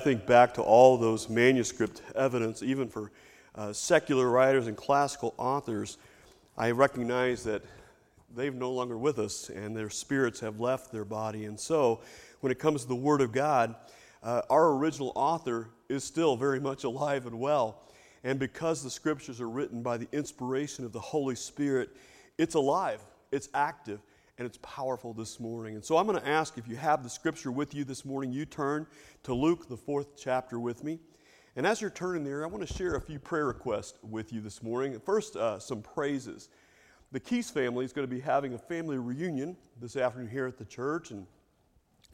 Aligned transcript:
think 0.00 0.26
back 0.26 0.54
to 0.54 0.62
all 0.62 0.96
those 0.96 1.28
manuscript 1.28 2.02
evidence, 2.16 2.62
even 2.62 2.88
for 2.88 3.12
uh, 3.54 3.72
secular 3.72 4.28
writers 4.28 4.66
and 4.66 4.76
classical 4.76 5.34
authors, 5.36 5.98
I 6.56 6.70
recognize 6.70 7.44
that 7.44 7.62
they've 8.34 8.54
no 8.54 8.72
longer 8.72 8.96
with 8.96 9.18
us 9.18 9.50
and 9.50 9.76
their 9.76 9.90
spirits 9.90 10.40
have 10.40 10.58
left 10.58 10.90
their 10.90 11.04
body. 11.04 11.44
And 11.44 11.58
so, 11.58 12.00
when 12.40 12.50
it 12.50 12.58
comes 12.58 12.82
to 12.82 12.88
the 12.88 12.96
Word 12.96 13.20
of 13.20 13.32
God, 13.32 13.74
uh, 14.22 14.42
our 14.48 14.70
original 14.72 15.12
author 15.14 15.68
is 15.88 16.02
still 16.02 16.36
very 16.36 16.60
much 16.60 16.84
alive 16.84 17.26
and 17.26 17.38
well. 17.38 17.82
And 18.24 18.38
because 18.38 18.82
the 18.82 18.90
scriptures 18.90 19.40
are 19.40 19.48
written 19.48 19.82
by 19.82 19.98
the 19.98 20.08
inspiration 20.12 20.84
of 20.84 20.92
the 20.92 21.00
Holy 21.00 21.34
Spirit, 21.34 21.90
it's 22.38 22.54
alive, 22.54 23.00
it's 23.32 23.50
active, 23.52 24.00
and 24.40 24.46
it's 24.46 24.58
powerful 24.62 25.12
this 25.12 25.38
morning. 25.38 25.74
And 25.74 25.84
so 25.84 25.98
I'm 25.98 26.06
going 26.06 26.18
to 26.18 26.26
ask 26.26 26.56
if 26.56 26.66
you 26.66 26.74
have 26.76 27.02
the 27.02 27.10
scripture 27.10 27.52
with 27.52 27.74
you 27.74 27.84
this 27.84 28.06
morning, 28.06 28.32
you 28.32 28.46
turn 28.46 28.86
to 29.24 29.34
Luke, 29.34 29.68
the 29.68 29.76
fourth 29.76 30.16
chapter, 30.16 30.58
with 30.58 30.82
me. 30.82 30.98
And 31.56 31.66
as 31.66 31.82
you're 31.82 31.90
turning 31.90 32.24
there, 32.24 32.42
I 32.42 32.46
want 32.46 32.66
to 32.66 32.74
share 32.74 32.94
a 32.94 33.00
few 33.02 33.18
prayer 33.18 33.44
requests 33.44 33.98
with 34.02 34.32
you 34.32 34.40
this 34.40 34.62
morning. 34.62 34.98
First, 34.98 35.36
uh, 35.36 35.58
some 35.58 35.82
praises. 35.82 36.48
The 37.12 37.20
Keys 37.20 37.50
family 37.50 37.84
is 37.84 37.92
going 37.92 38.08
to 38.08 38.10
be 38.10 38.18
having 38.18 38.54
a 38.54 38.58
family 38.58 38.96
reunion 38.96 39.58
this 39.78 39.94
afternoon 39.94 40.30
here 40.30 40.46
at 40.46 40.56
the 40.56 40.64
church, 40.64 41.10
and 41.10 41.26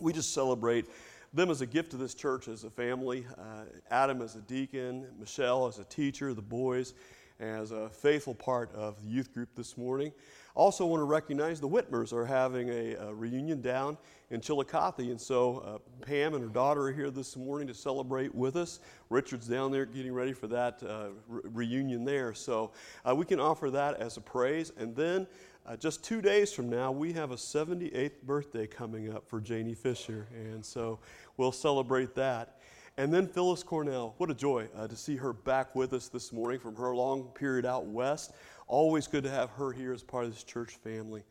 we 0.00 0.12
just 0.12 0.34
celebrate 0.34 0.86
them 1.32 1.48
as 1.48 1.60
a 1.60 1.66
gift 1.66 1.92
to 1.92 1.96
this 1.96 2.14
church 2.14 2.48
as 2.48 2.64
a 2.64 2.70
family. 2.70 3.24
Uh, 3.38 3.66
Adam 3.92 4.20
as 4.20 4.34
a 4.34 4.40
deacon, 4.40 5.06
Michelle 5.16 5.68
as 5.68 5.78
a 5.78 5.84
teacher, 5.84 6.34
the 6.34 6.42
boys 6.42 6.92
as 7.38 7.70
a 7.70 7.88
faithful 7.88 8.34
part 8.34 8.74
of 8.74 9.00
the 9.04 9.08
youth 9.08 9.32
group 9.32 9.50
this 9.54 9.76
morning. 9.76 10.10
Also, 10.56 10.86
want 10.86 11.02
to 11.02 11.04
recognize 11.04 11.60
the 11.60 11.68
Whitmers 11.68 12.14
are 12.14 12.24
having 12.24 12.70
a, 12.70 12.94
a 12.94 13.14
reunion 13.14 13.60
down 13.60 13.98
in 14.30 14.40
Chillicothe, 14.40 15.00
and 15.00 15.20
so 15.20 15.58
uh, 15.58 15.78
Pam 16.06 16.32
and 16.32 16.42
her 16.42 16.48
daughter 16.48 16.84
are 16.84 16.92
here 16.92 17.10
this 17.10 17.36
morning 17.36 17.68
to 17.68 17.74
celebrate 17.74 18.34
with 18.34 18.56
us. 18.56 18.80
Richard's 19.10 19.46
down 19.46 19.70
there 19.70 19.84
getting 19.84 20.14
ready 20.14 20.32
for 20.32 20.46
that 20.46 20.82
uh, 20.82 21.08
re- 21.28 21.42
reunion 21.44 22.06
there, 22.06 22.32
so 22.32 22.72
uh, 23.06 23.14
we 23.14 23.26
can 23.26 23.38
offer 23.38 23.70
that 23.70 24.00
as 24.00 24.16
a 24.16 24.20
praise. 24.22 24.72
And 24.78 24.96
then, 24.96 25.26
uh, 25.66 25.76
just 25.76 26.02
two 26.02 26.22
days 26.22 26.54
from 26.54 26.70
now, 26.70 26.90
we 26.90 27.12
have 27.12 27.32
a 27.32 27.36
78th 27.36 28.22
birthday 28.22 28.66
coming 28.66 29.12
up 29.12 29.28
for 29.28 29.42
Janie 29.42 29.74
Fisher, 29.74 30.26
and 30.32 30.64
so 30.64 31.00
we'll 31.36 31.52
celebrate 31.52 32.14
that. 32.14 32.60
And 32.98 33.12
then 33.12 33.26
Phyllis 33.26 33.62
Cornell, 33.62 34.14
what 34.16 34.30
a 34.30 34.34
joy 34.34 34.68
uh, 34.74 34.88
to 34.88 34.96
see 34.96 35.16
her 35.16 35.34
back 35.34 35.74
with 35.74 35.92
us 35.92 36.08
this 36.08 36.32
morning 36.32 36.58
from 36.58 36.74
her 36.76 36.96
long 36.96 37.24
period 37.34 37.66
out 37.66 37.84
west. 37.84 38.32
Always 38.68 39.06
good 39.06 39.22
to 39.24 39.30
have 39.30 39.50
her 39.50 39.70
here 39.70 39.92
as 39.92 40.02
part 40.02 40.24
of 40.24 40.32
this 40.32 40.42
church 40.42 40.76
family. 40.76 41.22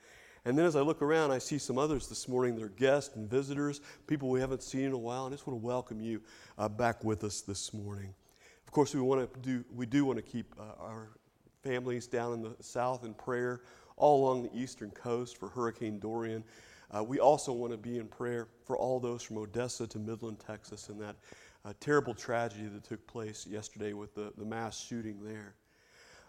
And 0.46 0.56
then 0.56 0.68
as 0.68 0.76
I 0.76 0.82
look 0.82 1.02
around, 1.02 1.32
I 1.32 1.40
see 1.40 1.58
some 1.58 1.80
others 1.80 2.08
this 2.08 2.28
morning. 2.28 2.56
They're 2.56 2.70
guests 2.70 3.16
and 3.16 3.28
visitors, 3.28 3.82
people 4.06 4.30
we 4.30 4.40
haven't 4.40 4.62
seen 4.62 4.84
in 4.86 4.92
a 4.92 4.98
while. 4.98 5.26
And 5.26 5.34
I 5.34 5.38
just 5.38 5.48
want 5.48 5.60
to 5.60 5.66
welcome 5.66 6.00
you 6.00 6.22
uh, 6.60 6.70
back 6.70 7.04
with 7.04 7.24
us 7.24 7.42
this 7.42 7.74
morning. 7.74 8.14
Of 8.68 8.72
course, 8.72 8.94
we 8.94 9.02
want 9.02 9.34
to 9.34 9.40
do 9.40 9.66
we 9.76 9.88
do 9.88 10.06
want 10.06 10.18
to 10.18 10.24
keep 10.24 10.54
uh, 10.60 10.84
our 10.84 11.10
families 11.64 12.06
down 12.06 12.34
in 12.34 12.44
the 12.44 12.56
south 12.60 13.04
in 13.04 13.16
prayer, 13.16 13.62
all 13.98 14.24
along 14.24 14.44
the 14.44 14.56
eastern 14.56 14.92
coast 14.92 15.38
for 15.38 15.50
Hurricane 15.50 15.98
Dorian. 15.98 16.44
Uh, 16.96 17.04
we 17.04 17.20
also 17.20 17.52
want 17.52 17.72
to 17.72 17.78
be 17.78 17.98
in 17.98 18.08
prayer 18.08 18.48
for 18.66 18.78
all 18.78 19.00
those 19.00 19.24
from 19.24 19.40
Odessa 19.40 19.88
to 19.88 19.98
Midland, 19.98 20.40
Texas, 20.40 20.90
and 20.90 21.02
that 21.02 21.16
uh, 21.66 21.74
terrible 21.80 22.14
tragedy 22.14 22.68
that 22.68 22.84
took 22.84 23.06
place 23.08 23.48
yesterday 23.48 23.94
with 23.94 24.14
the, 24.14 24.32
the 24.38 24.46
mass 24.46 24.80
shooting 24.80 25.18
there. 25.24 25.56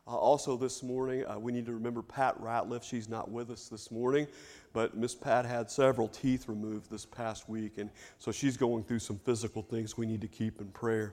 Uh, 0.09 0.15
also, 0.15 0.57
this 0.57 0.85
morning, 0.85 1.27
uh, 1.27 1.37
we 1.37 1.51
need 1.51 1.67
to 1.67 1.73
remember 1.73 2.01
Pat 2.01 2.41
Ratliff. 2.41 2.85
She's 2.85 3.09
not 3.09 3.29
with 3.29 3.51
us 3.51 3.69
this 3.69 3.91
morning, 3.91 4.29
but 4.73 4.97
Miss 4.97 5.17
Pat 5.17 5.45
had 5.45 5.69
several 5.69 6.07
teeth 6.07 6.49
removed 6.49 6.89
this 6.93 7.05
past 7.05 7.49
week, 7.49 7.79
and 7.79 7.91
so 8.19 8.31
she's 8.31 8.57
going 8.57 8.85
through 8.85 9.01
some 9.01 9.19
physical 9.19 9.63
things 9.63 9.99
we 9.99 10.07
need 10.07 10.21
to 10.21 10.29
keep 10.29 10.61
in 10.61 10.69
prayer. 10.69 11.13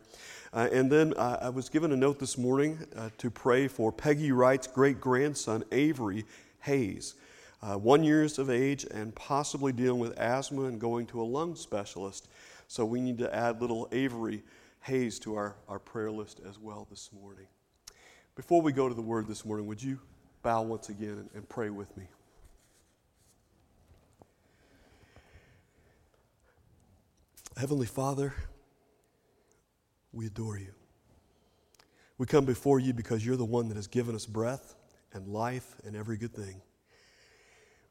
Uh, 0.53 0.69
and 0.71 0.91
then 0.91 1.15
uh, 1.15 1.39
I 1.41 1.49
was 1.49 1.69
given 1.69 1.91
a 1.91 1.97
note 1.97 2.19
this 2.19 2.37
morning 2.37 2.77
uh, 2.95 3.09
to 3.17 3.31
pray 3.31 3.67
for 3.67 3.91
Peggy 3.91 4.31
Wright's 4.31 4.67
great 4.67 5.01
grandson, 5.01 5.63
Avery 5.71 6.25
Hayes. 6.61 7.15
Uh, 7.63 7.77
one 7.77 8.03
years 8.03 8.37
of 8.37 8.49
age 8.49 8.85
and 8.91 9.15
possibly 9.15 9.71
dealing 9.71 9.99
with 9.99 10.15
asthma 10.19 10.65
and 10.65 10.79
going 10.79 11.05
to 11.07 11.21
a 11.21 11.23
lung 11.23 11.55
specialist. 11.55 12.27
So 12.73 12.85
we 12.85 13.01
need 13.01 13.19
to 13.19 13.31
add 13.31 13.61
little 13.61 13.87
Avery 13.91 14.41
Hayes 14.81 15.19
to 15.19 15.35
our, 15.35 15.55
our 15.67 15.77
prayer 15.77 16.09
list 16.09 16.41
as 16.49 16.57
well 16.57 16.87
this 16.89 17.11
morning. 17.13 17.45
Before 18.35 18.63
we 18.63 18.71
go 18.71 18.89
to 18.89 18.95
the 18.95 19.01
word 19.01 19.27
this 19.27 19.45
morning, 19.45 19.67
would 19.67 19.83
you 19.83 19.99
bow 20.41 20.63
once 20.63 20.89
again 20.89 21.09
and, 21.19 21.29
and 21.35 21.47
pray 21.47 21.69
with 21.69 21.95
me? 21.95 22.05
Heavenly 27.55 27.85
Father, 27.85 28.33
we 30.11 30.25
adore 30.25 30.57
you. 30.57 30.73
We 32.17 32.25
come 32.25 32.43
before 32.43 32.79
you 32.79 32.91
because 32.91 33.23
you're 33.23 33.37
the 33.37 33.45
one 33.45 33.67
that 33.67 33.75
has 33.75 33.85
given 33.85 34.15
us 34.15 34.25
breath 34.25 34.73
and 35.13 35.27
life 35.27 35.75
and 35.85 35.95
every 35.95 36.17
good 36.17 36.33
thing. 36.33 36.59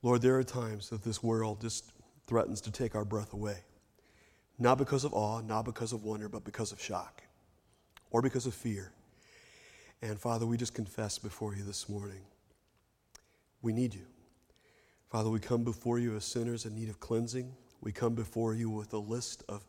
Lord, 0.03 0.23
there 0.23 0.37
are 0.41 0.43
times 0.43 0.91
that 0.91 1.05
this 1.05 1.23
world 1.23 1.61
just 1.61 1.93
threatens 2.27 2.61
to 2.63 2.73
take 2.73 2.97
our 2.97 3.05
breath 3.05 3.33
away. 3.33 3.59
Not 4.63 4.79
because 4.79 5.03
of 5.03 5.13
awe, 5.13 5.41
not 5.41 5.65
because 5.65 5.93
of 5.93 6.05
wonder, 6.05 6.29
but 6.29 6.45
because 6.45 6.71
of 6.71 6.81
shock 6.81 7.25
or 8.13 8.23
because 8.23 8.47
of 8.47 8.55
fear. 8.55 8.93
And 10.01 10.21
Father, 10.21 10.47
we 10.47 10.57
just 10.57 10.73
confess 10.73 11.19
before 11.19 11.57
you 11.57 11.65
this 11.65 11.89
morning. 11.89 12.21
We 13.61 13.73
need 13.73 13.93
you. 13.93 14.07
Father, 15.11 15.31
we 15.31 15.41
come 15.41 15.65
before 15.65 15.99
you 15.99 16.15
as 16.15 16.25
sinners 16.25 16.65
in 16.65 16.77
need 16.77 16.89
of 16.89 17.01
cleansing. 17.01 17.53
We 17.81 17.91
come 17.91 18.15
before 18.15 18.55
you 18.55 18.71
with 18.71 18.93
a 18.93 18.99
list 18.99 19.43
of, 19.49 19.67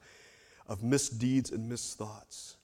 of 0.68 0.84
misdeeds 0.84 1.50
and 1.50 1.68
misthoughts 1.68 2.58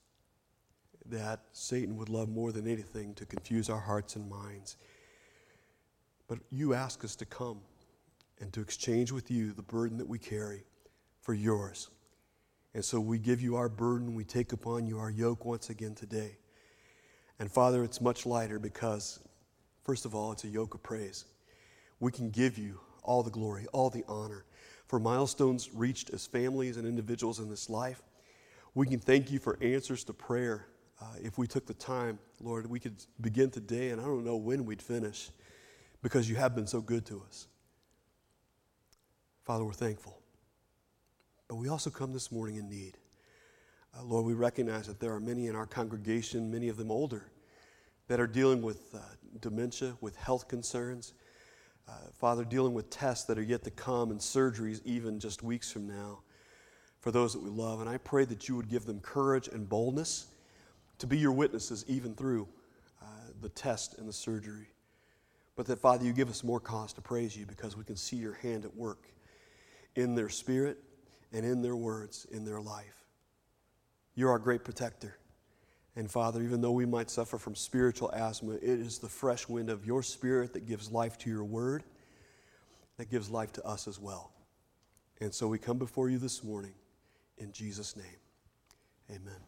that 1.07 1.39
Satan 1.51 1.97
would 1.97 2.09
love 2.09 2.29
more 2.29 2.51
than 2.51 2.68
anything 2.68 3.16
to 3.16 3.25
confuse 3.25 3.72
our 3.72 3.79
hearts 3.79 4.16
and 4.16 4.29
minds. 4.29 4.78
But 6.28 6.38
you 6.51 6.75
ask 6.75 7.03
us 7.03 7.16
to 7.16 7.25
come 7.25 7.62
and 8.39 8.53
to 8.53 8.62
exchange 8.62 9.12
with 9.12 9.31
you 9.31 9.51
the 9.51 9.63
burden 9.63 9.97
that 9.97 10.07
we 10.07 10.19
carry 10.19 10.62
for 11.22 11.34
yours. 11.34 11.89
And 12.74 12.85
so 12.85 13.00
we 13.00 13.18
give 13.18 13.41
you 13.41 13.56
our 13.56 13.69
burden. 13.69 14.13
We 14.13 14.24
take 14.24 14.53
upon 14.53 14.85
you 14.85 15.00
our 15.00 15.09
yoke 15.09 15.46
once 15.46 15.69
again 15.69 15.96
today. 15.96 16.38
And 17.40 17.52
Father, 17.52 17.84
it's 17.84 18.02
much 18.02 18.25
lighter 18.25 18.59
because, 18.59 19.19
first 19.84 20.06
of 20.06 20.13
all, 20.13 20.31
it's 20.31 20.44
a 20.44 20.50
yoke 20.50 20.74
of 20.74 20.84
praise. 20.84 21.25
We 22.00 22.12
can 22.12 22.30
give 22.30 22.57
you 22.57 22.80
all 23.03 23.24
the 23.24 23.31
glory, 23.31 23.66
all 23.72 23.90
the 23.90 24.03
honor 24.07 24.46
for 24.90 25.00
milestones 25.00 25.69
reached 25.72 26.09
as 26.09 26.25
families 26.25 26.75
and 26.75 26.88
individuals 26.88 27.40
in 27.40 27.47
this 27.47 27.69
life. 27.69 28.02
We 28.74 28.88
can 28.88 29.00
thank 29.00 29.31
you 29.31 29.38
for 29.38 29.57
answers 29.62 30.03
to 30.06 30.13
prayer. 30.13 30.66
Uh, 31.00 31.06
if 31.22 31.38
we 31.38 31.46
took 31.46 31.68
the 31.68 31.75
time, 31.75 32.18
Lord, 32.41 32.68
we 32.68 32.80
could 32.80 32.96
begin 33.22 33.51
today, 33.51 33.91
and 33.91 34.01
I 34.01 34.06
don't 34.06 34.25
know 34.25 34.36
when 34.36 34.66
we'd 34.66 34.81
finish 34.81 35.30
because 36.01 36.28
you 36.28 36.36
have 36.38 36.56
been 36.56 36.66
so 36.66 36.81
good 36.81 37.06
to 37.06 37.22
us. 37.28 37.47
Father, 39.46 39.63
we're 39.63 39.74
thankful. 39.74 40.19
But 41.49 41.55
we 41.55 41.67
also 41.67 41.89
come 41.89 42.13
this 42.13 42.31
morning 42.31 42.57
in 42.57 42.69
need. 42.69 42.95
Uh, 43.97 44.03
Lord, 44.03 44.23
we 44.23 44.33
recognize 44.33 44.85
that 44.85 44.99
there 44.99 45.11
are 45.11 45.19
many 45.19 45.47
in 45.47 45.55
our 45.55 45.65
congregation, 45.65 46.51
many 46.51 46.69
of 46.69 46.77
them 46.77 46.91
older, 46.91 47.31
that 48.07 48.19
are 48.19 48.27
dealing 48.27 48.61
with 48.61 48.93
uh, 48.93 48.99
dementia, 49.41 49.97
with 49.99 50.15
health 50.15 50.47
concerns. 50.47 51.13
Uh, 51.88 51.93
Father, 52.19 52.45
dealing 52.45 52.75
with 52.75 52.91
tests 52.91 53.25
that 53.25 53.39
are 53.39 53.43
yet 53.43 53.63
to 53.63 53.71
come 53.71 54.11
and 54.11 54.19
surgeries 54.19 54.79
even 54.85 55.19
just 55.19 55.41
weeks 55.41 55.71
from 55.71 55.88
now 55.88 56.19
for 56.99 57.09
those 57.09 57.33
that 57.33 57.41
we 57.41 57.49
love. 57.49 57.81
And 57.81 57.89
I 57.89 57.97
pray 57.97 58.25
that 58.25 58.47
you 58.47 58.55
would 58.55 58.69
give 58.69 58.85
them 58.85 58.99
courage 58.99 59.47
and 59.47 59.67
boldness 59.67 60.27
to 60.99 61.07
be 61.07 61.17
your 61.17 61.31
witnesses 61.31 61.83
even 61.88 62.13
through 62.13 62.47
uh, 63.01 63.05
the 63.41 63.49
test 63.49 63.97
and 63.97 64.07
the 64.07 64.13
surgery. 64.13 64.67
But 65.55 65.65
that, 65.65 65.79
Father, 65.79 66.05
you 66.05 66.13
give 66.13 66.29
us 66.29 66.43
more 66.43 66.59
cause 66.59 66.93
to 66.93 67.01
praise 67.01 67.35
you 67.35 67.47
because 67.47 67.75
we 67.75 67.83
can 67.83 67.95
see 67.95 68.17
your 68.17 68.33
hand 68.33 68.65
at 68.65 68.75
work 68.75 69.07
in 69.95 70.13
their 70.13 70.29
spirit 70.29 70.77
and 71.31 71.45
in 71.45 71.62
their 71.62 71.75
words, 71.75 72.25
in 72.31 72.45
their 72.45 72.62
life. 72.62 73.06
You're 74.16 74.31
our 74.31 74.40
great 74.40 74.63
protector. 74.63 75.18
And 75.95 76.09
Father, 76.09 76.42
even 76.42 76.62
though 76.62 76.71
we 76.71 76.86
might 76.86 77.09
suffer 77.09 77.38
from 77.38 77.56
spiritual 77.56 78.12
asthma, 78.12 78.53
it 78.56 78.63
is 78.63 79.00
the 79.00 79.09
fresh 79.09 79.48
wind 79.50 79.69
of 79.69 79.86
your 79.86 80.03
spirit 80.03 80.53
that 80.53 80.68
gives 80.68 80.92
life 80.92 81.18
to 81.19 81.30
your 81.30 81.44
word, 81.44 81.83
that 82.98 83.09
gives 83.09 83.30
life 83.30 83.51
to 83.53 83.65
us 83.65 83.88
as 83.88 84.00
well. 84.00 84.31
And 85.19 85.33
so 85.33 85.48
we 85.48 85.57
come 85.57 85.77
before 85.77 86.09
you 86.09 86.18
this 86.18 86.44
morning 86.44 86.74
in 87.38 87.51
Jesus' 87.51 87.95
name. 87.95 88.06
Amen. 89.09 89.39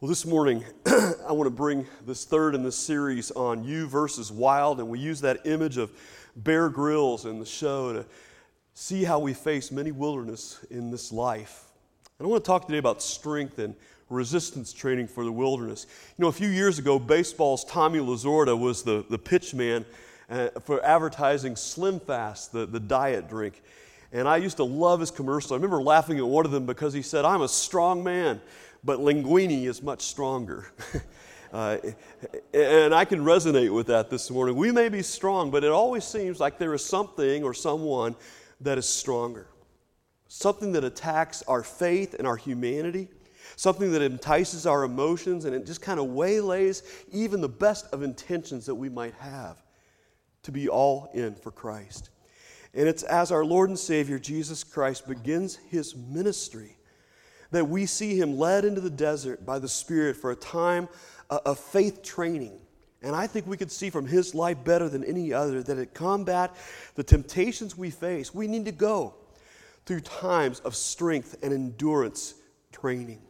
Well, 0.00 0.08
this 0.08 0.24
morning, 0.24 0.64
I 0.86 1.32
want 1.32 1.44
to 1.44 1.50
bring 1.50 1.86
this 2.06 2.24
third 2.24 2.54
in 2.54 2.62
this 2.62 2.76
series 2.76 3.30
on 3.32 3.64
you 3.64 3.86
versus 3.86 4.32
wild, 4.32 4.78
and 4.80 4.88
we 4.88 4.98
use 4.98 5.20
that 5.20 5.46
image 5.46 5.76
of 5.76 5.90
Bear 6.36 6.70
Grylls 6.70 7.26
in 7.26 7.38
the 7.38 7.44
show 7.44 7.92
to 7.92 8.06
see 8.74 9.04
how 9.04 9.18
we 9.18 9.34
face 9.34 9.70
many 9.70 9.92
wilderness 9.92 10.64
in 10.70 10.90
this 10.90 11.12
life 11.12 11.70
and 12.20 12.26
I 12.26 12.28
want 12.28 12.44
to 12.44 12.46
talk 12.46 12.66
today 12.66 12.76
about 12.76 13.00
strength 13.00 13.58
and 13.58 13.74
resistance 14.10 14.74
training 14.74 15.06
for 15.06 15.24
the 15.24 15.32
wilderness. 15.32 15.86
You 16.18 16.22
know, 16.22 16.28
a 16.28 16.32
few 16.32 16.50
years 16.50 16.78
ago, 16.78 16.98
baseball's 16.98 17.64
Tommy 17.64 17.98
Lasorda 17.98 18.58
was 18.58 18.82
the, 18.82 19.06
the 19.08 19.16
pitch 19.16 19.54
man 19.54 19.86
uh, 20.28 20.48
for 20.60 20.84
advertising 20.84 21.56
Slim 21.56 21.98
Fast, 21.98 22.52
the, 22.52 22.66
the 22.66 22.78
diet 22.78 23.30
drink. 23.30 23.62
And 24.12 24.28
I 24.28 24.36
used 24.36 24.58
to 24.58 24.64
love 24.64 25.00
his 25.00 25.10
commercial. 25.10 25.54
I 25.54 25.56
remember 25.56 25.80
laughing 25.80 26.18
at 26.18 26.26
one 26.26 26.44
of 26.44 26.50
them 26.50 26.66
because 26.66 26.92
he 26.92 27.00
said, 27.00 27.24
I'm 27.24 27.40
a 27.40 27.48
strong 27.48 28.04
man, 28.04 28.42
but 28.84 28.98
Linguini 28.98 29.64
is 29.64 29.82
much 29.82 30.02
stronger. 30.02 30.70
uh, 31.54 31.78
and 32.52 32.94
I 32.94 33.06
can 33.06 33.20
resonate 33.20 33.72
with 33.72 33.86
that 33.86 34.10
this 34.10 34.30
morning. 34.30 34.56
We 34.56 34.72
may 34.72 34.90
be 34.90 35.00
strong, 35.00 35.50
but 35.50 35.64
it 35.64 35.70
always 35.70 36.04
seems 36.04 36.38
like 36.38 36.58
there 36.58 36.74
is 36.74 36.84
something 36.84 37.44
or 37.44 37.54
someone 37.54 38.14
that 38.60 38.78
is 38.78 38.88
stronger. 38.88 39.48
Something 40.28 40.72
that 40.72 40.84
attacks 40.84 41.42
our 41.48 41.62
faith 41.62 42.14
and 42.14 42.26
our 42.26 42.36
humanity, 42.36 43.08
something 43.56 43.92
that 43.92 44.02
entices 44.02 44.66
our 44.66 44.84
emotions, 44.84 45.44
and 45.44 45.54
it 45.54 45.66
just 45.66 45.82
kind 45.82 45.98
of 45.98 46.06
waylays 46.06 46.82
even 47.12 47.40
the 47.40 47.48
best 47.48 47.92
of 47.92 48.02
intentions 48.02 48.66
that 48.66 48.74
we 48.74 48.88
might 48.88 49.14
have 49.14 49.62
to 50.42 50.52
be 50.52 50.68
all 50.68 51.10
in 51.14 51.34
for 51.34 51.50
Christ. 51.50 52.10
And 52.72 52.88
it's 52.88 53.02
as 53.02 53.32
our 53.32 53.44
Lord 53.44 53.68
and 53.68 53.78
Savior 53.78 54.18
Jesus 54.18 54.62
Christ 54.62 55.08
begins 55.08 55.56
his 55.56 55.96
ministry 55.96 56.76
that 57.50 57.68
we 57.68 57.86
see 57.86 58.16
him 58.16 58.38
led 58.38 58.64
into 58.64 58.80
the 58.80 58.90
desert 58.90 59.44
by 59.44 59.58
the 59.58 59.68
Spirit 59.68 60.16
for 60.16 60.30
a 60.30 60.36
time 60.36 60.88
of 61.28 61.58
faith 61.58 62.02
training. 62.02 62.58
And 63.02 63.16
I 63.16 63.26
think 63.26 63.46
we 63.46 63.56
could 63.56 63.72
see 63.72 63.88
from 63.88 64.06
his 64.06 64.34
life 64.34 64.62
better 64.62 64.88
than 64.88 65.04
any 65.04 65.32
other 65.32 65.62
that 65.62 65.74
to 65.74 65.86
combat 65.86 66.54
the 66.96 67.02
temptations 67.02 67.76
we 67.76 67.90
face, 67.90 68.34
we 68.34 68.46
need 68.46 68.66
to 68.66 68.72
go 68.72 69.14
through 69.86 70.00
times 70.00 70.60
of 70.60 70.76
strength 70.76 71.36
and 71.42 71.52
endurance 71.52 72.34
training. 72.72 73.22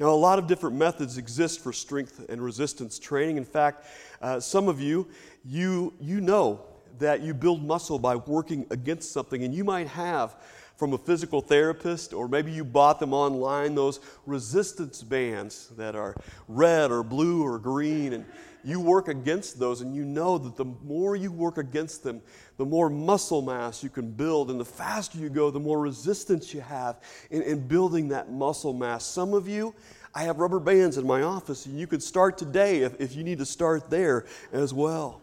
Now, 0.00 0.10
a 0.10 0.10
lot 0.10 0.38
of 0.38 0.46
different 0.46 0.76
methods 0.76 1.18
exist 1.18 1.60
for 1.60 1.72
strength 1.72 2.24
and 2.28 2.40
resistance 2.42 2.98
training. 2.98 3.36
In 3.36 3.44
fact, 3.44 3.84
uh, 4.22 4.38
some 4.38 4.68
of 4.68 4.80
you, 4.80 5.08
you, 5.44 5.92
you 6.00 6.20
know 6.20 6.60
that 6.98 7.20
you 7.20 7.34
build 7.34 7.64
muscle 7.64 7.98
by 7.98 8.16
working 8.16 8.66
against 8.70 9.12
something, 9.12 9.42
and 9.42 9.54
you 9.54 9.64
might 9.64 9.88
have 9.88 10.36
from 10.76 10.92
a 10.92 10.98
physical 10.98 11.40
therapist, 11.40 12.12
or 12.12 12.28
maybe 12.28 12.52
you 12.52 12.64
bought 12.64 13.00
them 13.00 13.12
online, 13.12 13.74
those 13.74 13.98
resistance 14.26 15.02
bands 15.02 15.70
that 15.76 15.96
are 15.96 16.14
red 16.46 16.92
or 16.92 17.02
blue 17.02 17.42
or 17.42 17.58
green, 17.58 18.12
and 18.12 18.24
you 18.64 18.80
work 18.80 19.08
against 19.08 19.58
those, 19.58 19.80
and 19.80 19.94
you 19.94 20.04
know 20.04 20.38
that 20.38 20.56
the 20.56 20.64
more 20.64 21.16
you 21.16 21.30
work 21.30 21.58
against 21.58 22.02
them, 22.02 22.20
the 22.56 22.64
more 22.64 22.90
muscle 22.90 23.42
mass 23.42 23.82
you 23.82 23.90
can 23.90 24.10
build, 24.10 24.50
and 24.50 24.58
the 24.58 24.64
faster 24.64 25.18
you 25.18 25.28
go, 25.28 25.50
the 25.50 25.60
more 25.60 25.80
resistance 25.80 26.52
you 26.52 26.60
have 26.60 27.00
in, 27.30 27.42
in 27.42 27.66
building 27.66 28.08
that 28.08 28.30
muscle 28.30 28.72
mass. 28.72 29.04
Some 29.04 29.34
of 29.34 29.48
you, 29.48 29.74
I 30.14 30.24
have 30.24 30.38
rubber 30.38 30.60
bands 30.60 30.98
in 30.98 31.06
my 31.06 31.22
office, 31.22 31.66
and 31.66 31.78
you 31.78 31.86
could 31.86 32.02
start 32.02 32.38
today 32.38 32.80
if, 32.80 33.00
if 33.00 33.14
you 33.14 33.24
need 33.24 33.38
to 33.38 33.46
start 33.46 33.90
there 33.90 34.26
as 34.52 34.74
well. 34.74 35.22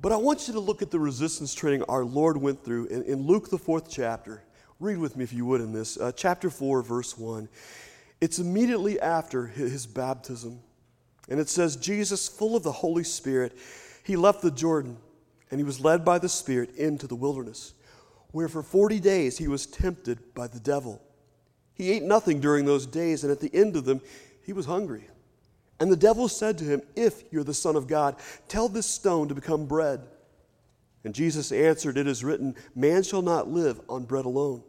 But 0.00 0.12
I 0.12 0.16
want 0.16 0.46
you 0.46 0.54
to 0.54 0.60
look 0.60 0.82
at 0.82 0.90
the 0.90 1.00
resistance 1.00 1.54
training 1.54 1.82
our 1.88 2.04
Lord 2.04 2.36
went 2.36 2.64
through 2.64 2.86
in, 2.86 3.02
in 3.04 3.26
Luke, 3.26 3.50
the 3.50 3.58
fourth 3.58 3.90
chapter. 3.90 4.42
Read 4.78 4.98
with 4.98 5.16
me, 5.16 5.24
if 5.24 5.32
you 5.32 5.46
would, 5.46 5.62
in 5.62 5.72
this. 5.72 5.98
Uh, 5.98 6.12
chapter 6.12 6.50
4, 6.50 6.82
verse 6.82 7.16
1. 7.16 7.48
It's 8.20 8.38
immediately 8.38 9.00
after 9.00 9.46
his 9.46 9.86
baptism. 9.86 10.60
And 11.28 11.40
it 11.40 11.48
says, 11.48 11.76
Jesus, 11.76 12.28
full 12.28 12.56
of 12.56 12.62
the 12.62 12.72
Holy 12.72 13.04
Spirit, 13.04 13.56
he 14.04 14.16
left 14.16 14.42
the 14.42 14.50
Jordan 14.50 14.96
and 15.50 15.60
he 15.60 15.64
was 15.64 15.80
led 15.80 16.04
by 16.04 16.18
the 16.18 16.28
Spirit 16.28 16.74
into 16.76 17.06
the 17.06 17.14
wilderness, 17.14 17.74
where 18.32 18.48
for 18.48 18.62
40 18.62 19.00
days 19.00 19.38
he 19.38 19.48
was 19.48 19.66
tempted 19.66 20.34
by 20.34 20.46
the 20.46 20.60
devil. 20.60 21.02
He 21.74 21.92
ate 21.92 22.02
nothing 22.02 22.40
during 22.40 22.64
those 22.64 22.86
days, 22.86 23.22
and 23.22 23.30
at 23.30 23.40
the 23.40 23.54
end 23.54 23.76
of 23.76 23.84
them, 23.84 24.00
he 24.44 24.52
was 24.52 24.66
hungry. 24.66 25.04
And 25.78 25.92
the 25.92 25.96
devil 25.96 26.28
said 26.28 26.58
to 26.58 26.64
him, 26.64 26.82
If 26.96 27.22
you're 27.30 27.44
the 27.44 27.54
Son 27.54 27.76
of 27.76 27.86
God, 27.86 28.16
tell 28.48 28.68
this 28.68 28.86
stone 28.86 29.28
to 29.28 29.34
become 29.34 29.66
bread. 29.66 30.00
And 31.04 31.14
Jesus 31.14 31.52
answered, 31.52 31.98
It 31.98 32.06
is 32.06 32.24
written, 32.24 32.54
Man 32.74 33.02
shall 33.02 33.22
not 33.22 33.48
live 33.48 33.80
on 33.88 34.04
bread 34.04 34.24
alone. 34.24 34.62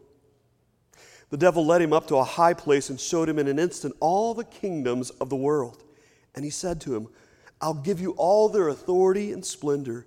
The 1.30 1.38
devil 1.38 1.65
led 1.65 1.81
him 1.81 1.94
up 1.94 2.07
to 2.07 2.18
a 2.18 2.24
high 2.24 2.53
place 2.53 2.89
and 2.89 3.00
showed 3.00 3.27
him 3.27 3.39
in 3.39 3.48
an 3.48 3.60
instant 3.60 3.95
all 4.00 4.33
the 4.33 4.44
kingdoms 4.44 5.10
of 5.12 5.30
the 5.30 5.36
world. 5.36 5.83
And 6.38 6.45
he 6.45 6.51
said 6.51 6.80
to 6.81 6.95
him, 6.95 7.07
I'll 7.60 7.74
give 7.74 8.00
you 8.00 8.12
all 8.12 8.48
their 8.48 8.68
authority 8.68 9.34
and 9.34 9.44
splendor. 9.44 10.06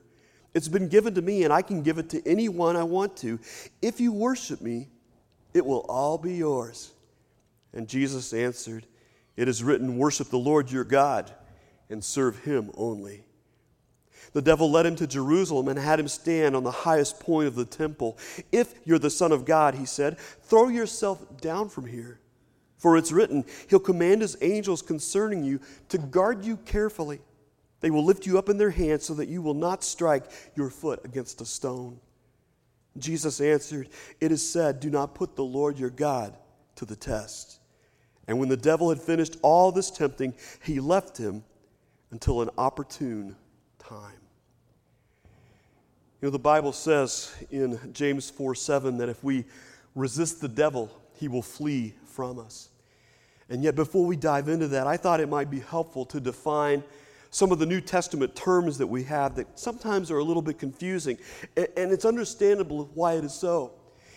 It's 0.55 0.69
been 0.69 0.89
given 0.89 1.13
to 1.15 1.23
me, 1.23 1.43
and 1.43 1.53
I 1.53 1.61
can 1.61 1.83
give 1.83 1.99
it 1.99 2.09
to 2.11 2.25
anyone 2.25 2.77
I 2.77 2.85
want 2.85 3.17
to. 3.19 3.41
If 3.83 4.01
you 4.01 4.13
worship 4.13 4.61
me, 4.61 4.91
it 5.55 5.67
will 5.67 5.85
all 5.89 6.19
be 6.19 6.35
yours. 6.35 6.93
And 7.73 7.89
Jesus 7.89 8.33
answered, 8.33 8.87
it 9.37 9.49
is 9.49 9.65
written, 9.65 9.97
Worship 9.97 10.29
the 10.29 10.39
Lord 10.39 10.71
your 10.71 10.85
God 10.85 11.33
and 11.89 12.05
serve 12.05 12.45
him 12.45 12.71
only. 12.77 13.25
The 14.35 14.43
devil 14.43 14.71
led 14.71 14.87
him 14.87 14.95
to 14.97 15.09
Jerusalem 15.09 15.67
and 15.67 15.79
had 15.79 15.99
him 15.99 16.07
stand 16.07 16.55
on 16.55 16.63
the 16.63 16.71
highest 16.71 17.19
point 17.19 17.49
of 17.49 17.57
the 17.57 17.65
temple. 17.65 18.17
If 18.53 18.75
you're 18.85 19.01
the 19.01 19.11
Son 19.11 19.33
of 19.33 19.45
God, 19.45 19.75
he 19.75 19.87
said, 19.87 20.19
throw 20.19 20.69
yourself 20.69 21.41
down 21.41 21.69
from 21.69 21.87
here. 21.87 22.20
For 22.81 22.97
it's 22.97 23.13
written, 23.13 23.45
He'll 23.69 23.79
command 23.79 24.23
His 24.23 24.37
angels 24.41 24.83
concerning 24.83 25.45
you 25.45 25.61
to 25.91 25.99
guard 25.99 26.45
you 26.45 26.57
carefully. 26.57 27.21
They 27.81 27.91
will 27.91 28.05
lift 28.05 28.27
you 28.27 28.39
up 28.39 28.49
in 28.49 28.59
their 28.59 28.71
hands 28.71 29.05
so 29.05 29.15
that 29.15 29.29
you 29.29 29.43
will 29.43 29.55
not 29.55 29.85
strike 29.85 30.25
your 30.57 30.71
foot 30.71 31.05
against 31.05 31.41
a 31.41 31.47
stone. 31.47 32.01
Jesus 32.99 33.41
answered, 33.41 33.89
It 34.21 34.33
is 34.33 34.49
said, 34.49 34.81
Do 34.81 34.91
not 34.91 35.15
put 35.15 35.37
the 35.37 35.45
Lord 35.45 35.79
your 35.79 35.91
God 35.91 36.37
to 36.77 36.85
the 36.85 36.97
test. 36.97 37.61
And 38.27 38.39
when 38.39 38.49
the 38.49 38.57
devil 38.57 38.89
had 38.89 39.01
finished 39.01 39.37
all 39.43 39.73
this 39.73 39.91
tempting, 39.91 40.35
he 40.63 40.81
left 40.81 41.19
him 41.19 41.45
until 42.11 42.41
an 42.41 42.51
opportune 42.57 43.37
time. 43.79 44.17
You 46.21 46.27
know, 46.27 46.31
the 46.31 46.39
Bible 46.39 46.73
says 46.73 47.35
in 47.51 47.79
James 47.93 48.31
4 48.31 48.55
7 48.55 48.99
that 48.99 49.09
if 49.09 49.23
we 49.23 49.45
resist 49.95 50.41
the 50.41 50.49
devil, 50.49 50.91
he 51.15 51.29
will 51.29 51.43
flee 51.43 51.95
from 52.07 52.39
us. 52.39 52.70
And 53.51 53.65
yet, 53.65 53.75
before 53.75 54.07
we 54.07 54.17
dive 54.17 54.49
into 54.49 54.69
that, 54.69 54.87
I 54.87 54.97
thought 54.97 55.21
it 55.21 55.29
might 55.29 55.51
be 55.51 55.61
helpful 55.61 56.07
to 56.07 56.21
define 56.21 56.85
some 57.31 57.51
of 57.53 57.59
the 57.59 57.67
New 57.67 57.81
Testament 57.81 58.35
terms 58.35 58.79
that 58.79 58.87
we 58.87 59.03
have 59.05 59.35
that 59.37 59.59
sometimes 59.59 60.11
are 60.11 60.19
a 60.19 60.25
little 60.25 60.43
bit 60.43 60.59
confusing. 60.59 61.19
And 61.57 61.93
it's 61.93 62.05
understandable 62.05 62.91
why 62.95 63.15
it 63.15 63.25
is 63.25 63.35
so. 63.35 63.73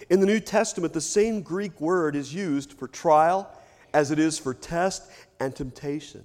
In 0.10 0.20
the 0.20 0.26
New 0.26 0.40
Testament, 0.40 0.94
the 0.94 1.02
same 1.02 1.42
Greek 1.42 1.82
word 1.82 2.16
is 2.16 2.34
used 2.34 2.74
for 2.74 2.88
trial 2.88 3.52
as 3.94 4.12
it 4.12 4.20
is 4.20 4.38
for 4.38 4.54
test 4.54 5.12
and 5.40 5.56
temptation. 5.56 6.24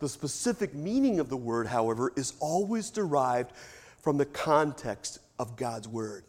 The 0.00 0.08
specific 0.08 0.74
meaning 0.74 1.18
of 1.18 1.28
the 1.28 1.36
word, 1.36 1.66
however, 1.66 2.12
is 2.16 2.34
always 2.40 2.90
derived 2.90 3.52
from 3.98 4.18
the 4.18 4.26
context 4.26 5.18
of 5.38 5.56
God's 5.56 5.88
word. 5.88 6.24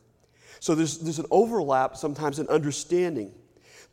So 0.60 0.74
there's, 0.76 1.00
there's 1.00 1.20
an 1.20 1.26
overlap 1.30 1.98
sometimes 1.98 2.40
in 2.40 2.48
understanding. 2.48 3.34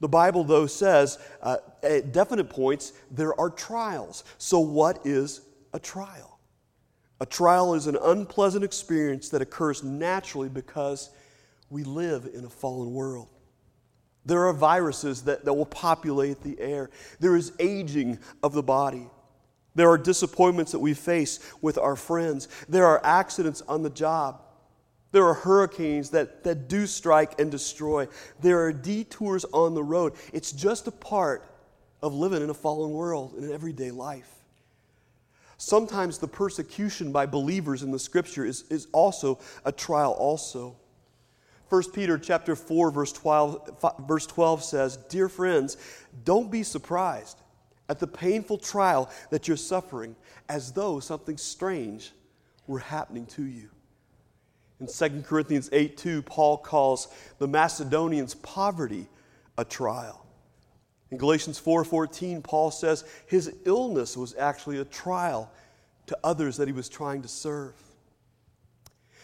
The 0.03 0.09
Bible, 0.09 0.43
though, 0.43 0.67
says 0.67 1.21
uh, 1.41 1.59
at 1.85 2.13
definite 2.13 2.51
points 2.51 2.93
there 3.13 3.39
are 3.39 3.49
trials. 3.49 4.25
So, 4.37 4.59
what 4.59 5.07
is 5.07 5.43
a 5.73 5.79
trial? 5.79 6.41
A 7.21 7.27
trial 7.27 7.75
is 7.75 7.87
an 7.87 7.97
unpleasant 8.03 8.65
experience 8.65 9.29
that 9.29 9.41
occurs 9.41 9.85
naturally 9.85 10.49
because 10.49 11.11
we 11.71 11.85
live 11.85 12.29
in 12.35 12.45
a 12.45 12.51
fallen 12.51 12.93
world. 12.93 13.29
There 14.27 14.49
are 14.49 14.53
viruses 14.53 15.23
that, 15.23 15.45
that 15.45 15.53
will 15.53 15.67
populate 15.67 16.43
the 16.43 16.59
air. 16.59 16.91
There 17.21 17.37
is 17.37 17.53
aging 17.61 18.19
of 18.43 18.55
the 18.55 18.63
body. 18.63 19.07
There 19.77 19.89
are 19.89 19.99
disappointments 19.99 20.73
that 20.73 20.81
we 20.81 20.95
face 20.95 21.39
with 21.61 21.79
our 21.79 21.95
friends. 21.95 22.49
There 22.69 22.87
are 22.87 23.01
accidents 23.05 23.63
on 23.69 23.85
the 23.85 23.91
job. 23.91 24.43
There 25.13 25.27
are 25.27 25.35
hurricanes 25.35 26.11
that, 26.11 26.43
that 26.45 26.69
do 26.69 26.87
strike 26.87 27.39
and 27.39 27.51
destroy. 27.51 28.09
There 28.41 28.65
are 28.65 28.73
detours 28.73 29.45
on 29.53 29.75
the 29.75 29.83
road. 29.83 30.15
It's 30.33 30.53
just 30.53 30.89
a 30.89 30.91
part 30.91 31.45
of 32.03 32.15
living 32.15 32.43
in 32.43 32.51
a 32.51 32.55
fallen 32.55 32.91
world 32.91 33.35
in 33.37 33.45
an 33.45 33.53
everyday 33.53 33.91
life. 33.91 34.29
Sometimes 35.59 36.19
the 36.19 36.27
persecution 36.27 37.13
by 37.13 37.27
believers 37.27 37.83
in 37.83 37.93
the 37.93 37.99
scripture 37.99 38.45
is, 38.45 38.65
is 38.71 38.89
also 38.91 39.39
a 39.65 39.71
trial, 39.71 40.13
also. 40.13 40.77
1 41.69 41.93
Peter 41.93 42.19
chapter 42.19 42.57
4 42.57 42.91
verse 42.91 43.13
12, 43.13 43.81
verse 44.09 44.27
12 44.27 44.65
says, 44.65 44.97
"Dear 45.09 45.29
friends, 45.29 45.77
don't 46.25 46.51
be 46.51 46.63
surprised 46.63 47.39
at 47.89 47.99
the 47.99 48.07
painful 48.07 48.59
trial 48.59 49.09
that 49.31 49.47
you're 49.47 49.57
suffering 49.57 50.17
as 50.49 50.73
though 50.73 51.01
something 51.01 51.39
strange 51.39 52.13
were 52.67 52.81
happening 52.81 53.27
to 53.27 53.45
you." 53.45 53.71
In 54.83 54.89
2 54.89 55.23
Corinthians 55.23 55.69
8 55.71 55.97
2, 55.97 56.23
Paul 56.23 56.59
calls 56.59 57.07
the 57.39 57.47
Macedonians' 57.47 58.35
poverty 58.35 59.07
a 59.57 59.65
trial. 59.65 60.27
In 61.13 61.19
Galatians 61.19 61.61
4:14, 61.61 62.43
Paul 62.43 62.73
says 62.73 63.05
his 63.27 63.55
illness 63.65 64.17
was 64.17 64.35
actually 64.35 64.81
a 64.81 64.85
trial 64.85 65.49
to 66.07 66.19
others 66.25 66.57
that 66.57 66.67
he 66.67 66.73
was 66.73 66.89
trying 66.89 67.23
to 67.23 67.29
serve. 67.29 67.75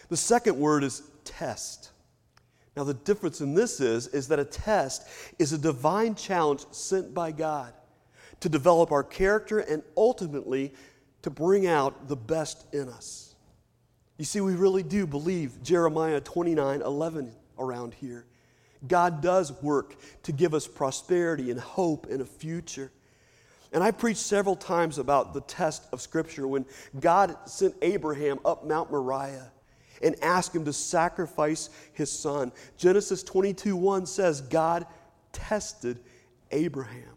The 0.07 0.15
second 0.15 0.57
word 0.57 0.85
is 0.85 1.01
test. 1.25 1.89
Now, 2.77 2.85
the 2.85 2.93
difference 2.93 3.41
in 3.41 3.53
this 3.53 3.81
is, 3.81 4.07
is 4.07 4.29
that 4.29 4.39
a 4.39 4.45
test 4.45 5.05
is 5.39 5.51
a 5.51 5.57
divine 5.57 6.15
challenge 6.15 6.65
sent 6.71 7.13
by 7.13 7.33
God 7.33 7.73
to 8.39 8.47
develop 8.47 8.93
our 8.93 9.03
character 9.03 9.59
and 9.59 9.83
ultimately 9.97 10.73
to 11.23 11.29
bring 11.29 11.67
out 11.67 12.07
the 12.07 12.15
best 12.15 12.65
in 12.73 12.87
us. 12.87 13.28
You 14.19 14.25
see, 14.25 14.41
we 14.41 14.53
really 14.53 14.83
do 14.83 15.07
believe 15.07 15.63
Jeremiah 15.63 16.19
29 16.19 16.81
11 16.81 17.31
around 17.57 17.93
here. 17.93 18.25
God 18.85 19.21
does 19.21 19.53
work 19.61 19.95
to 20.23 20.33
give 20.33 20.53
us 20.53 20.67
prosperity 20.67 21.51
and 21.51 21.59
hope 21.59 22.05
and 22.07 22.21
a 22.21 22.25
future. 22.25 22.91
And 23.71 23.81
I 23.81 23.91
preached 23.91 24.19
several 24.19 24.57
times 24.57 24.97
about 24.97 25.33
the 25.33 25.39
test 25.41 25.87
of 25.93 26.01
Scripture 26.01 26.49
when 26.49 26.65
God 26.99 27.37
sent 27.45 27.75
Abraham 27.81 28.39
up 28.43 28.65
Mount 28.65 28.91
Moriah 28.91 29.53
and 30.01 30.21
asked 30.21 30.53
him 30.53 30.65
to 30.65 30.73
sacrifice 30.73 31.69
his 31.93 32.11
son. 32.11 32.51
Genesis 32.77 33.23
22 33.23 33.73
1 33.73 34.05
says, 34.05 34.41
God 34.41 34.85
tested 35.31 36.01
Abraham. 36.51 37.15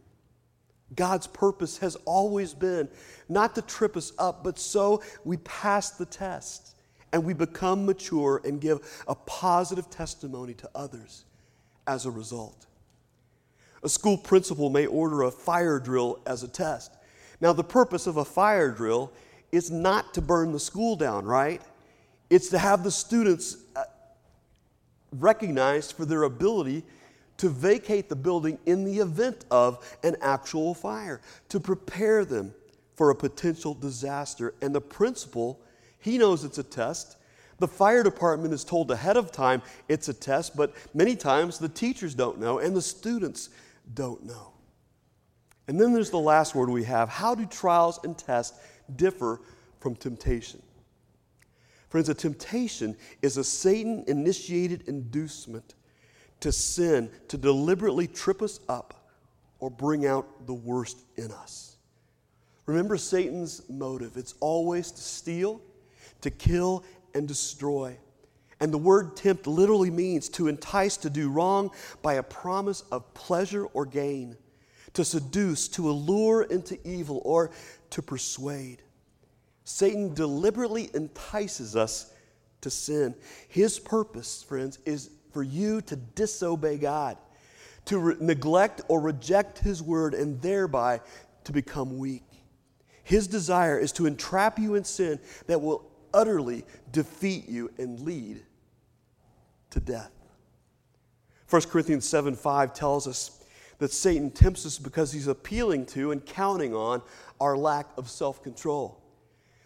God's 0.95 1.27
purpose 1.27 1.79
has 1.79 1.97
always 2.05 2.55
been 2.55 2.89
not 3.29 3.57
to 3.57 3.63
trip 3.63 3.97
us 3.97 4.13
up, 4.19 4.45
but 4.45 4.57
so 4.57 5.03
we 5.25 5.39
pass 5.39 5.91
the 5.91 6.07
test 6.07 6.73
and 7.13 7.25
we 7.25 7.35
become 7.35 7.85
mature 7.85 8.41
and 8.45 8.61
give 8.61 9.05
a 9.07 9.15
positive 9.15 9.91
testimony 9.91 10.55
to 10.55 10.71
others 10.75 11.25
as 11.87 12.07
a 12.07 12.11
result. 12.11 12.67
A 13.83 13.89
school 13.89 14.17
principal 14.17 14.71
may 14.71 14.87
order 14.87 15.23
a 15.23 15.31
fire 15.31 15.79
drill 15.79 16.21
as 16.27 16.43
a 16.43 16.49
test. 16.49 16.93
Now, 17.41 17.53
the 17.53 17.65
purpose 17.65 18.07
of 18.07 18.17
a 18.17 18.25
fire 18.25 18.71
drill 18.71 19.13
is 19.51 19.71
not 19.71 20.15
to 20.15 20.23
burn 20.23 20.53
the 20.53 20.61
school 20.61 20.97
down, 20.97 21.25
right? 21.25 21.61
It's 22.31 22.49
to 22.51 22.59
have 22.59 22.85
the 22.85 22.91
students 22.91 23.57
uh, 23.75 23.85
recognized 25.19 25.93
for 25.97 26.05
their 26.05 26.23
ability 26.23 26.85
to 27.39 27.49
vacate 27.49 28.09
the 28.09 28.17
building 28.17 28.59
in 28.67 28.85
the 28.85 28.99
event 28.99 29.45
of 29.51 29.99
an 30.05 30.17
actual 30.23 30.75
fire, 30.75 31.21
to 31.49 31.59
prepare 31.59 32.25
them 32.25 32.55
for 32.95 33.11
a 33.11 33.15
potential 33.15 33.75
disaster. 33.75 34.55
And 34.63 34.75
the 34.75 34.81
principal, 34.81 35.61
he 36.03 36.19
knows 36.19 36.45
it's 36.45 36.59
a 36.59 36.63
test. 36.63 37.17
The 37.59 37.69
fire 37.69 38.03
department 38.03 38.53
is 38.53 38.65
told 38.65 38.91
ahead 38.91 39.17
of 39.17 39.33
time 39.33 39.63
it's 39.89 40.09
a 40.09 40.15
test, 40.15 40.57
but 40.57 40.75
many 40.93 41.17
times 41.17 41.59
the 41.59 41.69
teachers 41.69 42.15
don't 42.15 42.39
know 42.39 42.59
and 42.59 42.77
the 42.77 42.83
students 42.83 43.51
don't 43.95 44.25
know. 44.25 44.53
And 45.69 45.81
then 45.81 45.95
there's 45.95 46.11
the 46.11 46.19
last 46.19 46.55
word 46.55 46.69
we 46.69 46.85
have 46.85 47.09
how 47.09 47.35
do 47.35 47.47
trials 47.47 48.01
and 48.05 48.19
tests 48.19 48.59
differ 48.97 49.41
from 49.79 49.95
temptation? 49.95 50.61
Friends, 51.89 52.09
a 52.09 52.15
temptation 52.15 52.97
is 53.21 53.37
a 53.37 53.45
Satan 53.45 54.05
initiated 54.09 54.89
inducement 54.89 55.75
to 56.41 56.51
sin 56.51 57.11
to 57.29 57.37
deliberately 57.37 58.09
trip 58.09 58.43
us 58.43 58.59
up 58.69 59.09
or 59.61 59.71
bring 59.71 60.05
out 60.05 60.47
the 60.47 60.55
worst 60.55 60.99
in 61.17 61.31
us. 61.31 61.77
Remember 62.67 62.97
Satan's 62.97 63.63
motive 63.69 64.17
it's 64.17 64.35
always 64.41 64.91
to 64.91 65.01
steal, 65.01 65.61
to 66.23 66.31
kill, 66.31 66.85
and 67.15 67.29
destroy. 67.29 67.97
And 68.61 68.73
the 68.73 68.79
word 68.79 69.17
tempt 69.17 69.47
literally 69.47 69.91
means 69.91 70.29
to 70.31 70.49
entice 70.49 70.97
to 70.99 71.11
do 71.11 71.29
wrong 71.29 71.71
by 72.01 72.15
a 72.15 72.23
promise 72.23 72.83
of 72.93 73.13
pleasure 73.13 73.67
or 73.67 73.85
gain, 73.85 74.37
to 74.95 75.05
seduce, 75.05 75.69
to 75.69 75.91
allure 75.91 76.43
into 76.43 76.79
evil, 76.87 77.21
or 77.25 77.51
to 77.91 78.03
persuade. 78.03 78.83
Satan 79.65 80.15
deliberately 80.15 80.91
entices 80.95 81.77
us 81.77 82.13
to 82.61 82.71
sin. 82.71 83.15
His 83.49 83.79
purpose, 83.79 84.43
friends, 84.43 84.79
is 84.87 85.11
for 85.33 85.43
you 85.43 85.81
to 85.83 85.97
disobey 85.97 86.79
God, 86.79 87.17
to 87.87 87.99
re- 87.99 88.17
neglect 88.21 88.83
or 88.89 89.01
reject 89.01 89.59
His 89.59 89.83
word, 89.83 90.15
and 90.15 90.41
thereby 90.41 91.01
to 91.45 91.53
become 91.53 91.99
weak. 91.99 92.25
His 93.03 93.27
desire 93.27 93.79
is 93.79 93.93
to 93.93 94.07
entrap 94.07 94.59
you 94.59 94.75
in 94.77 94.85
sin 94.85 95.19
that 95.47 95.61
will 95.61 95.91
utterly 96.15 96.65
defeat 96.91 97.49
you 97.49 97.71
and 97.79 98.01
lead 98.01 98.43
to 99.71 99.81
death. 99.81 100.11
1 101.49 101.63
Corinthians 101.63 102.09
7 102.09 102.35
5 102.35 102.75
tells 102.75 103.07
us 103.07 103.43
that 103.79 103.93
Satan 103.93 104.31
tempts 104.31 104.65
us 104.65 104.79
because 104.79 105.13
he's 105.13 105.27
appealing 105.27 105.85
to 105.87 106.13
and 106.13 106.25
counting 106.25 106.75
on 106.75 107.03
our 107.41 107.57
lack 107.57 107.87
of 107.97 108.09
self 108.09 108.43
control. 108.43 109.03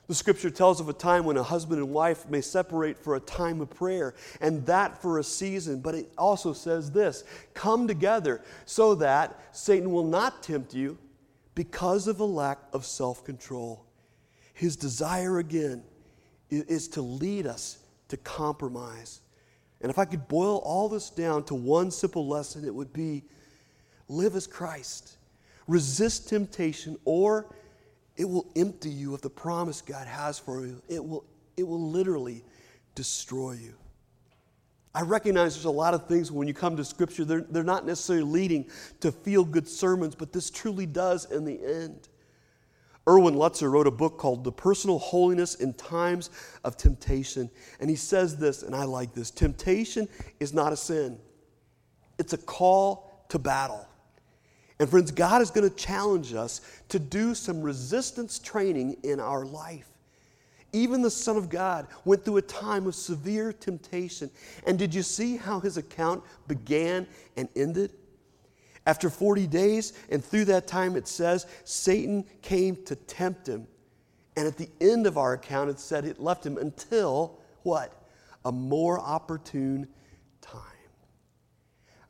The 0.08 0.14
scripture 0.14 0.50
tells 0.50 0.80
of 0.80 0.88
a 0.88 0.92
time 0.92 1.24
when 1.24 1.36
a 1.36 1.42
husband 1.42 1.80
and 1.80 1.90
wife 1.90 2.28
may 2.30 2.40
separate 2.40 2.96
for 2.96 3.16
a 3.16 3.20
time 3.20 3.60
of 3.60 3.70
prayer, 3.70 4.14
and 4.40 4.64
that 4.66 5.02
for 5.02 5.18
a 5.18 5.24
season. 5.24 5.80
But 5.80 5.96
it 5.96 6.12
also 6.16 6.52
says 6.52 6.90
this 6.90 7.24
come 7.54 7.88
together 7.88 8.40
so 8.64 8.94
that 8.96 9.38
Satan 9.52 9.90
will 9.90 10.06
not 10.06 10.42
tempt 10.42 10.74
you 10.74 10.98
because 11.54 12.06
of 12.06 12.20
a 12.20 12.24
lack 12.24 12.58
of 12.72 12.86
self 12.86 13.24
control. 13.24 13.84
His 14.54 14.76
desire, 14.76 15.38
again, 15.38 15.82
is 16.50 16.88
to 16.88 17.02
lead 17.02 17.46
us 17.46 17.78
to 18.08 18.16
compromise 18.16 19.20
and 19.80 19.90
if 19.90 19.98
I 19.98 20.04
could 20.04 20.26
boil 20.28 20.58
all 20.64 20.88
this 20.88 21.10
down 21.10 21.44
to 21.44 21.54
one 21.54 21.90
simple 21.90 22.26
lesson, 22.26 22.64
it 22.64 22.74
would 22.74 22.92
be 22.92 23.24
live 24.08 24.34
as 24.34 24.46
Christ. 24.46 25.16
Resist 25.66 26.28
temptation, 26.28 26.96
or 27.04 27.54
it 28.16 28.24
will 28.24 28.50
empty 28.56 28.88
you 28.88 29.14
of 29.14 29.20
the 29.20 29.30
promise 29.30 29.82
God 29.82 30.06
has 30.06 30.38
for 30.38 30.66
you. 30.66 30.80
It 30.88 31.04
will, 31.04 31.24
it 31.56 31.64
will 31.64 31.90
literally 31.90 32.42
destroy 32.94 33.52
you. 33.52 33.74
I 34.94 35.02
recognize 35.02 35.54
there's 35.54 35.66
a 35.66 35.70
lot 35.70 35.92
of 35.92 36.08
things 36.08 36.32
when 36.32 36.48
you 36.48 36.54
come 36.54 36.76
to 36.78 36.84
Scripture, 36.84 37.26
they're, 37.26 37.42
they're 37.42 37.62
not 37.62 37.84
necessarily 37.84 38.24
leading 38.24 38.64
to 39.00 39.12
feel 39.12 39.44
good 39.44 39.68
sermons, 39.68 40.14
but 40.14 40.32
this 40.32 40.48
truly 40.48 40.86
does 40.86 41.30
in 41.30 41.44
the 41.44 41.60
end. 41.62 42.08
Erwin 43.08 43.34
Lutzer 43.34 43.70
wrote 43.70 43.86
a 43.86 43.92
book 43.92 44.18
called 44.18 44.42
The 44.42 44.50
Personal 44.50 44.98
Holiness 44.98 45.54
in 45.56 45.74
Times 45.74 46.30
of 46.64 46.76
Temptation. 46.76 47.48
And 47.78 47.88
he 47.88 47.94
says 47.96 48.36
this, 48.36 48.62
and 48.62 48.74
I 48.74 48.84
like 48.84 49.14
this 49.14 49.30
temptation 49.30 50.08
is 50.40 50.52
not 50.52 50.72
a 50.72 50.76
sin, 50.76 51.18
it's 52.18 52.32
a 52.32 52.38
call 52.38 53.24
to 53.28 53.38
battle. 53.38 53.86
And 54.78 54.88
friends, 54.88 55.10
God 55.10 55.40
is 55.40 55.50
going 55.50 55.68
to 55.68 55.74
challenge 55.74 56.34
us 56.34 56.60
to 56.90 56.98
do 56.98 57.34
some 57.34 57.62
resistance 57.62 58.38
training 58.38 58.96
in 59.04 59.20
our 59.20 59.46
life. 59.46 59.88
Even 60.72 61.00
the 61.00 61.10
Son 61.10 61.36
of 61.36 61.48
God 61.48 61.86
went 62.04 62.24
through 62.24 62.36
a 62.36 62.42
time 62.42 62.86
of 62.86 62.94
severe 62.94 63.52
temptation. 63.52 64.30
And 64.66 64.78
did 64.78 64.94
you 64.94 65.02
see 65.02 65.36
how 65.36 65.60
his 65.60 65.78
account 65.78 66.22
began 66.46 67.06
and 67.36 67.48
ended? 67.56 67.92
After 68.86 69.10
40 69.10 69.48
days, 69.48 69.92
and 70.10 70.24
through 70.24 70.44
that 70.46 70.68
time, 70.68 70.96
it 70.96 71.08
says 71.08 71.46
Satan 71.64 72.24
came 72.40 72.76
to 72.84 72.94
tempt 72.94 73.48
him. 73.48 73.66
And 74.36 74.46
at 74.46 74.56
the 74.56 74.68
end 74.80 75.06
of 75.06 75.18
our 75.18 75.32
account, 75.32 75.70
it 75.70 75.80
said 75.80 76.04
it 76.04 76.20
left 76.20 76.46
him 76.46 76.56
until 76.56 77.40
what? 77.62 77.92
A 78.44 78.52
more 78.52 79.00
opportune 79.00 79.88
time. 80.40 80.62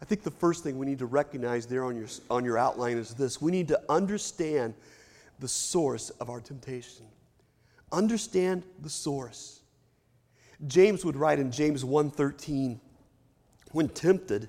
I 0.02 0.04
think 0.04 0.22
the 0.22 0.30
first 0.30 0.62
thing 0.62 0.78
we 0.78 0.84
need 0.84 0.98
to 0.98 1.06
recognize 1.06 1.64
there 1.66 1.84
on 1.84 1.96
your, 1.96 2.08
on 2.30 2.44
your 2.44 2.58
outline 2.58 2.98
is 2.98 3.14
this 3.14 3.40
we 3.40 3.50
need 3.50 3.68
to 3.68 3.80
understand 3.88 4.74
the 5.38 5.48
source 5.48 6.10
of 6.10 6.28
our 6.28 6.40
temptation. 6.40 7.06
Understand 7.90 8.64
the 8.82 8.90
source. 8.90 9.60
James 10.66 11.04
would 11.04 11.16
write 11.16 11.38
in 11.38 11.50
James 11.50 11.84
1:13, 11.84 12.80
when 13.72 13.88
tempted, 13.88 14.48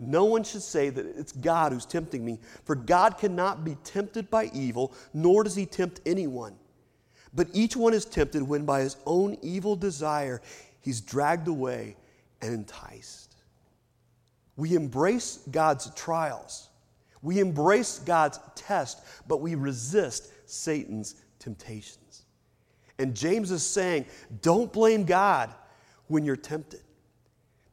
no 0.00 0.24
one 0.24 0.42
should 0.42 0.62
say 0.62 0.90
that 0.90 1.06
it's 1.16 1.32
God 1.32 1.72
who's 1.72 1.86
tempting 1.86 2.24
me, 2.24 2.38
for 2.64 2.74
God 2.74 3.16
cannot 3.18 3.64
be 3.64 3.76
tempted 3.84 4.28
by 4.30 4.50
evil, 4.52 4.92
nor 5.12 5.44
does 5.44 5.54
he 5.54 5.66
tempt 5.66 6.00
anyone. 6.04 6.56
But 7.32 7.48
each 7.52 7.76
one 7.76 7.94
is 7.94 8.04
tempted 8.04 8.42
when 8.42 8.64
by 8.64 8.80
his 8.80 8.96
own 9.06 9.36
evil 9.42 9.76
desire 9.76 10.40
he's 10.80 11.00
dragged 11.00 11.48
away 11.48 11.96
and 12.40 12.54
enticed. 12.54 13.36
We 14.56 14.74
embrace 14.74 15.40
God's 15.50 15.90
trials, 15.94 16.68
we 17.22 17.40
embrace 17.40 17.98
God's 18.00 18.38
test, 18.54 19.02
but 19.26 19.40
we 19.40 19.54
resist 19.54 20.32
Satan's 20.46 21.16
temptations. 21.38 22.26
And 22.98 23.14
James 23.14 23.50
is 23.50 23.66
saying, 23.66 24.06
don't 24.40 24.72
blame 24.72 25.04
God 25.04 25.52
when 26.06 26.24
you're 26.24 26.36
tempted. 26.36 26.82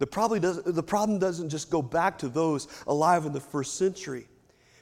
The, 0.02 0.08
probably 0.08 0.40
does, 0.40 0.64
the 0.64 0.82
problem 0.82 1.20
doesn't 1.20 1.50
just 1.50 1.70
go 1.70 1.84
back 1.84 2.18
to 2.18 2.28
those 2.28 2.68
alive 2.88 3.28
in 3.28 3.34
the 3.34 3.40
first 3.40 3.78
century. 3.78 4.28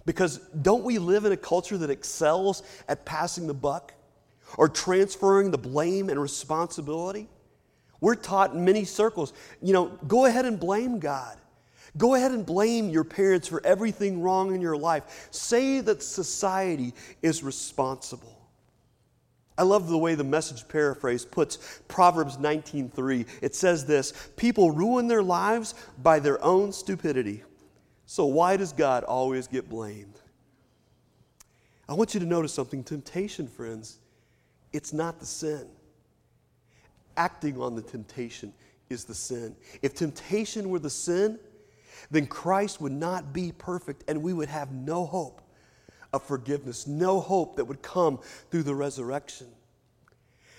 Because 0.05 0.37
don't 0.61 0.85
we 0.85 0.97
live 0.97 1.25
in 1.25 1.33
a 1.33 1.37
culture 1.37 1.77
that 1.77 1.89
excels 1.89 2.63
at 2.87 3.03
passing 3.03 3.45
the 3.45 3.53
buck 3.53 3.93
or 4.57 4.69
transferring 4.69 5.51
the 5.51 5.57
blame 5.57 6.07
and 6.07 6.21
responsibility? 6.21 7.27
We're 7.99 8.15
taught 8.15 8.53
in 8.53 8.63
many 8.63 8.85
circles, 8.85 9.33
you 9.61 9.73
know, 9.73 9.87
go 10.07 10.23
ahead 10.23 10.45
and 10.45 10.57
blame 10.57 10.99
God. 10.99 11.37
Go 11.97 12.15
ahead 12.15 12.31
and 12.31 12.45
blame 12.45 12.89
your 12.89 13.03
parents 13.03 13.45
for 13.45 13.61
everything 13.65 14.21
wrong 14.21 14.55
in 14.55 14.61
your 14.61 14.77
life. 14.77 15.27
Say 15.31 15.81
that 15.81 16.01
society 16.01 16.93
is 17.21 17.43
responsible. 17.43 18.38
I 19.59 19.63
love 19.63 19.89
the 19.89 19.97
way 19.97 20.15
the 20.15 20.23
message 20.23 20.67
paraphrase 20.69 21.25
puts 21.25 21.81
Proverbs 21.89 22.37
19:3. 22.37 23.25
It 23.41 23.53
says 23.53 23.85
this, 23.85 24.13
people 24.37 24.71
ruin 24.71 25.09
their 25.09 25.21
lives 25.21 25.75
by 26.01 26.19
their 26.19 26.41
own 26.41 26.71
stupidity. 26.71 27.43
So 28.05 28.25
why 28.25 28.55
does 28.55 28.71
God 28.71 29.03
always 29.03 29.47
get 29.47 29.67
blamed? 29.67 30.17
I 31.89 31.93
want 31.93 32.13
you 32.13 32.21
to 32.21 32.25
notice 32.25 32.53
something 32.53 32.85
temptation, 32.85 33.49
friends. 33.49 33.97
It's 34.71 34.93
not 34.93 35.19
the 35.19 35.25
sin. 35.25 35.67
acting 37.17 37.59
on 37.59 37.75
the 37.75 37.81
temptation 37.81 38.53
is 38.89 39.03
the 39.03 39.13
sin. 39.13 39.53
If 39.81 39.93
temptation 39.93 40.69
were 40.69 40.79
the 40.79 40.89
sin, 40.89 41.37
then 42.09 42.27
Christ 42.27 42.79
would 42.79 42.93
not 42.93 43.33
be 43.33 43.51
perfect 43.51 44.05
and 44.07 44.23
we 44.23 44.31
would 44.31 44.47
have 44.47 44.71
no 44.71 45.05
hope 45.05 45.41
of 46.13 46.23
forgiveness, 46.23 46.87
no 46.87 47.19
hope 47.19 47.55
that 47.57 47.65
would 47.65 47.81
come 47.81 48.19
through 48.49 48.63
the 48.63 48.75
resurrection. 48.75 49.47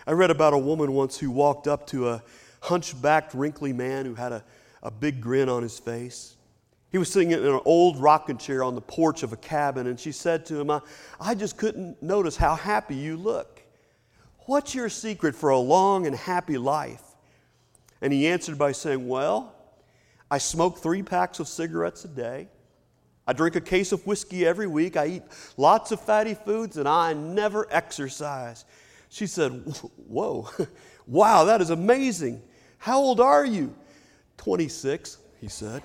I 0.07 0.12
read 0.12 0.30
about 0.30 0.54
a 0.54 0.59
woman 0.59 0.92
once 0.92 1.19
who 1.19 1.30
walked 1.30 1.66
up 1.66 1.87
to 1.88 2.09
a 2.09 2.23
hunchbacked, 2.62 3.35
wrinkly 3.35 3.73
man 3.73 4.07
who 4.07 4.14
had 4.14 4.33
a, 4.33 4.45
a 4.83 4.90
big 4.90 5.21
grin 5.21 5.49
on 5.49 5.62
his 5.62 5.78
face. 5.78 6.37
He 6.90 6.99
was 6.99 7.11
sitting 7.11 7.30
in 7.30 7.45
an 7.45 7.61
old 7.64 7.99
rocking 7.99 8.38
chair 8.38 8.64
on 8.64 8.75
the 8.75 8.80
porch 8.80 9.23
of 9.23 9.33
a 9.33 9.37
cabin, 9.37 9.87
and 9.87 9.99
she 9.99 10.12
said 10.12 10.45
to 10.47 10.61
him, 10.61 10.71
I, 10.71 10.80
I 11.21 11.35
just 11.35 11.57
couldn't 11.57 12.02
notice 12.02 12.37
how 12.37 12.57
happy 12.57 12.97
you 12.97 13.16
look. 13.16 13.62
What's 14.47 14.75
your 14.75 14.88
secret 14.88 15.37
for 15.37 15.50
a 15.50 15.59
long 15.59 16.07
and 16.07 16.16
happy 16.16 16.59
life? 16.59 17.02
And 18.00 18.12
he 18.12 18.26
answered 18.26 18.59
by 18.59 18.73
saying, 18.73 19.07
Well, 19.07 19.54
I 20.30 20.38
smoke 20.38 20.78
three 20.78 21.02
packs 21.02 21.38
of 21.38 21.47
cigarettes 21.47 22.04
a 22.04 22.09
day. 22.09 22.49
I 23.30 23.32
drink 23.32 23.54
a 23.54 23.60
case 23.60 23.92
of 23.92 24.04
whiskey 24.08 24.44
every 24.44 24.66
week. 24.66 24.96
I 24.96 25.06
eat 25.06 25.22
lots 25.56 25.92
of 25.92 26.00
fatty 26.00 26.34
foods, 26.34 26.78
and 26.78 26.88
I 26.88 27.12
never 27.12 27.68
exercise. 27.70 28.64
She 29.08 29.28
said, 29.28 29.52
Whoa, 30.08 30.50
wow, 31.06 31.44
that 31.44 31.60
is 31.60 31.70
amazing. 31.70 32.42
How 32.78 32.99
old 32.99 33.20
are 33.20 33.46
you? 33.46 33.72
26, 34.38 35.18
he 35.40 35.46
said. 35.46 35.80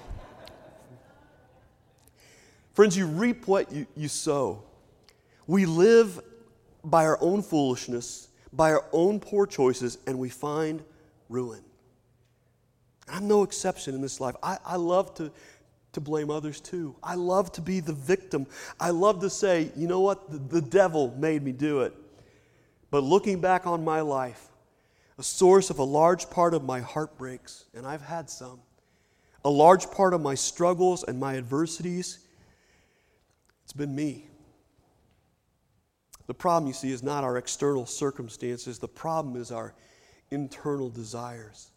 Friends, 2.74 2.98
you 2.98 3.06
reap 3.06 3.48
what 3.48 3.72
you, 3.72 3.86
you 3.96 4.08
sow. 4.08 4.64
We 5.46 5.68
live 5.68 6.20
by 6.84 7.06
our 7.06 7.20
own 7.22 7.44
foolishness, 7.44 8.30
by 8.54 8.72
our 8.72 8.86
own 8.92 9.20
poor 9.20 9.46
choices, 9.46 10.00
and 10.08 10.18
we 10.18 10.30
find 10.30 10.84
ruin. 11.30 11.62
I'm 13.08 13.28
no 13.28 13.44
exception 13.44 13.94
in 13.94 14.02
this 14.02 14.20
life. 14.20 14.36
I, 14.42 14.58
I 14.66 14.78
love 14.78 15.14
to, 15.16 15.32
to 15.96 16.02
blame 16.02 16.30
others 16.30 16.62
too. 16.62 16.96
I 17.04 17.16
love 17.16 17.52
to 17.54 17.62
be 17.62 17.80
the 17.80 17.94
victim. 17.94 18.48
I 18.80 18.92
love 18.92 19.20
to 19.22 19.30
say, 19.30 19.72
you 19.76 19.88
know 19.88 20.02
what? 20.02 20.32
The, 20.32 20.38
the 20.38 20.62
devil 20.62 21.14
made 21.18 21.44
me 21.44 21.52
do 21.52 21.82
it. 21.82 21.94
But 22.92 23.04
looking 23.04 23.42
back 23.42 23.66
on 23.68 23.84
my 23.84 24.02
life, 24.02 24.48
a 25.18 25.24
source 25.24 25.70
of 25.70 25.80
a 25.80 25.84
large 25.84 26.30
part 26.30 26.54
of 26.54 26.64
my 26.64 26.82
heartbreaks, 26.82 27.66
and 27.74 27.86
I've 27.86 28.02
had 28.02 28.30
some, 28.30 28.60
a 29.44 29.50
large 29.50 29.90
part 29.92 30.14
of 30.14 30.22
my 30.22 30.36
struggles 30.36 31.04
and 31.04 31.20
my 31.20 31.36
adversities, 31.38 32.20
it's 33.64 33.74
been 33.74 33.96
me. 33.96 34.28
The 36.28 36.34
problem, 36.34 36.68
you 36.68 36.74
see, 36.74 36.92
is 36.92 37.04
not 37.04 37.24
our 37.24 37.38
external 37.38 37.86
circumstances. 37.86 38.80
The 38.80 38.88
problem 38.88 39.36
is 39.36 39.52
our 39.52 39.74
internal 40.32 40.90
desires 40.90 41.70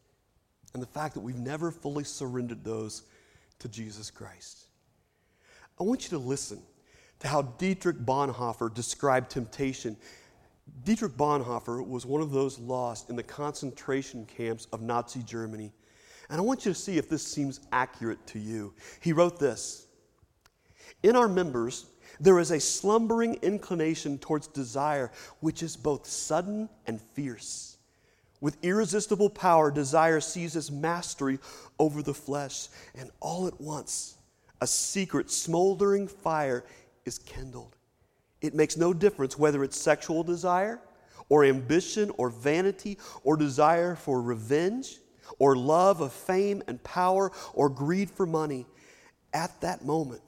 and 0.75 0.83
the 0.83 0.87
fact 0.87 1.15
that 1.15 1.21
we've 1.21 1.39
never 1.39 1.71
fully 1.71 2.05
surrendered 2.05 2.65
those 2.65 3.03
to 3.61 3.69
Jesus 3.69 4.11
Christ. 4.11 4.67
I 5.81 5.85
want 5.85 6.05
you 6.05 6.11
to 6.11 6.19
listen 6.19 6.63
to 7.21 7.29
how 7.29 7.43
Dietrich 7.43 7.99
Bonhoeffer 7.99 8.73
described 8.73 9.31
temptation. 9.31 9.97
Dietrich 10.85 11.17
Bonhoeffer 11.17 11.87
was 11.87 12.07
one 12.07 12.21
of 12.21 12.31
those 12.31 12.59
lost 12.59 13.11
in 13.11 13.17
the 13.17 13.23
concentration 13.23 14.27
camps 14.27 14.67
of 14.73 14.83
Nazi 14.83 15.23
Germany. 15.23 15.73
And 16.31 16.39
I 16.39 16.43
want 16.43 16.65
you 16.65 16.73
to 16.73 16.79
see 16.79 16.99
if 16.99 17.09
this 17.09 17.27
seems 17.27 17.61
accurate 17.73 18.25
to 18.29 18.39
you. 18.39 18.75
He 19.01 19.13
wrote 19.13 19.39
this 19.39 19.87
In 21.03 21.17
our 21.17 21.29
members, 21.29 21.87
there 22.21 22.39
is 22.39 22.51
a 22.51 22.61
slumbering 22.61 23.35
inclination 23.43 24.19
towards 24.19 24.49
desire, 24.49 25.11
which 25.41 25.63
is 25.63 25.77
both 25.77 26.07
sudden 26.07 26.69
and 26.87 27.01
fierce. 27.01 27.68
With 28.41 28.57
irresistible 28.63 29.31
power, 29.31 29.71
desire 29.71 30.21
seizes 30.21 30.71
mastery 30.71 31.39
over 31.79 32.03
the 32.03 32.15
flesh, 32.15 32.69
and 32.95 33.11
all 33.21 33.47
at 33.47 33.61
once, 33.61 34.17
a 34.61 34.67
secret, 34.67 35.31
smoldering 35.31 36.07
fire 36.07 36.65
is 37.05 37.19
kindled. 37.19 37.77
It 38.41 38.55
makes 38.55 38.77
no 38.77 38.93
difference 38.93 39.39
whether 39.39 39.65
it's 39.65 39.77
sexual 39.77 40.23
desire, 40.23 40.81
or 41.29 41.45
ambition, 41.45 42.11
or 42.17 42.31
vanity, 42.31 42.99
or 43.25 43.37
desire 43.37 43.97
for 43.97 44.23
revenge, 44.23 44.99
or 45.39 45.57
love 45.57 46.01
of 46.01 46.13
fame 46.13 46.63
and 46.69 46.83
power, 46.85 47.33
or 47.55 47.69
greed 47.69 48.11
for 48.11 48.25
money. 48.25 48.67
At 49.33 49.61
that 49.61 49.85
moment, 49.85 50.23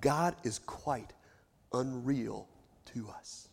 God 0.00 0.36
is 0.44 0.60
quite 0.60 1.12
unreal 1.72 2.48
to 2.94 3.08
us. 3.08 3.48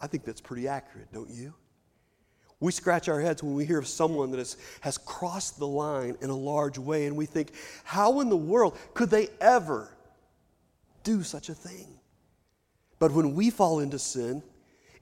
I 0.00 0.06
think 0.08 0.24
that's 0.24 0.40
pretty 0.40 0.68
accurate, 0.68 1.12
don't 1.12 1.30
you? 1.30 1.54
We 2.60 2.72
scratch 2.72 3.08
our 3.08 3.20
heads 3.20 3.42
when 3.42 3.54
we 3.54 3.64
hear 3.64 3.78
of 3.78 3.86
someone 3.86 4.32
that 4.32 4.38
has, 4.38 4.56
has 4.80 4.98
crossed 4.98 5.58
the 5.58 5.66
line 5.66 6.16
in 6.20 6.30
a 6.30 6.36
large 6.36 6.76
way, 6.76 7.06
and 7.06 7.16
we 7.16 7.26
think, 7.26 7.52
how 7.84 8.20
in 8.20 8.28
the 8.28 8.36
world 8.36 8.76
could 8.94 9.10
they 9.10 9.28
ever 9.40 9.88
do 11.04 11.22
such 11.22 11.48
a 11.48 11.54
thing? 11.54 11.86
But 12.98 13.12
when 13.12 13.34
we 13.34 13.50
fall 13.50 13.78
into 13.78 13.98
sin, 13.98 14.42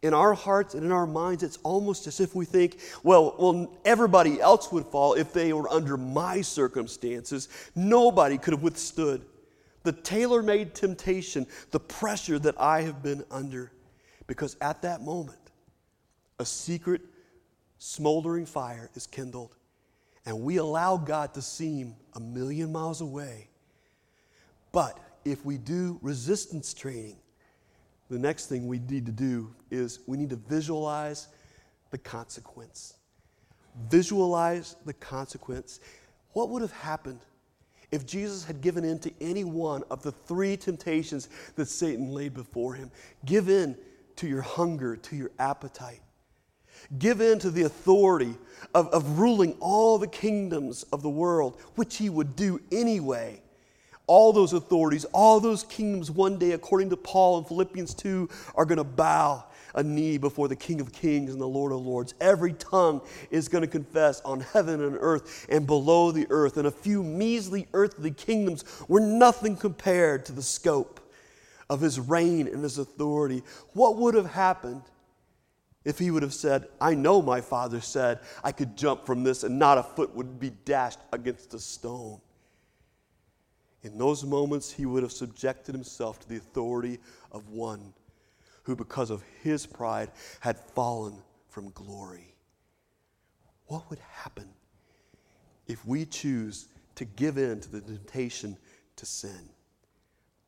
in 0.02 0.12
our 0.12 0.34
hearts 0.34 0.74
and 0.74 0.84
in 0.84 0.92
our 0.92 1.06
minds, 1.06 1.42
it's 1.42 1.58
almost 1.62 2.06
as 2.06 2.20
if 2.20 2.34
we 2.34 2.44
think, 2.44 2.78
well, 3.02 3.34
well, 3.38 3.72
everybody 3.84 4.38
else 4.40 4.70
would 4.70 4.84
fall 4.86 5.14
if 5.14 5.32
they 5.32 5.52
were 5.54 5.68
under 5.70 5.96
my 5.96 6.42
circumstances. 6.42 7.48
Nobody 7.74 8.36
could 8.36 8.52
have 8.52 8.62
withstood 8.62 9.24
the 9.82 9.92
tailor 9.92 10.42
made 10.42 10.74
temptation, 10.74 11.46
the 11.70 11.80
pressure 11.80 12.38
that 12.40 12.60
I 12.60 12.82
have 12.82 13.02
been 13.02 13.24
under. 13.30 13.72
Because 14.26 14.56
at 14.60 14.82
that 14.82 15.00
moment, 15.00 15.38
a 16.38 16.44
secret 16.44 17.00
smoldering 17.78 18.46
fire 18.46 18.90
is 18.94 19.06
kindled, 19.06 19.56
and 20.24 20.40
we 20.40 20.56
allow 20.56 20.96
God 20.96 21.34
to 21.34 21.42
seem 21.42 21.94
a 22.14 22.20
million 22.20 22.72
miles 22.72 23.00
away. 23.00 23.48
But 24.72 24.98
if 25.24 25.44
we 25.44 25.58
do 25.58 25.98
resistance 26.02 26.74
training, 26.74 27.16
the 28.08 28.18
next 28.18 28.46
thing 28.46 28.66
we 28.66 28.78
need 28.78 29.06
to 29.06 29.12
do 29.12 29.54
is 29.70 30.00
we 30.06 30.16
need 30.16 30.30
to 30.30 30.36
visualize 30.36 31.28
the 31.90 31.98
consequence. 31.98 32.94
Visualize 33.90 34.76
the 34.84 34.92
consequence. 34.94 35.80
What 36.32 36.50
would 36.50 36.62
have 36.62 36.72
happened 36.72 37.20
if 37.90 38.06
Jesus 38.06 38.44
had 38.44 38.60
given 38.60 38.84
in 38.84 38.98
to 39.00 39.12
any 39.20 39.44
one 39.44 39.82
of 39.90 40.02
the 40.02 40.12
three 40.12 40.56
temptations 40.56 41.28
that 41.56 41.66
Satan 41.66 42.12
laid 42.12 42.34
before 42.34 42.74
him? 42.74 42.90
Give 43.24 43.48
in 43.48 43.76
to 44.16 44.26
your 44.26 44.42
hunger, 44.42 44.96
to 44.96 45.16
your 45.16 45.30
appetite. 45.38 46.00
Give 46.98 47.20
in 47.20 47.38
to 47.40 47.50
the 47.50 47.62
authority 47.62 48.36
of, 48.74 48.88
of 48.88 49.18
ruling 49.18 49.56
all 49.60 49.98
the 49.98 50.06
kingdoms 50.06 50.84
of 50.92 51.02
the 51.02 51.08
world, 51.08 51.60
which 51.74 51.96
he 51.96 52.08
would 52.08 52.36
do 52.36 52.60
anyway. 52.70 53.40
All 54.06 54.32
those 54.32 54.52
authorities, 54.52 55.04
all 55.06 55.40
those 55.40 55.64
kingdoms, 55.64 56.10
one 56.10 56.38
day, 56.38 56.52
according 56.52 56.90
to 56.90 56.96
Paul 56.96 57.38
in 57.38 57.44
Philippians 57.44 57.92
2, 57.94 58.28
are 58.54 58.64
going 58.64 58.78
to 58.78 58.84
bow 58.84 59.44
a 59.74 59.82
knee 59.82 60.16
before 60.16 60.48
the 60.48 60.56
King 60.56 60.80
of 60.80 60.92
Kings 60.92 61.32
and 61.32 61.40
the 61.40 61.46
Lord 61.46 61.72
of 61.72 61.84
Lords. 61.84 62.14
Every 62.20 62.54
tongue 62.54 63.02
is 63.30 63.48
going 63.48 63.62
to 63.62 63.68
confess 63.68 64.20
on 64.22 64.40
heaven 64.40 64.82
and 64.82 64.96
earth 64.98 65.46
and 65.50 65.66
below 65.66 66.12
the 66.12 66.26
earth. 66.30 66.56
And 66.56 66.66
a 66.66 66.70
few 66.70 67.02
measly 67.02 67.66
earthly 67.74 68.10
kingdoms 68.12 68.64
were 68.88 69.00
nothing 69.00 69.56
compared 69.56 70.24
to 70.26 70.32
the 70.32 70.42
scope 70.42 71.00
of 71.68 71.80
his 71.80 72.00
reign 72.00 72.46
and 72.46 72.62
his 72.62 72.78
authority. 72.78 73.42
What 73.72 73.96
would 73.96 74.14
have 74.14 74.30
happened 74.30 74.82
if 75.86 76.00
he 76.00 76.10
would 76.10 76.24
have 76.24 76.34
said, 76.34 76.66
I 76.80 76.94
know 76.94 77.22
my 77.22 77.40
father 77.40 77.80
said 77.80 78.18
I 78.42 78.50
could 78.50 78.76
jump 78.76 79.06
from 79.06 79.22
this 79.22 79.44
and 79.44 79.56
not 79.56 79.78
a 79.78 79.84
foot 79.84 80.12
would 80.16 80.40
be 80.40 80.50
dashed 80.50 80.98
against 81.12 81.54
a 81.54 81.60
stone. 81.60 82.20
In 83.84 83.96
those 83.96 84.24
moments, 84.24 84.72
he 84.72 84.84
would 84.84 85.04
have 85.04 85.12
subjected 85.12 85.76
himself 85.76 86.18
to 86.18 86.28
the 86.28 86.38
authority 86.38 86.98
of 87.30 87.50
one 87.50 87.94
who, 88.64 88.74
because 88.74 89.10
of 89.10 89.22
his 89.44 89.64
pride, 89.64 90.10
had 90.40 90.58
fallen 90.58 91.22
from 91.50 91.70
glory. 91.70 92.34
What 93.66 93.88
would 93.88 94.00
happen 94.00 94.48
if 95.68 95.86
we 95.86 96.04
choose 96.04 96.66
to 96.96 97.04
give 97.04 97.38
in 97.38 97.60
to 97.60 97.70
the 97.70 97.80
temptation 97.80 98.58
to 98.96 99.06
sin? 99.06 99.50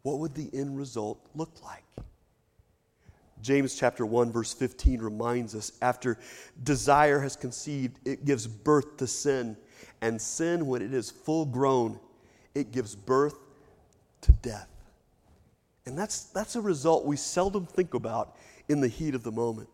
What 0.03 0.19
would 0.19 0.35
the 0.35 0.51
end 0.53 0.77
result 0.77 1.25
look 1.37 1.63
like? 1.63 1.85
James 3.43 3.75
chapter 3.75 4.05
1 4.05 4.33
verse 4.33 4.53
15 4.53 5.01
reminds 5.01 5.55
us 5.55 5.73
after 5.81 6.19
desire 6.63 7.21
has 7.21 7.37
conceived 7.37 7.99
it 8.05 8.25
gives 8.25 8.47
birth 8.47 8.97
to 8.97 9.07
sin 9.07 9.57
and 10.01 10.21
sin 10.21 10.67
when 10.67 10.83
it 10.83 10.93
is 10.93 11.11
full 11.11 11.47
grown 11.47 11.99
it 12.55 12.73
gives 12.73 12.95
birth 12.97 13.39
to 14.23 14.33
death. 14.33 14.69
And 15.87 15.97
that's 15.97 16.25
that's 16.25 16.57
a 16.57 16.61
result 16.61 17.05
we 17.05 17.17
seldom 17.17 17.67
think 17.67 17.95
about 17.95 18.37
in 18.69 18.81
the 18.81 18.89
heat 18.89 19.15
of 19.15 19.23
the 19.23 19.33
moment. 19.33 19.69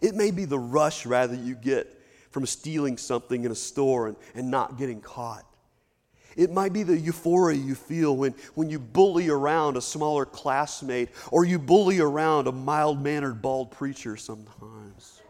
It 0.00 0.14
may 0.14 0.30
be 0.30 0.44
the 0.44 0.58
rush 0.58 1.06
rather 1.06 1.34
you 1.34 1.54
get 1.54 1.88
from 2.30 2.46
stealing 2.46 2.96
something 2.96 3.44
in 3.44 3.52
a 3.52 3.54
store 3.54 4.08
and, 4.08 4.16
and 4.34 4.50
not 4.50 4.78
getting 4.78 5.00
caught. 5.00 5.44
It 6.36 6.50
might 6.50 6.72
be 6.72 6.82
the 6.82 6.96
euphoria 6.96 7.58
you 7.58 7.74
feel 7.74 8.16
when, 8.16 8.34
when 8.54 8.70
you 8.70 8.78
bully 8.78 9.28
around 9.28 9.76
a 9.76 9.80
smaller 9.80 10.24
classmate 10.24 11.10
or 11.30 11.44
you 11.44 11.58
bully 11.58 12.00
around 12.00 12.46
a 12.46 12.52
mild 12.52 13.02
mannered 13.02 13.42
bald 13.42 13.70
preacher 13.70 14.16
sometimes. 14.16 15.20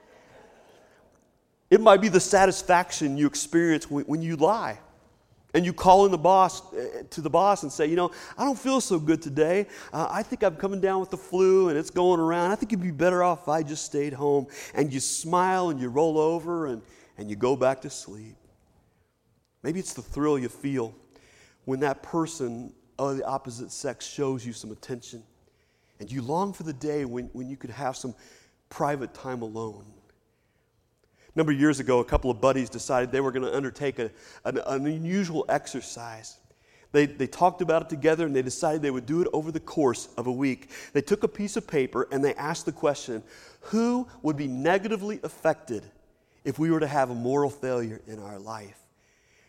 It 1.71 1.81
might 1.81 2.01
be 2.01 2.09
the 2.09 2.21
satisfaction 2.21 3.17
you 3.17 3.27
experience 3.27 3.91
when, 3.91 4.05
when 4.05 4.23
you 4.23 4.37
lie 4.37 4.79
and 5.55 5.65
you 5.65 5.73
call 5.73 6.07
in 6.07 6.13
the 6.13 6.19
boss 6.19 6.73
uh, 6.73 7.03
to 7.11 7.21
the 7.21 7.31
boss 7.31 7.63
and 7.63 7.73
say, 7.73 7.87
you 7.87 7.97
know, 7.97 8.11
I 8.39 8.45
don't 8.45 8.59
feel 8.59 8.81
so 8.81 8.99
good 8.99 9.21
today. 9.21 9.67
Uh, 9.93 10.09
I 10.11 10.23
think 10.23 10.43
I'm 10.43 10.57
coming 10.57 10.81
down 10.81 11.01
with 11.01 11.11
the 11.11 11.17
flu 11.17 11.69
and 11.69 11.79
it's 11.79 11.91
going 11.91 12.21
around. 12.21 12.51
I 12.51 12.55
think 12.57 12.73
it'd 12.73 12.83
be 12.83 12.91
better 12.91 13.23
off 13.23 13.43
if 13.43 13.49
I 13.49 13.63
just 13.63 13.85
stayed 13.85 14.13
home. 14.13 14.47
And 14.75 14.93
you 14.93 15.01
smile 15.01 15.71
and 15.71 15.81
you 15.81 15.89
roll 15.89 16.19
over 16.19 16.67
and, 16.67 16.83
and 17.19 17.29
you 17.29 17.37
go 17.37 17.57
back 17.57 17.83
to 17.83 17.91
sleep. 17.91 18.37
Maybe 19.63 19.79
it's 19.79 19.93
the 19.93 20.03
thrill 20.03 20.39
you 20.39 20.49
feel 20.49 20.95
when 21.65 21.81
that 21.81 22.03
person 22.03 22.73
of 22.99 23.17
the 23.17 23.25
opposite 23.25 23.71
sex 23.71 24.07
shows 24.07 24.45
you 24.45 24.53
some 24.53 24.71
attention. 24.71 25.23
And 26.01 26.11
you 26.11 26.23
long 26.23 26.53
for 26.53 26.65
the 26.65 26.73
day 26.73 27.05
when, 27.05 27.27
when 27.33 27.49
you 27.49 27.57
could 27.57 27.71
have 27.71 27.97
some 27.97 28.15
private 28.69 29.15
time 29.15 29.43
alone. 29.43 29.85
A 31.35 31.39
number 31.39 31.53
of 31.53 31.61
years 31.61 31.81
ago, 31.81 32.01
a 32.01 32.05
couple 32.05 32.31
of 32.31 32.41
buddies 32.41 32.69
decided 32.69 33.11
they 33.11 33.21
were 33.21 33.33
going 33.33 33.45
to 33.45 33.57
undertake 33.57 33.99
a, 33.99 34.11
an, 34.45 34.59
an 34.67 34.87
unusual 34.87 35.45
exercise. 35.49 36.39
They, 36.91 37.07
they 37.07 37.27
talked 37.27 37.63
about 37.63 37.83
it 37.83 37.89
together 37.89 38.27
and 38.27 38.37
they 38.37 38.43
decided 38.43 38.83
they 38.83 38.91
would 38.91 39.07
do 39.07 39.23
it 39.23 39.29
over 39.33 39.51
the 39.51 39.61
course 39.61 40.09
of 40.19 40.27
a 40.27 40.33
week. 40.33 40.71
They 40.93 41.01
took 41.01 41.23
a 41.23 41.29
piece 41.29 41.57
of 41.57 41.67
paper 41.67 42.07
and 42.13 42.23
they 42.23 42.35
asked 42.35 42.67
the 42.67 42.73
question 42.73 43.23
Who 43.61 44.07
would 44.23 44.37
be 44.37 44.47
negatively 44.47 45.21
affected 45.23 45.85
if 46.45 46.59
we 46.59 46.71
were 46.71 46.81
to 46.81 46.87
have 46.87 47.11
a 47.11 47.15
moral 47.15 47.49
failure 47.49 48.03
in 48.07 48.19
our 48.19 48.39
life? 48.39 48.82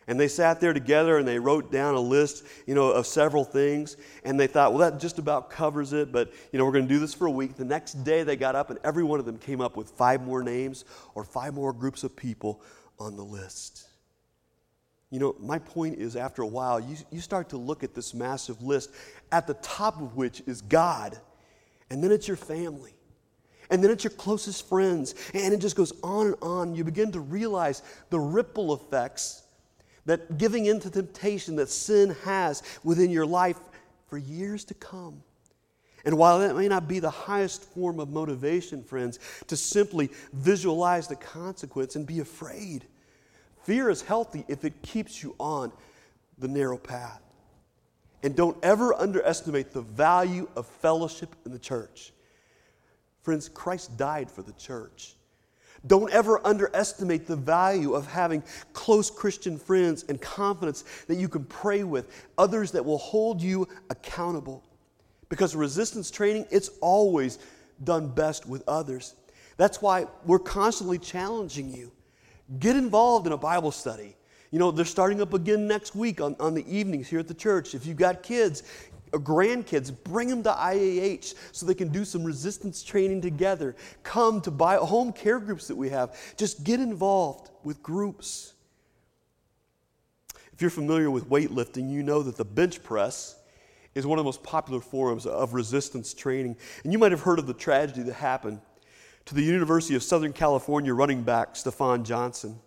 And 0.06 0.20
they 0.20 0.28
sat 0.28 0.60
there 0.60 0.72
together 0.72 1.18
and 1.18 1.26
they 1.26 1.38
wrote 1.38 1.72
down 1.72 1.94
a 1.94 2.00
list, 2.00 2.44
you 2.66 2.74
know, 2.74 2.90
of 2.90 3.06
several 3.06 3.44
things. 3.44 3.96
And 4.24 4.38
they 4.38 4.46
thought, 4.46 4.72
well, 4.72 4.90
that 4.90 5.00
just 5.00 5.18
about 5.18 5.50
covers 5.50 5.92
it, 5.92 6.12
but, 6.12 6.32
you 6.52 6.58
know, 6.58 6.64
we're 6.64 6.72
going 6.72 6.86
to 6.86 6.94
do 6.94 7.00
this 7.00 7.14
for 7.14 7.26
a 7.26 7.30
week. 7.30 7.56
The 7.56 7.64
next 7.64 8.04
day 8.04 8.22
they 8.22 8.36
got 8.36 8.54
up 8.54 8.70
and 8.70 8.78
every 8.84 9.04
one 9.04 9.18
of 9.18 9.26
them 9.26 9.38
came 9.38 9.60
up 9.60 9.76
with 9.76 9.90
five 9.90 10.20
more 10.22 10.42
names 10.42 10.84
or 11.14 11.24
five 11.24 11.54
more 11.54 11.72
groups 11.72 12.04
of 12.04 12.14
people 12.14 12.60
on 12.98 13.16
the 13.16 13.24
list. 13.24 13.88
You 15.10 15.20
know, 15.20 15.36
my 15.38 15.58
point 15.58 15.98
is 15.98 16.16
after 16.16 16.42
a 16.42 16.46
while, 16.46 16.80
you, 16.80 16.96
you 17.10 17.20
start 17.20 17.48
to 17.50 17.56
look 17.56 17.84
at 17.84 17.94
this 17.94 18.14
massive 18.14 18.60
list, 18.62 18.90
at 19.30 19.46
the 19.46 19.54
top 19.54 20.00
of 20.00 20.16
which 20.16 20.42
is 20.46 20.60
God, 20.60 21.16
and 21.88 22.02
then 22.02 22.10
it's 22.10 22.26
your 22.26 22.36
family. 22.36 22.94
And 23.70 23.82
then 23.82 23.90
it's 23.90 24.04
your 24.04 24.10
closest 24.10 24.68
friends. 24.68 25.14
And 25.32 25.54
it 25.54 25.60
just 25.60 25.76
goes 25.76 25.92
on 26.02 26.26
and 26.26 26.36
on. 26.42 26.74
You 26.74 26.84
begin 26.84 27.12
to 27.12 27.20
realize 27.20 27.82
the 28.10 28.20
ripple 28.20 28.74
effects 28.74 29.43
that 30.06 30.38
giving 30.38 30.66
into 30.66 30.90
temptation 30.90 31.56
that 31.56 31.68
sin 31.68 32.16
has 32.24 32.62
within 32.82 33.10
your 33.10 33.26
life 33.26 33.58
for 34.06 34.18
years 34.18 34.64
to 34.64 34.74
come. 34.74 35.22
And 36.04 36.18
while 36.18 36.38
that 36.40 36.54
may 36.54 36.68
not 36.68 36.86
be 36.86 36.98
the 36.98 37.10
highest 37.10 37.64
form 37.64 37.98
of 37.98 38.10
motivation, 38.10 38.82
friends, 38.82 39.18
to 39.46 39.56
simply 39.56 40.10
visualize 40.32 41.08
the 41.08 41.16
consequence 41.16 41.96
and 41.96 42.06
be 42.06 42.20
afraid, 42.20 42.84
fear 43.62 43.88
is 43.88 44.02
healthy 44.02 44.44
if 44.46 44.64
it 44.64 44.82
keeps 44.82 45.22
you 45.22 45.34
on 45.40 45.72
the 46.38 46.48
narrow 46.48 46.76
path. 46.76 47.22
And 48.22 48.36
don't 48.36 48.56
ever 48.62 48.94
underestimate 48.94 49.72
the 49.72 49.82
value 49.82 50.48
of 50.56 50.66
fellowship 50.66 51.34
in 51.46 51.52
the 51.52 51.58
church. 51.58 52.12
Friends, 53.22 53.48
Christ 53.48 53.96
died 53.96 54.30
for 54.30 54.42
the 54.42 54.52
church. 54.52 55.14
Don't 55.86 56.10
ever 56.12 56.40
underestimate 56.46 57.26
the 57.26 57.36
value 57.36 57.94
of 57.94 58.06
having 58.06 58.42
close 58.72 59.10
Christian 59.10 59.58
friends 59.58 60.04
and 60.08 60.20
confidence 60.20 60.84
that 61.08 61.16
you 61.16 61.28
can 61.28 61.44
pray 61.44 61.84
with, 61.84 62.26
others 62.38 62.70
that 62.72 62.84
will 62.84 62.98
hold 62.98 63.42
you 63.42 63.68
accountable. 63.90 64.64
Because 65.28 65.54
resistance 65.54 66.10
training, 66.10 66.46
it's 66.50 66.70
always 66.80 67.38
done 67.82 68.08
best 68.08 68.46
with 68.46 68.62
others. 68.68 69.14
That's 69.56 69.82
why 69.82 70.06
we're 70.24 70.38
constantly 70.38 70.98
challenging 70.98 71.72
you. 71.72 71.92
Get 72.58 72.76
involved 72.76 73.26
in 73.26 73.32
a 73.32 73.38
Bible 73.38 73.70
study. 73.70 74.16
You 74.50 74.58
know, 74.58 74.70
they're 74.70 74.84
starting 74.84 75.20
up 75.20 75.34
again 75.34 75.66
next 75.66 75.94
week 75.94 76.20
on, 76.20 76.36
on 76.38 76.54
the 76.54 76.64
evenings 76.72 77.08
here 77.08 77.18
at 77.18 77.28
the 77.28 77.34
church. 77.34 77.74
If 77.74 77.86
you've 77.86 77.96
got 77.96 78.22
kids, 78.22 78.62
Uh, 79.14 79.18
grandkids, 79.18 79.94
bring 80.04 80.28
them 80.28 80.42
to 80.42 80.50
IAH 80.50 81.34
so 81.52 81.66
they 81.66 81.74
can 81.74 81.88
do 81.88 82.04
some 82.04 82.24
resistance 82.24 82.82
training 82.82 83.20
together. 83.20 83.76
Come 84.02 84.40
to 84.40 84.50
buy 84.50 84.76
home 84.76 85.12
care 85.12 85.38
groups 85.38 85.68
that 85.68 85.76
we 85.76 85.88
have. 85.90 86.16
Just 86.36 86.64
get 86.64 86.80
involved 86.80 87.50
with 87.62 87.82
groups. 87.82 88.54
If 90.52 90.60
you're 90.60 90.70
familiar 90.70 91.10
with 91.10 91.28
weightlifting, 91.28 91.90
you 91.90 92.02
know 92.02 92.22
that 92.22 92.36
the 92.36 92.44
bench 92.44 92.82
press 92.82 93.36
is 93.94 94.06
one 94.06 94.18
of 94.18 94.24
the 94.24 94.28
most 94.28 94.42
popular 94.42 94.80
forms 94.80 95.26
of 95.26 95.54
resistance 95.54 96.12
training. 96.14 96.56
And 96.82 96.92
you 96.92 96.98
might 96.98 97.12
have 97.12 97.20
heard 97.20 97.38
of 97.38 97.46
the 97.46 97.54
tragedy 97.54 98.02
that 98.02 98.14
happened 98.14 98.60
to 99.26 99.34
the 99.34 99.42
University 99.42 99.94
of 99.94 100.02
Southern 100.02 100.32
California 100.32 100.92
running 100.92 101.22
back, 101.22 101.54
Stafon 101.54 102.04
Johnson. 102.04 102.58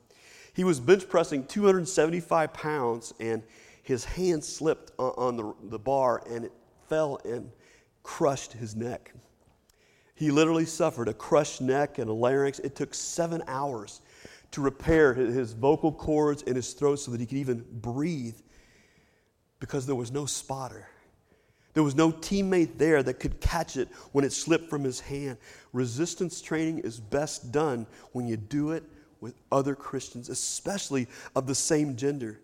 He 0.53 0.63
was 0.63 0.79
bench 0.79 1.07
pressing 1.07 1.45
275 1.45 2.53
pounds 2.53 3.13
and 3.19 3.43
his 3.87 4.05
hand 4.05 4.43
slipped 4.43 4.91
on 4.99 5.37
the, 5.37 5.53
the 5.69 5.79
bar 5.79 6.23
and 6.29 6.45
it 6.45 6.51
fell 6.89 7.19
and 7.25 7.49
crushed 8.03 8.53
his 8.53 8.75
neck. 8.75 9.13
He 10.15 10.31
literally 10.31 10.65
suffered 10.65 11.07
a 11.07 11.13
crushed 11.13 11.61
neck 11.61 11.99
and 11.99 12.09
a 12.09 12.13
larynx. 12.13 12.59
It 12.59 12.75
took 12.75 12.93
seven 12.93 13.43
hours 13.47 14.01
to 14.51 14.61
repair 14.61 15.13
his 15.13 15.53
vocal 15.53 15.91
cords 15.91 16.43
and 16.47 16.55
his 16.55 16.73
throat 16.73 16.97
so 16.97 17.11
that 17.11 17.19
he 17.19 17.25
could 17.25 17.37
even 17.37 17.65
breathe 17.71 18.37
because 19.59 19.85
there 19.85 19.95
was 19.95 20.11
no 20.11 20.25
spotter. 20.25 20.87
There 21.73 21.83
was 21.83 21.95
no 21.95 22.11
teammate 22.11 22.79
there 22.79 23.03
that 23.03 23.19
could 23.19 23.39
catch 23.39 23.77
it 23.77 23.89
when 24.11 24.25
it 24.25 24.33
slipped 24.33 24.69
from 24.69 24.83
his 24.83 24.99
hand. 24.99 25.37
Resistance 25.73 26.41
training 26.41 26.79
is 26.79 26.99
best 26.99 27.51
done 27.51 27.85
when 28.13 28.27
you 28.27 28.37
do 28.37 28.71
it 28.71 28.83
with 29.21 29.35
other 29.51 29.75
Christians, 29.75 30.29
especially 30.29 31.07
of 31.35 31.45
the 31.45 31.53
same 31.53 31.95
gender. 31.95 32.39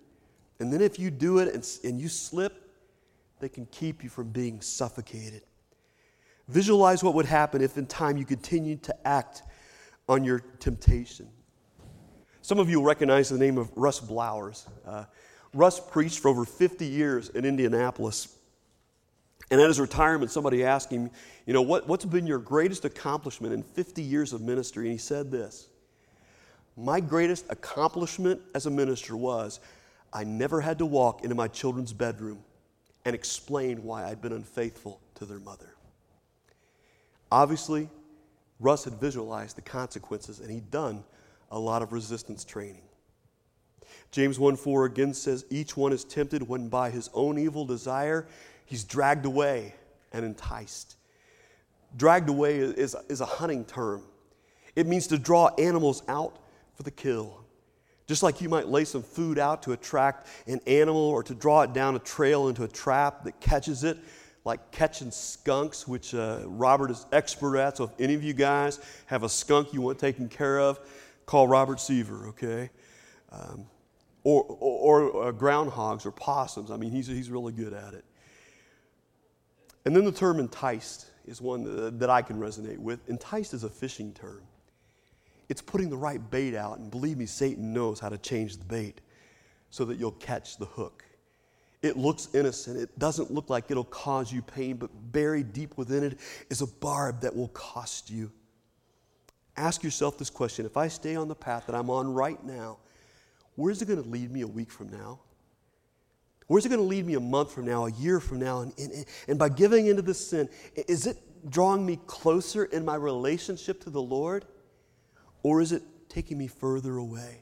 And 0.63 0.71
then 0.71 0.79
if 0.79 0.97
you 0.97 1.11
do 1.11 1.39
it 1.39 1.53
and, 1.53 1.67
and 1.83 1.99
you 1.99 2.07
slip, 2.07 2.71
they 3.41 3.49
can 3.49 3.65
keep 3.65 4.01
you 4.01 4.09
from 4.09 4.29
being 4.29 4.61
suffocated. 4.61 5.41
Visualize 6.47 7.03
what 7.03 7.15
would 7.15 7.25
happen 7.25 7.61
if 7.61 7.77
in 7.77 7.85
time 7.85 8.15
you 8.15 8.23
continued 8.23 8.81
to 8.83 8.95
act 9.05 9.43
on 10.07 10.23
your 10.23 10.39
temptation. 10.59 11.27
Some 12.41 12.59
of 12.59 12.69
you 12.69 12.79
will 12.79 12.87
recognize 12.87 13.27
the 13.27 13.37
name 13.37 13.57
of 13.57 13.69
Russ 13.75 13.99
Blowers. 13.99 14.65
Uh, 14.87 15.03
Russ 15.53 15.81
preached 15.81 16.19
for 16.19 16.29
over 16.29 16.45
50 16.45 16.85
years 16.85 17.27
in 17.27 17.43
Indianapolis. 17.43 18.33
And 19.51 19.59
at 19.59 19.67
his 19.67 19.81
retirement, 19.81 20.31
somebody 20.31 20.63
asked 20.63 20.89
him, 20.89 21.11
You 21.45 21.51
know, 21.51 21.61
what, 21.61 21.89
what's 21.89 22.05
been 22.05 22.25
your 22.25 22.39
greatest 22.39 22.85
accomplishment 22.85 23.53
in 23.53 23.63
50 23.63 24.01
years 24.01 24.31
of 24.31 24.39
ministry? 24.39 24.85
And 24.85 24.93
he 24.93 24.97
said 24.97 25.29
this 25.29 25.67
My 26.77 27.01
greatest 27.01 27.47
accomplishment 27.49 28.39
as 28.55 28.65
a 28.65 28.71
minister 28.71 29.17
was 29.17 29.59
I 30.13 30.23
never 30.23 30.61
had 30.61 30.77
to 30.77 30.85
walk 30.85 31.23
into 31.23 31.35
my 31.35 31.47
children's 31.47 31.91
bedroom 31.91 32.39
and 33.03 33.15
explain 33.15 33.83
why 33.83 34.05
I'd 34.05 34.21
been 34.21 34.31
unfaithful 34.31 35.01
to 35.15 35.25
their 35.25 35.39
mother. 35.39 35.75
Obviously, 37.31 37.89
Russ 38.59 38.83
had 38.83 38.93
visualized 38.93 39.57
the 39.57 39.61
consequences 39.61 40.39
and 40.39 40.51
he'd 40.51 40.69
done 40.69 41.03
a 41.49 41.57
lot 41.59 41.81
of 41.81 41.91
resistance 41.91 42.45
training. 42.45 42.83
James 44.11 44.39
1 44.39 44.55
4 44.55 44.85
again 44.85 45.13
says, 45.13 45.45
Each 45.49 45.75
one 45.75 45.91
is 45.91 46.03
tempted 46.03 46.47
when 46.47 46.69
by 46.69 46.91
his 46.91 47.09
own 47.13 47.39
evil 47.39 47.65
desire 47.65 48.27
he's 48.65 48.83
dragged 48.83 49.25
away 49.25 49.73
and 50.11 50.23
enticed. 50.23 50.95
Dragged 51.97 52.29
away 52.29 52.57
is, 52.59 52.95
is 53.09 53.21
a 53.21 53.25
hunting 53.25 53.65
term, 53.65 54.03
it 54.75 54.87
means 54.87 55.07
to 55.07 55.17
draw 55.17 55.49
animals 55.57 56.03
out 56.07 56.37
for 56.75 56.83
the 56.83 56.91
kill. 56.91 57.42
Just 58.07 58.21
like 58.21 58.41
you 58.41 58.49
might 58.49 58.67
lay 58.67 58.85
some 58.85 59.01
food 59.01 59.39
out 59.39 59.63
to 59.63 59.71
attract 59.71 60.27
an 60.47 60.59
animal 60.67 61.01
or 61.01 61.23
to 61.23 61.33
draw 61.33 61.61
it 61.61 61.73
down 61.73 61.95
a 61.95 61.99
trail 61.99 62.49
into 62.49 62.63
a 62.63 62.67
trap 62.67 63.23
that 63.23 63.39
catches 63.39 63.83
it, 63.83 63.97
like 64.43 64.71
catching 64.71 65.09
skunks, 65.09 65.87
which 65.87 66.13
uh, 66.13 66.41
Robert 66.45 66.91
is 66.91 67.05
expert 67.13 67.57
at. 67.57 67.77
So 67.77 67.85
if 67.85 67.91
any 67.99 68.13
of 68.13 68.23
you 68.23 68.33
guys 68.33 68.79
have 69.05 69.23
a 69.23 69.29
skunk 69.29 69.73
you 69.73 69.81
want 69.81 69.99
taken 69.99 70.27
care 70.27 70.59
of, 70.59 70.79
call 71.25 71.47
Robert 71.47 71.79
Seaver, 71.79 72.27
okay? 72.27 72.69
Um, 73.31 73.65
or, 74.25 74.43
or, 74.43 75.01
or 75.03 75.27
uh, 75.27 75.31
groundhogs 75.31 76.05
or 76.05 76.11
possums. 76.11 76.71
I 76.71 76.77
mean, 76.77 76.91
he's, 76.91 77.07
he's 77.07 77.29
really 77.29 77.53
good 77.53 77.73
at 77.73 77.93
it. 77.93 78.03
And 79.85 79.95
then 79.95 80.05
the 80.05 80.11
term 80.11 80.39
enticed 80.39 81.07
is 81.25 81.41
one 81.41 81.63
that, 81.63 81.99
that 81.99 82.09
I 82.09 82.21
can 82.21 82.37
resonate 82.37 82.77
with. 82.77 83.07
Enticed 83.09 83.53
is 83.53 83.63
a 83.63 83.69
fishing 83.69 84.13
term. 84.13 84.41
It's 85.53 85.61
putting 85.61 85.91
the 85.91 85.97
right 85.97 86.19
bait 86.31 86.55
out. 86.55 86.79
And 86.79 86.89
believe 86.89 87.15
me, 87.15 87.27
Satan 87.27 87.73
knows 87.73 87.99
how 87.99 88.09
to 88.09 88.17
change 88.17 88.57
the 88.57 88.65
bait 88.65 89.01
so 89.69 89.85
that 89.85 89.99
you'll 89.99 90.13
catch 90.13 90.57
the 90.57 90.65
hook. 90.65 91.05
It 91.83 91.95
looks 91.95 92.27
innocent. 92.33 92.79
It 92.79 92.97
doesn't 92.97 93.29
look 93.29 93.51
like 93.51 93.69
it'll 93.69 93.83
cause 93.83 94.33
you 94.33 94.41
pain, 94.41 94.77
but 94.77 94.89
buried 95.11 95.53
deep 95.53 95.77
within 95.77 96.03
it 96.03 96.17
is 96.49 96.63
a 96.63 96.65
barb 96.65 97.21
that 97.21 97.35
will 97.35 97.49
cost 97.49 98.09
you. 98.09 98.31
Ask 99.55 99.83
yourself 99.83 100.17
this 100.17 100.31
question 100.31 100.65
if 100.65 100.75
I 100.75 100.87
stay 100.87 101.15
on 101.15 101.27
the 101.27 101.35
path 101.35 101.67
that 101.67 101.75
I'm 101.75 101.91
on 101.91 102.11
right 102.11 102.43
now, 102.43 102.79
where's 103.53 103.79
it 103.83 103.85
going 103.87 104.01
to 104.01 104.09
lead 104.09 104.31
me 104.31 104.41
a 104.41 104.47
week 104.47 104.71
from 104.71 104.89
now? 104.89 105.19
Where's 106.47 106.65
it 106.65 106.69
going 106.69 106.81
to 106.81 106.87
lead 106.87 107.05
me 107.05 107.13
a 107.13 107.19
month 107.19 107.51
from 107.51 107.67
now, 107.67 107.85
a 107.85 107.91
year 107.91 108.19
from 108.19 108.39
now? 108.39 108.61
And, 108.61 108.73
and, 108.79 109.05
and 109.27 109.37
by 109.37 109.49
giving 109.49 109.85
into 109.85 110.01
this 110.01 110.31
sin, 110.31 110.49
is 110.87 111.05
it 111.05 111.19
drawing 111.47 111.85
me 111.85 111.99
closer 112.07 112.65
in 112.65 112.83
my 112.83 112.95
relationship 112.95 113.83
to 113.83 113.91
the 113.91 114.01
Lord? 114.01 114.45
Or 115.43 115.61
is 115.61 115.71
it 115.71 115.83
taking 116.13 116.37
me 116.37 116.47
further 116.47 116.97
away. 116.97 117.41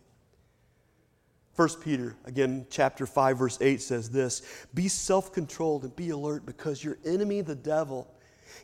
1 1.57 1.69
Peter, 1.81 2.15
again, 2.25 2.65
chapter 2.69 3.05
5, 3.05 3.37
verse 3.37 3.57
8 3.59 3.81
says 3.81 4.09
this 4.09 4.41
Be 4.73 4.87
self 4.87 5.33
controlled 5.33 5.83
and 5.83 5.95
be 5.95 6.09
alert 6.09 6.45
because 6.45 6.83
your 6.83 6.97
enemy, 7.05 7.41
the 7.41 7.55
devil, 7.55 8.07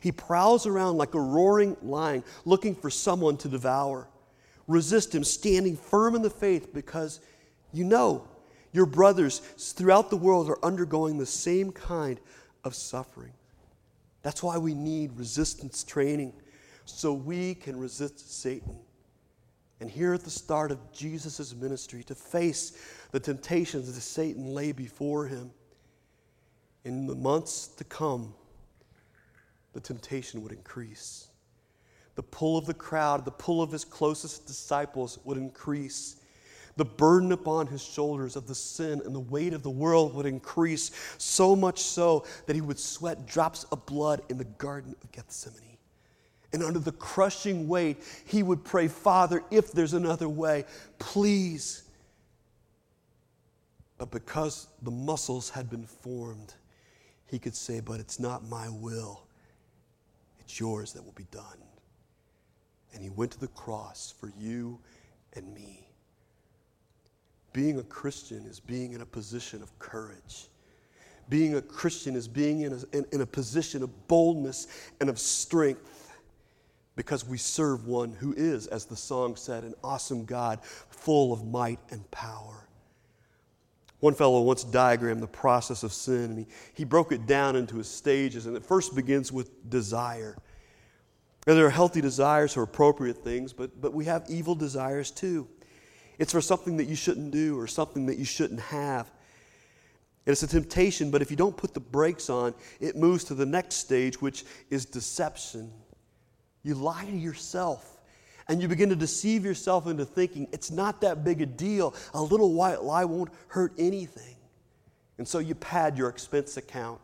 he 0.00 0.10
prowls 0.10 0.66
around 0.66 0.96
like 0.96 1.14
a 1.14 1.20
roaring 1.20 1.76
lion 1.82 2.24
looking 2.44 2.74
for 2.74 2.90
someone 2.90 3.36
to 3.38 3.48
devour. 3.48 4.08
Resist 4.66 5.14
him, 5.14 5.24
standing 5.24 5.76
firm 5.76 6.14
in 6.14 6.22
the 6.22 6.30
faith 6.30 6.74
because 6.74 7.20
you 7.72 7.84
know 7.84 8.26
your 8.72 8.86
brothers 8.86 9.38
throughout 9.38 10.10
the 10.10 10.16
world 10.16 10.48
are 10.50 10.62
undergoing 10.62 11.16
the 11.16 11.26
same 11.26 11.72
kind 11.72 12.20
of 12.64 12.74
suffering. 12.74 13.32
That's 14.22 14.42
why 14.42 14.58
we 14.58 14.74
need 14.74 15.12
resistance 15.16 15.84
training 15.84 16.34
so 16.84 17.12
we 17.12 17.54
can 17.54 17.78
resist 17.78 18.30
Satan. 18.40 18.78
And 19.80 19.88
here 19.88 20.12
at 20.12 20.22
the 20.22 20.30
start 20.30 20.72
of 20.72 20.92
Jesus' 20.92 21.54
ministry, 21.54 22.02
to 22.04 22.14
face 22.14 22.76
the 23.12 23.20
temptations 23.20 23.92
that 23.92 24.00
Satan 24.00 24.52
lay 24.52 24.72
before 24.72 25.26
him, 25.26 25.52
in 26.84 27.06
the 27.06 27.14
months 27.14 27.68
to 27.68 27.84
come, 27.84 28.34
the 29.72 29.80
temptation 29.80 30.42
would 30.42 30.52
increase. 30.52 31.28
The 32.16 32.22
pull 32.22 32.58
of 32.58 32.66
the 32.66 32.74
crowd, 32.74 33.24
the 33.24 33.30
pull 33.30 33.62
of 33.62 33.70
his 33.70 33.84
closest 33.84 34.46
disciples 34.46 35.18
would 35.24 35.38
increase. 35.38 36.16
The 36.76 36.84
burden 36.84 37.30
upon 37.32 37.66
his 37.66 37.82
shoulders 37.82 38.34
of 38.34 38.46
the 38.46 38.54
sin 38.54 39.02
and 39.04 39.14
the 39.14 39.20
weight 39.20 39.52
of 39.52 39.62
the 39.62 39.70
world 39.70 40.14
would 40.14 40.26
increase 40.26 40.90
so 41.18 41.54
much 41.54 41.80
so 41.80 42.24
that 42.46 42.56
he 42.56 42.62
would 42.62 42.78
sweat 42.78 43.26
drops 43.26 43.64
of 43.64 43.84
blood 43.86 44.22
in 44.28 44.38
the 44.38 44.44
Garden 44.44 44.96
of 45.02 45.12
Gethsemane. 45.12 45.67
And 46.52 46.62
under 46.62 46.78
the 46.78 46.92
crushing 46.92 47.68
weight, 47.68 48.02
he 48.24 48.42
would 48.42 48.64
pray, 48.64 48.88
Father, 48.88 49.42
if 49.50 49.72
there's 49.72 49.92
another 49.92 50.28
way, 50.28 50.64
please. 50.98 51.82
But 53.98 54.10
because 54.10 54.68
the 54.82 54.90
muscles 54.90 55.50
had 55.50 55.68
been 55.68 55.84
formed, 55.84 56.54
he 57.26 57.38
could 57.38 57.54
say, 57.54 57.80
But 57.80 58.00
it's 58.00 58.18
not 58.18 58.48
my 58.48 58.68
will, 58.70 59.26
it's 60.40 60.58
yours 60.58 60.92
that 60.94 61.04
will 61.04 61.12
be 61.12 61.26
done. 61.30 61.58
And 62.94 63.02
he 63.02 63.10
went 63.10 63.32
to 63.32 63.40
the 63.40 63.48
cross 63.48 64.14
for 64.18 64.32
you 64.38 64.78
and 65.34 65.52
me. 65.52 65.86
Being 67.52 67.78
a 67.78 67.82
Christian 67.82 68.46
is 68.46 68.60
being 68.60 68.92
in 68.92 69.02
a 69.02 69.06
position 69.06 69.62
of 69.62 69.78
courage. 69.78 70.48
Being 71.28 71.56
a 71.56 71.62
Christian 71.62 72.16
is 72.16 72.26
being 72.26 72.62
in 72.62 72.72
a, 72.72 72.96
in, 72.96 73.04
in 73.12 73.20
a 73.20 73.26
position 73.26 73.82
of 73.82 74.08
boldness 74.08 74.68
and 75.00 75.10
of 75.10 75.18
strength 75.18 75.97
because 76.98 77.24
we 77.24 77.38
serve 77.38 77.86
one 77.86 78.10
who 78.10 78.34
is, 78.36 78.66
as 78.66 78.84
the 78.84 78.96
song 78.96 79.36
said, 79.36 79.62
an 79.62 79.72
awesome 79.84 80.24
God, 80.24 80.58
full 80.64 81.32
of 81.32 81.46
might 81.46 81.78
and 81.92 82.10
power. 82.10 82.66
One 84.00 84.14
fellow 84.14 84.42
once 84.42 84.64
diagrammed 84.64 85.22
the 85.22 85.28
process 85.28 85.84
of 85.84 85.92
sin, 85.92 86.24
and 86.24 86.38
he, 86.40 86.46
he 86.74 86.82
broke 86.82 87.12
it 87.12 87.24
down 87.24 87.54
into 87.54 87.78
its 87.78 87.88
stages, 87.88 88.46
and 88.46 88.56
it 88.56 88.64
first 88.64 88.96
begins 88.96 89.30
with 89.30 89.70
desire. 89.70 90.36
And 91.46 91.56
there 91.56 91.66
are 91.66 91.70
healthy 91.70 92.00
desires 92.00 92.54
for 92.54 92.64
appropriate 92.64 93.18
things, 93.18 93.52
but, 93.52 93.80
but 93.80 93.94
we 93.94 94.06
have 94.06 94.24
evil 94.28 94.56
desires 94.56 95.12
too. 95.12 95.46
It's 96.18 96.32
for 96.32 96.40
something 96.40 96.78
that 96.78 96.88
you 96.88 96.96
shouldn't 96.96 97.30
do 97.30 97.56
or 97.56 97.68
something 97.68 98.06
that 98.06 98.18
you 98.18 98.24
shouldn't 98.24 98.58
have. 98.58 99.06
And 100.26 100.32
it's 100.32 100.42
a 100.42 100.48
temptation, 100.48 101.12
but 101.12 101.22
if 101.22 101.30
you 101.30 101.36
don't 101.36 101.56
put 101.56 101.74
the 101.74 101.80
brakes 101.80 102.28
on, 102.28 102.54
it 102.80 102.96
moves 102.96 103.22
to 103.24 103.34
the 103.34 103.46
next 103.46 103.76
stage, 103.76 104.20
which 104.20 104.44
is 104.68 104.84
deception. 104.84 105.70
You 106.68 106.74
lie 106.74 107.06
to 107.06 107.16
yourself 107.16 107.98
and 108.46 108.60
you 108.60 108.68
begin 108.68 108.90
to 108.90 108.96
deceive 108.96 109.42
yourself 109.42 109.86
into 109.86 110.04
thinking 110.04 110.48
it's 110.52 110.70
not 110.70 111.00
that 111.00 111.24
big 111.24 111.40
a 111.40 111.46
deal. 111.46 111.94
A 112.12 112.20
little 112.20 112.52
white 112.52 112.82
lie 112.82 113.06
won't 113.06 113.30
hurt 113.46 113.72
anything. 113.78 114.36
And 115.16 115.26
so 115.26 115.38
you 115.38 115.54
pad 115.54 115.96
your 115.96 116.10
expense 116.10 116.58
account. 116.58 117.00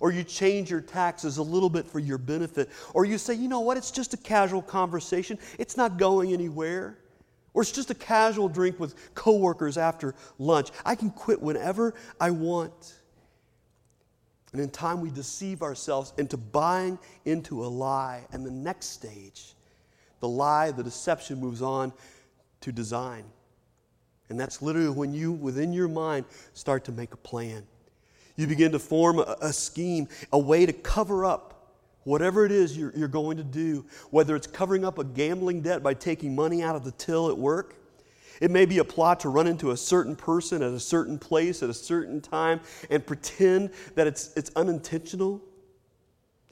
Or 0.00 0.12
you 0.12 0.24
change 0.24 0.70
your 0.70 0.80
taxes 0.80 1.36
a 1.36 1.42
little 1.42 1.68
bit 1.68 1.86
for 1.86 1.98
your 1.98 2.16
benefit. 2.16 2.70
Or 2.94 3.04
you 3.04 3.18
say, 3.18 3.34
you 3.34 3.48
know 3.48 3.60
what, 3.60 3.76
it's 3.76 3.90
just 3.90 4.14
a 4.14 4.16
casual 4.16 4.62
conversation, 4.62 5.38
it's 5.58 5.76
not 5.76 5.98
going 5.98 6.32
anywhere. 6.32 6.96
Or 7.52 7.60
it's 7.60 7.72
just 7.72 7.90
a 7.90 7.94
casual 7.94 8.48
drink 8.48 8.80
with 8.80 9.14
coworkers 9.14 9.76
after 9.76 10.14
lunch. 10.38 10.70
I 10.86 10.94
can 10.94 11.10
quit 11.10 11.42
whenever 11.42 11.92
I 12.18 12.30
want. 12.30 12.94
And 14.56 14.64
in 14.64 14.70
time, 14.70 15.02
we 15.02 15.10
deceive 15.10 15.60
ourselves 15.60 16.14
into 16.16 16.38
buying 16.38 16.98
into 17.26 17.62
a 17.62 17.68
lie. 17.68 18.24
And 18.32 18.42
the 18.42 18.50
next 18.50 18.86
stage, 18.86 19.52
the 20.20 20.28
lie, 20.28 20.70
the 20.70 20.82
deception 20.82 21.38
moves 21.38 21.60
on 21.60 21.92
to 22.62 22.72
design. 22.72 23.24
And 24.30 24.40
that's 24.40 24.62
literally 24.62 24.88
when 24.88 25.12
you, 25.12 25.32
within 25.32 25.74
your 25.74 25.88
mind, 25.88 26.24
start 26.54 26.84
to 26.84 26.92
make 26.92 27.12
a 27.12 27.18
plan. 27.18 27.66
You 28.36 28.46
begin 28.46 28.72
to 28.72 28.78
form 28.78 29.18
a, 29.18 29.36
a 29.42 29.52
scheme, 29.52 30.08
a 30.32 30.38
way 30.38 30.64
to 30.64 30.72
cover 30.72 31.26
up 31.26 31.74
whatever 32.04 32.46
it 32.46 32.50
is 32.50 32.78
you're, 32.78 32.94
you're 32.96 33.08
going 33.08 33.36
to 33.36 33.44
do, 33.44 33.84
whether 34.08 34.34
it's 34.34 34.46
covering 34.46 34.86
up 34.86 34.98
a 34.98 35.04
gambling 35.04 35.60
debt 35.60 35.82
by 35.82 35.92
taking 35.92 36.34
money 36.34 36.62
out 36.62 36.76
of 36.76 36.82
the 36.82 36.92
till 36.92 37.28
at 37.28 37.36
work 37.36 37.74
it 38.40 38.50
may 38.50 38.66
be 38.66 38.78
a 38.78 38.84
plot 38.84 39.20
to 39.20 39.28
run 39.28 39.46
into 39.46 39.70
a 39.70 39.76
certain 39.76 40.16
person 40.16 40.62
at 40.62 40.72
a 40.72 40.80
certain 40.80 41.18
place 41.18 41.62
at 41.62 41.70
a 41.70 41.74
certain 41.74 42.20
time 42.20 42.60
and 42.90 43.06
pretend 43.06 43.70
that 43.94 44.06
it's, 44.06 44.32
it's 44.36 44.50
unintentional. 44.56 45.40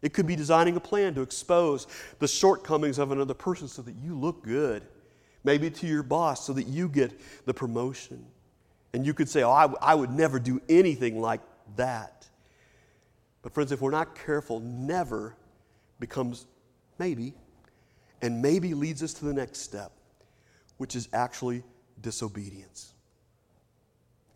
It 0.03 0.13
could 0.13 0.27
be 0.27 0.37
designing 0.37 0.77
a 0.77 0.81
plan 0.81 1.15
to 1.15 1.23
expose 1.23 1.87
the 2.19 2.29
shortcomings 2.29 2.99
of 2.99 3.11
another 3.11 3.35
person 3.35 3.69
so 3.69 3.83
that 3.83 3.95
you 3.97 4.19
look 4.19 4.43
good. 4.43 4.83
Maybe 5.45 5.71
to 5.71 5.87
your 5.87 6.03
boss 6.03 6.47
so 6.47 6.53
that 6.55 6.67
you 6.67 6.89
get 6.89 7.19
the 7.47 7.55
promotion. 7.55 8.25
And 8.93 9.05
you 9.05 9.13
could 9.13 9.29
say, 9.29 9.43
Oh, 9.43 9.51
I, 9.51 9.73
I 9.83 9.95
would 9.95 10.11
never 10.11 10.39
do 10.39 10.61
anything 10.69 11.21
like 11.21 11.41
that. 11.77 12.27
But, 13.43 13.53
friends, 13.53 13.73
if 13.73 13.83
we're 13.83 13.91
not 13.91 14.15
careful, 14.15 14.61
never 14.61 15.37
becomes 16.01 16.47
maybe, 16.99 17.35
and 18.23 18.41
maybe 18.41 18.73
leads 18.73 19.03
us 19.03 19.13
to 19.15 19.25
the 19.27 19.35
next 19.35 19.59
step, 19.59 19.93
which 20.79 20.97
is 20.97 21.09
actually 21.13 21.63
disobedience. 22.05 22.93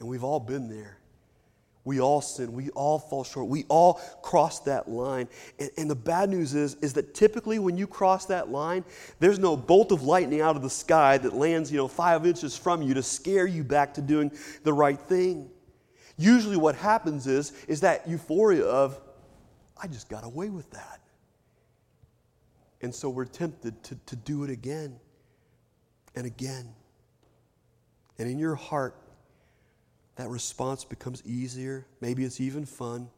And 0.00 0.09
we've 0.09 0.24
all 0.24 0.40
been 0.40 0.68
there. 0.68 0.98
We 1.85 2.00
all 2.00 2.20
sin. 2.20 2.52
We 2.52 2.70
all 2.70 2.98
fall 2.98 3.24
short. 3.24 3.46
We 3.46 3.64
all 3.68 3.94
cross 4.22 4.61
that 4.61 4.90
line. 4.90 5.28
And, 5.59 5.70
and, 5.78 5.90
the 5.90 5.94
bad 5.94 6.28
news 6.28 6.54
is, 6.54 6.74
is 6.83 6.92
that 6.94 7.14
typically 7.14 7.59
when 7.59 7.78
you 7.78 7.87
cross 7.87 8.26
that 8.26 8.50
line, 8.50 8.85
there's 9.20 9.38
no 9.38 9.57
bolt 9.57 9.92
of 9.92 10.02
lightning 10.02 10.40
out 10.40 10.54
of 10.54 10.62
the 10.62 10.70
sky 10.70 11.16
that 11.18 11.33
lands, 11.33 11.70
you 11.72 11.78
know, 11.78 11.88
five 11.88 12.26
inches 12.26 12.57
from 12.57 12.83
you 12.83 12.92
to 12.94 13.02
scare 13.02 13.46
you 13.46 13.64
back 13.64 13.94
to 13.94 14.02
doing 14.02 14.31
the 14.64 14.72
right 14.72 15.00
thing. 15.00 15.48
Usually 16.18 16.57
what 16.57 16.74
happens 16.74 17.26
is, 17.26 17.52
is 17.68 17.81
that 17.81 18.07
euphoria 18.07 18.64
of, 18.64 19.00
I 19.81 19.87
just 19.87 20.09
got 20.09 20.24
away 20.24 20.50
with 20.50 20.70
that. 20.72 21.00
And 22.83 22.94
so 22.94 23.09
we're 23.09 23.24
tempted 23.24 23.83
to, 23.85 23.98
to 24.07 24.16
do 24.16 24.44
it 24.44 24.50
again 24.50 24.98
and 26.14 26.26
again. 26.26 26.68
And 28.18 28.28
in 28.28 28.38
your 28.38 28.57
heart, 28.57 28.96
that 30.16 30.28
response 30.28 30.85
becomes 30.85 31.22
easier. 31.24 31.87
Maybe 32.00 32.24
it's 32.24 32.40
even 32.40 32.66
fun. 32.66 33.09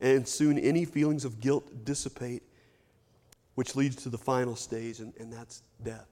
And 0.00 0.26
soon 0.26 0.58
any 0.58 0.84
feelings 0.84 1.24
of 1.24 1.40
guilt 1.40 1.84
dissipate, 1.84 2.42
which 3.54 3.76
leads 3.76 3.96
to 4.02 4.08
the 4.08 4.18
final 4.18 4.56
stage, 4.56 4.98
and, 4.98 5.14
and 5.18 5.32
that's 5.32 5.62
death. 5.82 6.08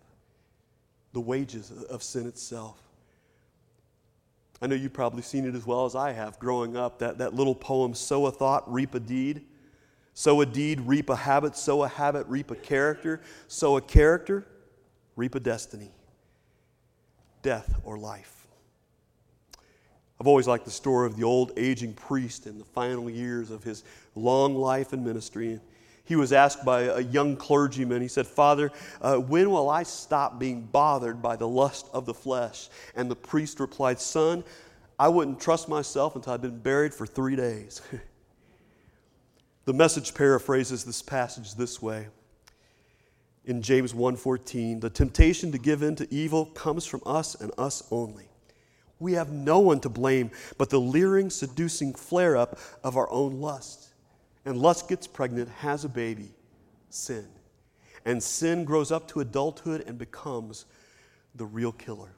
The 1.13 1.21
wages 1.21 1.71
of 1.71 2.03
sin 2.03 2.27
itself. 2.27 2.81
I 4.63 4.67
know 4.67 4.77
you've 4.77 4.93
probably 4.93 5.23
seen 5.23 5.45
it 5.47 5.55
as 5.55 5.67
well 5.67 5.85
as 5.85 5.95
I 5.95 6.13
have 6.13 6.39
growing 6.39 6.77
up 6.77 7.01
that, 7.01 7.19
that 7.19 7.35
little 7.35 7.55
poem, 7.55 7.93
Sow 7.93 8.27
a 8.27 8.31
Thought, 8.31 8.73
Reap 8.73 8.95
a 8.95 9.01
Deed. 9.01 9.45
Sow 10.15 10.41
a 10.41 10.47
deed, 10.47 10.81
reap 10.83 11.11
a 11.11 11.17
habit. 11.17 11.57
Sow 11.57 11.83
a 11.83 11.89
habit, 11.89 12.25
reap 12.29 12.53
a 12.53 12.55
character. 12.55 13.21
Sow 13.49 13.77
a 13.77 13.81
character, 13.81 14.47
reap 15.17 15.35
a 15.35 15.41
destiny 15.41 15.91
death 17.45 17.81
or 17.85 17.97
life. 17.97 18.49
I've 20.21 20.27
always 20.27 20.49
liked 20.49 20.65
the 20.65 20.71
story 20.71 21.07
of 21.07 21.17
the 21.17 21.25
old 21.25 21.53
aging 21.57 21.93
priest 21.93 22.47
in 22.47 22.59
the 22.59 22.65
final 22.65 23.09
years 23.09 23.51
of 23.51 23.63
his 23.63 23.85
long 24.17 24.57
life 24.57 24.93
and 24.93 25.05
ministry. 25.05 25.61
He 26.05 26.17
was 26.17 26.33
asked 26.33 26.65
by 26.65 26.83
a 26.83 27.01
young 27.01 27.37
clergyman, 27.37 28.03
he 28.03 28.09
said, 28.09 28.27
Father, 28.27 28.71
uh, 29.01 29.17
when 29.17 29.51
will 29.51 29.71
I 29.71 29.83
stop 29.83 30.39
being 30.39 30.63
bothered 30.63 31.23
by 31.23 31.37
the 31.37 31.49
lust 31.49 31.89
of 31.93 32.07
the 32.07 32.15
flesh? 32.15 32.69
And 32.97 33.11
the 33.11 33.17
priest 33.17 33.61
replied, 33.61 34.01
Son, 34.01 34.45
I 34.99 35.09
wouldn't 35.09 35.41
trust 35.41 35.69
myself 35.69 36.17
until 36.17 36.33
I'd 36.33 36.43
been 36.43 36.59
buried 36.59 36.95
for 36.95 37.07
three 37.07 37.37
days. 37.37 37.83
the 39.65 39.73
message 39.73 40.15
paraphrases 40.15 40.85
this 40.85 41.03
passage 41.03 41.55
this 41.55 41.83
way 41.83 42.09
in 43.45 43.63
James 43.63 43.93
1:14, 43.93 44.81
the 44.81 44.91
temptation 44.91 45.53
to 45.53 45.59
give 45.59 45.83
in 45.83 45.97
to 45.97 46.13
evil 46.13 46.47
comes 46.47 46.87
from 46.87 47.03
us 47.05 47.35
and 47.35 47.53
us 47.59 47.83
only. 47.91 48.29
We 48.99 49.13
have 49.15 49.31
no 49.31 49.59
one 49.59 49.81
to 49.81 49.89
blame 49.89 50.31
but 50.57 50.71
the 50.71 50.81
leering, 50.81 51.31
seducing 51.31 51.95
flare 51.95 52.37
up 52.37 52.59
of 52.83 52.97
our 52.97 53.11
own 53.11 53.41
lust. 53.41 53.89
And 54.45 54.59
lust 54.59 54.89
gets 54.89 55.07
pregnant, 55.07 55.49
has 55.49 55.85
a 55.85 55.89
baby, 55.89 56.33
sin. 56.91 57.27
And 58.05 58.23
sin 58.23 58.65
grows 58.65 58.93
up 58.93 59.09
to 59.09 59.21
adulthood 59.21 59.83
and 59.87 59.99
becomes 59.99 60.67
the 61.35 61.47
real 61.47 61.73
killer. 61.73 62.15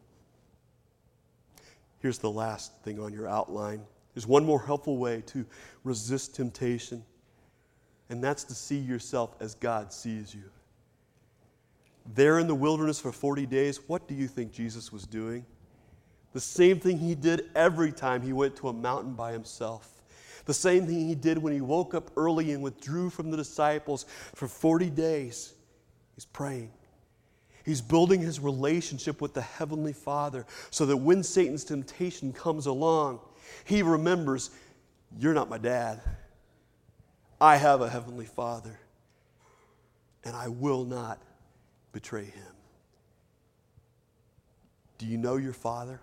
Here's 2.00 2.18
the 2.18 2.30
last 2.30 2.72
thing 2.82 3.00
on 3.00 3.12
your 3.12 3.26
outline. 3.26 3.84
There's 4.14 4.26
one 4.26 4.44
more 4.44 4.60
helpful 4.60 4.98
way 4.98 5.22
to 5.26 5.46
resist 5.84 6.34
temptation, 6.34 7.04
and 8.08 8.22
that's 8.22 8.44
to 8.44 8.54
see 8.54 8.78
yourself 8.78 9.34
as 9.40 9.54
God 9.54 9.92
sees 9.92 10.34
you. 10.34 10.44
There 12.14 12.38
in 12.38 12.46
the 12.46 12.54
wilderness 12.54 13.00
for 13.00 13.12
40 13.12 13.46
days, 13.46 13.80
what 13.86 14.06
do 14.06 14.14
you 14.14 14.28
think 14.28 14.52
Jesus 14.52 14.92
was 14.92 15.04
doing? 15.04 15.44
The 16.32 16.40
same 16.40 16.78
thing 16.78 16.98
he 16.98 17.14
did 17.14 17.50
every 17.54 17.92
time 17.92 18.22
he 18.22 18.32
went 18.32 18.56
to 18.56 18.68
a 18.68 18.72
mountain 18.72 19.14
by 19.14 19.32
himself. 19.32 20.02
The 20.44 20.54
same 20.54 20.86
thing 20.86 21.08
he 21.08 21.14
did 21.14 21.38
when 21.38 21.52
he 21.52 21.60
woke 21.60 21.94
up 21.94 22.10
early 22.16 22.52
and 22.52 22.62
withdrew 22.62 23.10
from 23.10 23.30
the 23.30 23.36
disciples 23.36 24.06
for 24.34 24.46
40 24.46 24.90
days. 24.90 25.54
He's 26.14 26.24
praying. 26.24 26.72
He's 27.64 27.80
building 27.80 28.20
his 28.20 28.38
relationship 28.38 29.20
with 29.20 29.34
the 29.34 29.42
Heavenly 29.42 29.92
Father 29.92 30.46
so 30.70 30.86
that 30.86 30.96
when 30.96 31.24
Satan's 31.24 31.64
temptation 31.64 32.32
comes 32.32 32.66
along, 32.66 33.18
he 33.64 33.82
remembers, 33.82 34.50
You're 35.18 35.34
not 35.34 35.50
my 35.50 35.58
dad. 35.58 36.00
I 37.40 37.56
have 37.56 37.80
a 37.80 37.88
Heavenly 37.88 38.24
Father, 38.24 38.78
and 40.24 40.36
I 40.36 40.46
will 40.48 40.84
not 40.84 41.20
betray 41.96 42.24
him. 42.24 42.52
Do 44.98 45.06
you 45.06 45.16
know 45.16 45.38
your 45.38 45.54
Father? 45.54 45.98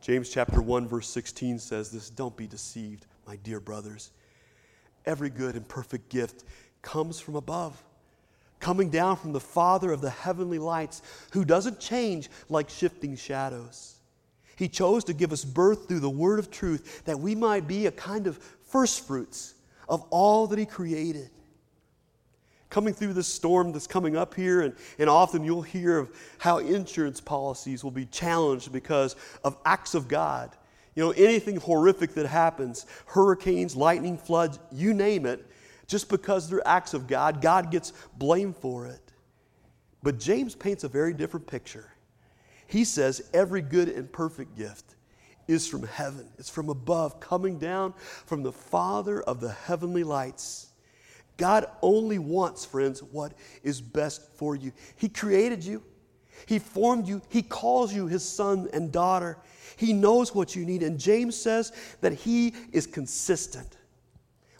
James 0.00 0.28
chapter 0.28 0.62
1 0.62 0.86
verse 0.86 1.08
16 1.08 1.58
says 1.58 1.90
this, 1.90 2.08
don't 2.08 2.36
be 2.36 2.46
deceived, 2.46 3.04
my 3.26 3.34
dear 3.34 3.58
brothers. 3.58 4.12
Every 5.06 5.28
good 5.28 5.56
and 5.56 5.66
perfect 5.66 6.08
gift 6.08 6.44
comes 6.82 7.18
from 7.18 7.34
above, 7.34 7.82
coming 8.60 8.90
down 8.90 9.16
from 9.16 9.32
the 9.32 9.40
Father 9.40 9.90
of 9.90 10.00
the 10.00 10.10
heavenly 10.10 10.60
lights, 10.60 11.02
who 11.32 11.44
doesn't 11.44 11.80
change 11.80 12.30
like 12.48 12.70
shifting 12.70 13.16
shadows. 13.16 13.96
He 14.54 14.68
chose 14.68 15.02
to 15.04 15.14
give 15.14 15.32
us 15.32 15.44
birth 15.44 15.88
through 15.88 15.98
the 15.98 16.08
word 16.08 16.38
of 16.38 16.52
truth 16.52 17.02
that 17.06 17.18
we 17.18 17.34
might 17.34 17.66
be 17.66 17.86
a 17.86 17.90
kind 17.90 18.28
of 18.28 18.38
first 18.68 19.04
fruits 19.04 19.54
of 19.88 20.04
all 20.10 20.46
that 20.46 20.60
he 20.60 20.64
created 20.64 21.30
coming 22.74 22.92
through 22.92 23.12
this 23.12 23.28
storm 23.28 23.70
that's 23.70 23.86
coming 23.86 24.16
up 24.16 24.34
here, 24.34 24.62
and, 24.62 24.74
and 24.98 25.08
often 25.08 25.44
you'll 25.44 25.62
hear 25.62 25.96
of 25.96 26.10
how 26.38 26.58
insurance 26.58 27.20
policies 27.20 27.84
will 27.84 27.92
be 27.92 28.04
challenged 28.06 28.72
because 28.72 29.14
of 29.44 29.56
acts 29.64 29.94
of 29.94 30.08
God. 30.08 30.50
You 30.96 31.04
know, 31.04 31.10
anything 31.12 31.54
horrific 31.54 32.14
that 32.14 32.26
happens, 32.26 32.86
hurricanes, 33.06 33.76
lightning, 33.76 34.18
floods, 34.18 34.58
you 34.72 34.92
name 34.92 35.24
it, 35.24 35.46
just 35.86 36.08
because 36.08 36.50
they're 36.50 36.66
acts 36.66 36.94
of 36.94 37.06
God, 37.06 37.40
God 37.40 37.70
gets 37.70 37.92
blamed 38.16 38.56
for 38.56 38.86
it. 38.88 39.12
But 40.02 40.18
James 40.18 40.56
paints 40.56 40.82
a 40.82 40.88
very 40.88 41.14
different 41.14 41.46
picture. 41.46 41.92
He 42.66 42.82
says 42.84 43.30
every 43.32 43.62
good 43.62 43.88
and 43.88 44.10
perfect 44.12 44.56
gift 44.58 44.96
is 45.46 45.68
from 45.68 45.86
heaven, 45.86 46.26
it's 46.40 46.50
from 46.50 46.68
above, 46.70 47.20
coming 47.20 47.56
down 47.56 47.94
from 48.26 48.42
the 48.42 48.50
Father 48.50 49.22
of 49.22 49.38
the 49.38 49.52
heavenly 49.52 50.02
lights. 50.02 50.72
God 51.36 51.66
only 51.82 52.18
wants, 52.18 52.64
friends, 52.64 53.02
what 53.02 53.32
is 53.62 53.80
best 53.80 54.32
for 54.36 54.54
you. 54.54 54.72
He 54.96 55.08
created 55.08 55.64
you, 55.64 55.82
He 56.46 56.58
formed 56.58 57.08
you, 57.08 57.22
He 57.28 57.42
calls 57.42 57.92
you 57.92 58.06
His 58.06 58.26
son 58.26 58.68
and 58.72 58.92
daughter. 58.92 59.38
He 59.76 59.92
knows 59.92 60.34
what 60.34 60.54
you 60.54 60.64
need. 60.64 60.82
And 60.82 60.98
James 60.98 61.36
says 61.36 61.72
that 62.00 62.12
He 62.12 62.54
is 62.72 62.86
consistent. 62.86 63.76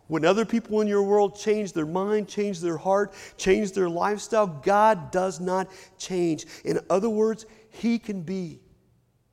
When 0.06 0.24
other 0.24 0.44
people 0.44 0.80
in 0.80 0.88
your 0.88 1.02
world 1.02 1.37
change 1.37 1.72
their 1.72 1.87
mind, 1.87 2.28
change 2.28 2.60
their 2.60 2.76
heart, 2.76 3.14
change 3.38 3.72
their 3.72 3.88
lifestyle, 3.88 4.46
God 4.46 5.10
does 5.10 5.40
not 5.40 5.70
change. 5.96 6.46
In 6.64 6.80
other 6.90 7.08
words, 7.08 7.46
He 7.70 7.98
can 7.98 8.20
be 8.20 8.60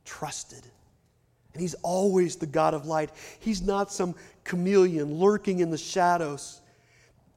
trusted. 0.06 0.64
And 1.54 1.62
He's 1.62 1.74
always 1.82 2.36
the 2.36 2.46
God 2.46 2.74
of 2.74 2.86
light. 2.86 3.10
He's 3.40 3.62
not 3.62 3.92
some 3.92 4.16
chameleon 4.44 5.16
lurking 5.16 5.60
in 5.60 5.72
the 5.72 5.78
shadows 5.78 6.61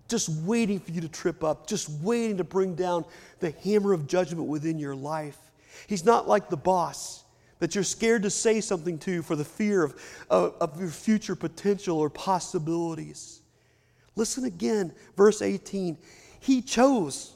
just 0.08 0.28
waiting 0.28 0.78
for 0.78 0.90
you 0.90 1.00
to 1.00 1.08
trip 1.08 1.42
up, 1.42 1.66
just 1.66 1.90
waiting 2.02 2.36
to 2.36 2.44
bring 2.44 2.74
down 2.74 3.04
the 3.40 3.50
hammer 3.62 3.92
of 3.92 4.06
judgment 4.06 4.46
within 4.46 4.78
your 4.78 4.94
life. 4.94 5.38
He's 5.86 6.04
not 6.04 6.28
like 6.28 6.50
the 6.50 6.56
boss 6.56 7.24
that 7.58 7.74
you're 7.74 7.84
scared 7.84 8.22
to 8.22 8.30
say 8.30 8.60
something 8.60 8.98
to 8.98 9.22
for 9.22 9.36
the 9.36 9.44
fear 9.44 9.82
of, 9.82 9.94
of, 10.28 10.54
of 10.60 10.78
your 10.78 10.90
future 10.90 11.34
potential 11.34 11.98
or 11.98 12.10
possibilities. 12.10 13.40
Listen 14.16 14.44
again, 14.44 14.92
verse 15.16 15.42
18. 15.42 15.96
He 16.40 16.60
chose, 16.60 17.32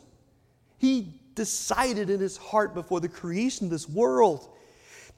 He 0.76 1.14
decided 1.34 2.10
in 2.10 2.20
His 2.20 2.36
heart 2.36 2.74
before 2.74 3.00
the 3.00 3.08
creation 3.08 3.66
of 3.66 3.70
this 3.70 3.88
world 3.88 4.48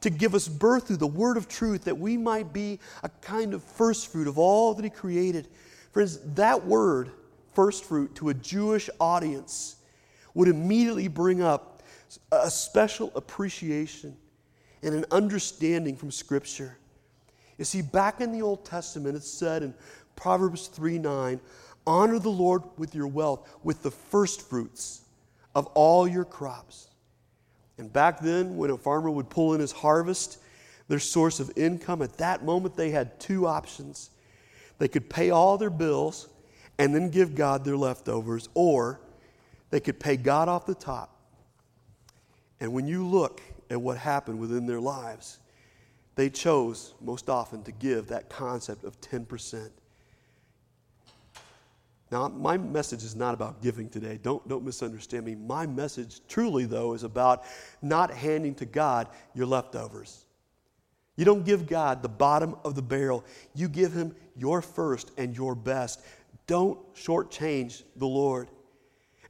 to 0.01 0.11
give 0.11 0.35
us 0.35 0.49
birth 0.49 0.87
through 0.87 0.97
the 0.97 1.07
word 1.07 1.37
of 1.37 1.49
truth 1.49 1.85
that 1.85 1.99
we 1.99 2.17
might 2.17 2.53
be 2.53 2.79
a 3.03 3.09
kind 3.09 3.53
of 3.53 3.63
first 3.63 4.13
fruit 4.13 4.29
of 4.29 4.39
all 4.39 4.75
that 4.75 4.85
He 4.85 4.91
created. 4.91 5.49
Friends, 5.93 6.19
that 6.35 6.65
word 6.65 7.11
first 7.53 7.85
fruit 7.85 8.15
to 8.17 8.29
a 8.29 8.35
Jewish 8.35 8.89
audience 9.01 9.77
would 10.35 10.49
immediately 10.49 11.09
bring 11.09 11.43
up 11.43 11.83
a 12.33 12.51
special 12.51 13.13
appreciation 13.15 14.17
and 14.83 14.95
an 14.95 15.05
understanding 15.11 15.97
from 15.97 16.11
Scripture. 16.11 16.79
You 17.59 17.65
see, 17.65 17.83
back 17.83 18.21
in 18.21 18.33
the 18.33 18.43
Old 18.43 18.65
Testament, 18.65 19.17
it 19.17 19.23
said 19.23 19.63
in 19.63 19.75
Proverbs 20.17 20.69
3 20.69 20.99
9, 20.99 21.41
honor 21.87 22.19
the 22.19 22.31
Lord 22.31 22.63
with 22.77 22.95
your 22.95 23.07
wealth, 23.07 23.49
with 23.63 23.83
the 23.83 23.91
first 23.91 24.49
fruits 24.49 25.03
of 25.55 25.67
all 25.69 26.07
your 26.07 26.25
crops. 26.25 26.89
And 27.79 27.93
back 27.93 28.21
then, 28.21 28.57
when 28.57 28.71
a 28.71 28.77
farmer 28.77 29.11
would 29.11 29.31
pull 29.31 29.55
in 29.55 29.61
his 29.61 29.73
harvest, 29.73 30.39
their 30.89 30.99
source 30.99 31.41
of 31.41 31.51
income, 31.57 32.03
at 32.03 32.19
that 32.19 32.45
moment, 32.45 32.77
they 32.77 32.91
had 32.91 33.19
two 33.21 33.47
options. 33.47 34.11
They 34.79 34.89
could 34.89 35.09
pay 35.09 35.31
all 35.31 35.57
their 35.57 35.71
bills 35.71 36.29
and 36.81 36.95
then 36.95 37.11
give 37.11 37.35
God 37.35 37.63
their 37.63 37.77
leftovers, 37.77 38.49
or 38.55 39.03
they 39.69 39.81
could 39.81 40.01
pay 40.01 40.17
God 40.17 40.49
off 40.49 40.65
the 40.65 40.75
top. 40.75 41.15
And 42.59 42.73
when 42.73 42.87
you 42.87 43.07
look 43.07 43.43
at 43.69 43.79
what 43.79 43.99
happened 43.99 44.41
within 44.41 44.65
their 44.65 44.81
lives, 44.81 45.41
they 46.15 46.31
chose 46.31 46.95
most 47.03 47.29
often 47.29 47.63
to 47.65 47.73
give 47.73 48.07
that 48.07 48.31
concept 48.31 48.85
of 48.85 48.99
10%. 49.03 49.69
Now, 52.11 52.29
my 52.29 52.57
message 52.57 53.05
is 53.05 53.15
not 53.15 53.35
about 53.35 53.61
giving 53.61 53.91
today. 53.91 54.19
Don't, 54.23 54.49
don't 54.49 54.65
misunderstand 54.65 55.27
me. 55.27 55.35
My 55.35 55.67
message, 55.67 56.23
truly, 56.29 56.65
though, 56.65 56.95
is 56.95 57.03
about 57.03 57.45
not 57.83 58.11
handing 58.11 58.55
to 58.55 58.65
God 58.65 59.09
your 59.35 59.45
leftovers. 59.45 60.25
You 61.17 61.27
don't 61.27 61.45
give 61.45 61.67
God 61.67 62.03
the 62.03 62.09
bottom 62.09 62.57
of 62.65 62.75
the 62.75 62.81
barrel, 62.81 63.23
you 63.55 63.69
give 63.69 63.93
Him 63.93 64.17
your 64.35 64.63
first 64.63 65.11
and 65.19 65.37
your 65.37 65.55
best. 65.55 66.01
Don't 66.51 66.81
shortchange 66.95 67.85
the 67.95 68.09
Lord. 68.09 68.49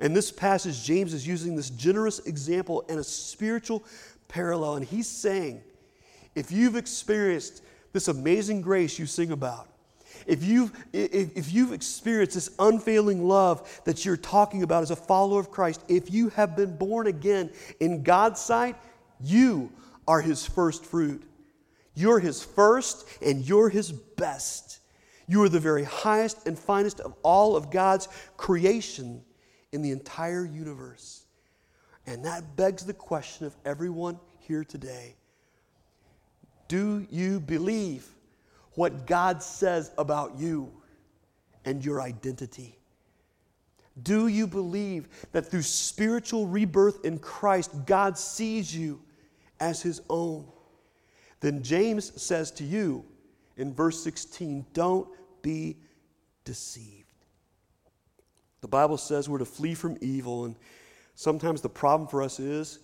In 0.01 0.15
this 0.15 0.33
passage, 0.33 0.83
James 0.83 1.13
is 1.13 1.27
using 1.27 1.55
this 1.55 1.69
generous 1.69 2.19
example 2.21 2.83
and 2.89 2.99
a 2.99 3.05
spiritual 3.05 3.85
parallel. 4.29 4.77
And 4.77 4.87
he's 4.87 5.07
saying, 5.07 5.61
if 6.35 6.51
you've 6.51 6.77
experienced 6.77 7.63
this 7.93 8.09
amazing 8.09 8.63
grace 8.63 8.99
you 8.99 9.05
sing 9.05 9.33
about, 9.33 9.69
if 10.27 10.43
you've, 10.43 10.73
if, 10.95 11.37
if 11.37 11.53
you've 11.53 11.75
experienced 11.75 12.37
this 12.37 12.53
unfailing 12.59 13.29
love 13.29 13.83
that 13.85 14.07
you're 14.07 14.17
talking 14.17 14.63
about 14.63 14.83
as 14.83 14.91
a 14.91 14.97
follower 14.97 15.41
of 15.41 15.51
Christ, 15.51 15.85
if 15.89 16.11
you 16.11 16.31
have 16.31 16.57
been 16.57 16.75
born 16.75 17.07
again 17.07 17.51
in 17.81 18.03
God's 18.03 18.41
sight, 18.41 18.77
you 19.23 19.71
are 20.09 20.23
his 20.23 20.47
first 20.47 20.87
fruit. 20.87 21.23
You're 21.95 22.19
his 22.19 22.43
first 22.43 23.07
and 23.21 23.47
you're 23.47 23.69
his 23.69 23.93
best. 23.93 24.80
You 25.31 25.45
are 25.45 25.49
the 25.49 25.61
very 25.61 25.85
highest 25.85 26.49
and 26.49 26.59
finest 26.59 26.99
of 26.99 27.15
all 27.23 27.55
of 27.55 27.71
God's 27.71 28.09
creation 28.37 29.23
in 29.71 29.81
the 29.81 29.93
entire 29.93 30.45
universe. 30.45 31.23
And 32.05 32.25
that 32.25 32.57
begs 32.57 32.85
the 32.85 32.95
question 32.95 33.47
of 33.47 33.55
everyone 33.65 34.19
here 34.41 34.65
today 34.65 35.15
Do 36.67 37.07
you 37.11 37.39
believe 37.39 38.09
what 38.73 39.07
God 39.07 39.41
says 39.41 39.93
about 39.99 40.37
you 40.37 40.73
and 41.65 41.85
your 41.85 42.03
identity? 42.03 42.77
Do 44.03 44.27
you 44.27 44.49
believe 44.49 45.07
that 45.31 45.49
through 45.49 45.63
spiritual 45.63 46.49
rebirth 46.49 47.05
in 47.05 47.21
Christ, 47.21 47.71
God 47.87 48.19
sees 48.19 48.75
you 48.75 49.01
as 49.61 49.81
his 49.81 50.03
own? 50.11 50.49
Then 51.39 51.63
James 51.63 52.21
says 52.21 52.51
to 52.51 52.65
you 52.65 53.05
in 53.61 53.75
verse 53.75 54.03
16, 54.03 54.65
don't 54.73 55.09
be 55.43 55.77
deceived. 56.45 57.05
The 58.61 58.69
Bible 58.69 58.97
says 58.97 59.29
we're 59.29 59.39
to 59.39 59.45
flee 59.45 59.75
from 59.75 59.97
evil, 60.01 60.45
and 60.45 60.57
sometimes 61.15 61.61
the 61.61 61.69
problem 61.69 62.09
for 62.09 62.23
us 62.23 62.41
is 62.41 62.79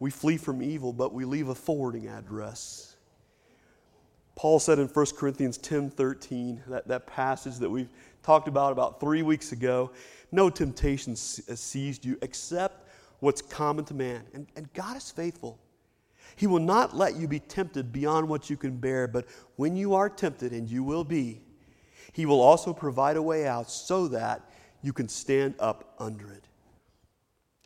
we 0.00 0.10
flee 0.10 0.36
from 0.36 0.62
evil, 0.62 0.92
but 0.92 1.12
we 1.12 1.24
leave 1.24 1.48
a 1.48 1.54
forwarding 1.54 2.08
address. 2.08 2.96
Paul 4.34 4.58
said 4.58 4.78
in 4.78 4.88
1 4.88 5.06
Corinthians 5.16 5.58
10 5.58 5.90
13, 5.90 6.62
that, 6.68 6.88
that 6.88 7.06
passage 7.06 7.56
that 7.58 7.70
we've 7.70 7.90
talked 8.22 8.48
about 8.48 8.72
about 8.72 9.00
three 9.00 9.22
weeks 9.22 9.52
ago, 9.52 9.92
no 10.30 10.48
temptation 10.48 11.12
has 11.12 11.42
uh, 11.50 11.54
seized 11.54 12.04
you 12.04 12.18
except 12.22 12.88
what's 13.20 13.42
common 13.42 13.84
to 13.86 13.94
man. 13.94 14.24
And, 14.32 14.46
and 14.56 14.72
God 14.72 14.96
is 14.96 15.10
faithful. 15.10 15.58
He 16.36 16.46
will 16.46 16.60
not 16.60 16.96
let 16.96 17.16
you 17.16 17.28
be 17.28 17.40
tempted 17.40 17.92
beyond 17.92 18.28
what 18.28 18.48
you 18.50 18.56
can 18.56 18.76
bear, 18.76 19.06
but 19.06 19.26
when 19.56 19.76
you 19.76 19.94
are 19.94 20.08
tempted, 20.08 20.52
and 20.52 20.68
you 20.68 20.82
will 20.82 21.04
be, 21.04 21.40
He 22.12 22.26
will 22.26 22.40
also 22.40 22.72
provide 22.72 23.16
a 23.16 23.22
way 23.22 23.46
out 23.46 23.70
so 23.70 24.08
that 24.08 24.42
you 24.82 24.92
can 24.92 25.08
stand 25.08 25.54
up 25.58 25.94
under 25.98 26.32
it. 26.32 26.44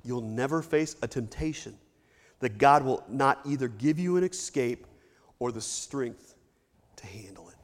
You'll 0.04 0.20
never 0.20 0.62
face 0.62 0.96
a 1.02 1.08
temptation 1.08 1.76
that 2.40 2.58
God 2.58 2.84
will 2.84 3.02
not 3.08 3.40
either 3.46 3.68
give 3.68 3.98
you 3.98 4.16
an 4.16 4.24
escape 4.24 4.86
or 5.38 5.50
the 5.50 5.60
strength 5.60 6.34
to 6.96 7.06
handle 7.06 7.48
it. 7.48 7.56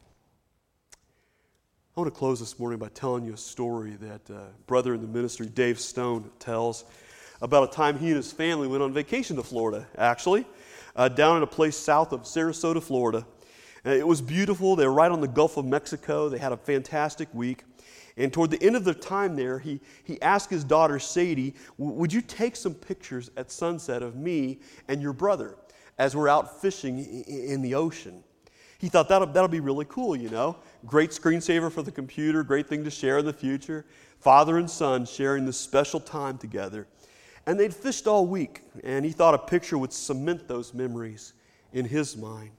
I 1.94 2.00
want 2.00 2.12
to 2.12 2.18
close 2.18 2.40
this 2.40 2.58
morning 2.58 2.78
by 2.78 2.88
telling 2.88 3.24
you 3.26 3.34
a 3.34 3.36
story 3.36 3.96
that 4.00 4.66
brother 4.66 4.94
in 4.94 5.02
the 5.02 5.06
ministry, 5.06 5.46
Dave 5.46 5.78
Stone, 5.78 6.30
tells 6.38 6.84
about 7.42 7.70
a 7.70 7.72
time 7.72 7.98
he 7.98 8.06
and 8.06 8.16
his 8.16 8.32
family 8.32 8.66
went 8.66 8.82
on 8.82 8.92
vacation 8.92 9.36
to 9.36 9.42
Florida, 9.42 9.86
actually, 9.98 10.46
uh, 10.96 11.08
down 11.08 11.36
at 11.36 11.42
a 11.42 11.46
place 11.46 11.76
south 11.76 12.12
of 12.12 12.22
Sarasota, 12.22 12.82
Florida. 12.82 13.26
And 13.84 13.94
it 13.94 14.06
was 14.06 14.20
beautiful. 14.22 14.76
They 14.76 14.86
were 14.86 14.92
right 14.92 15.10
on 15.10 15.20
the 15.20 15.28
Gulf 15.28 15.56
of 15.56 15.64
Mexico. 15.64 16.28
They 16.28 16.38
had 16.38 16.52
a 16.52 16.56
fantastic 16.56 17.28
week. 17.34 17.64
And 18.16 18.32
toward 18.32 18.50
the 18.50 18.62
end 18.62 18.76
of 18.76 18.84
their 18.84 18.94
time 18.94 19.36
there, 19.36 19.58
he, 19.58 19.80
he 20.04 20.20
asked 20.20 20.50
his 20.50 20.64
daughter, 20.64 20.98
Sadie, 20.98 21.54
Would 21.78 22.12
you 22.12 22.20
take 22.20 22.56
some 22.56 22.74
pictures 22.74 23.30
at 23.36 23.50
sunset 23.50 24.02
of 24.02 24.16
me 24.16 24.60
and 24.88 25.00
your 25.00 25.12
brother 25.12 25.56
as 25.98 26.14
we're 26.14 26.28
out 26.28 26.60
fishing 26.60 27.24
in 27.24 27.62
the 27.62 27.74
ocean? 27.74 28.22
He 28.78 28.88
thought 28.88 29.08
that'll, 29.08 29.28
that'll 29.28 29.48
be 29.48 29.60
really 29.60 29.86
cool, 29.88 30.16
you 30.16 30.28
know. 30.28 30.56
Great 30.86 31.10
screensaver 31.10 31.70
for 31.70 31.82
the 31.82 31.92
computer, 31.92 32.42
great 32.42 32.68
thing 32.68 32.82
to 32.84 32.90
share 32.90 33.18
in 33.18 33.24
the 33.24 33.32
future. 33.32 33.86
Father 34.18 34.58
and 34.58 34.68
son 34.68 35.04
sharing 35.04 35.46
this 35.46 35.56
special 35.56 36.00
time 36.00 36.36
together. 36.36 36.86
And 37.46 37.58
they'd 37.58 37.74
fished 37.74 38.06
all 38.06 38.26
week, 38.26 38.62
and 38.84 39.04
he 39.04 39.10
thought 39.10 39.34
a 39.34 39.38
picture 39.38 39.76
would 39.76 39.92
cement 39.92 40.46
those 40.46 40.72
memories 40.72 41.32
in 41.72 41.84
his 41.84 42.16
mind. 42.16 42.50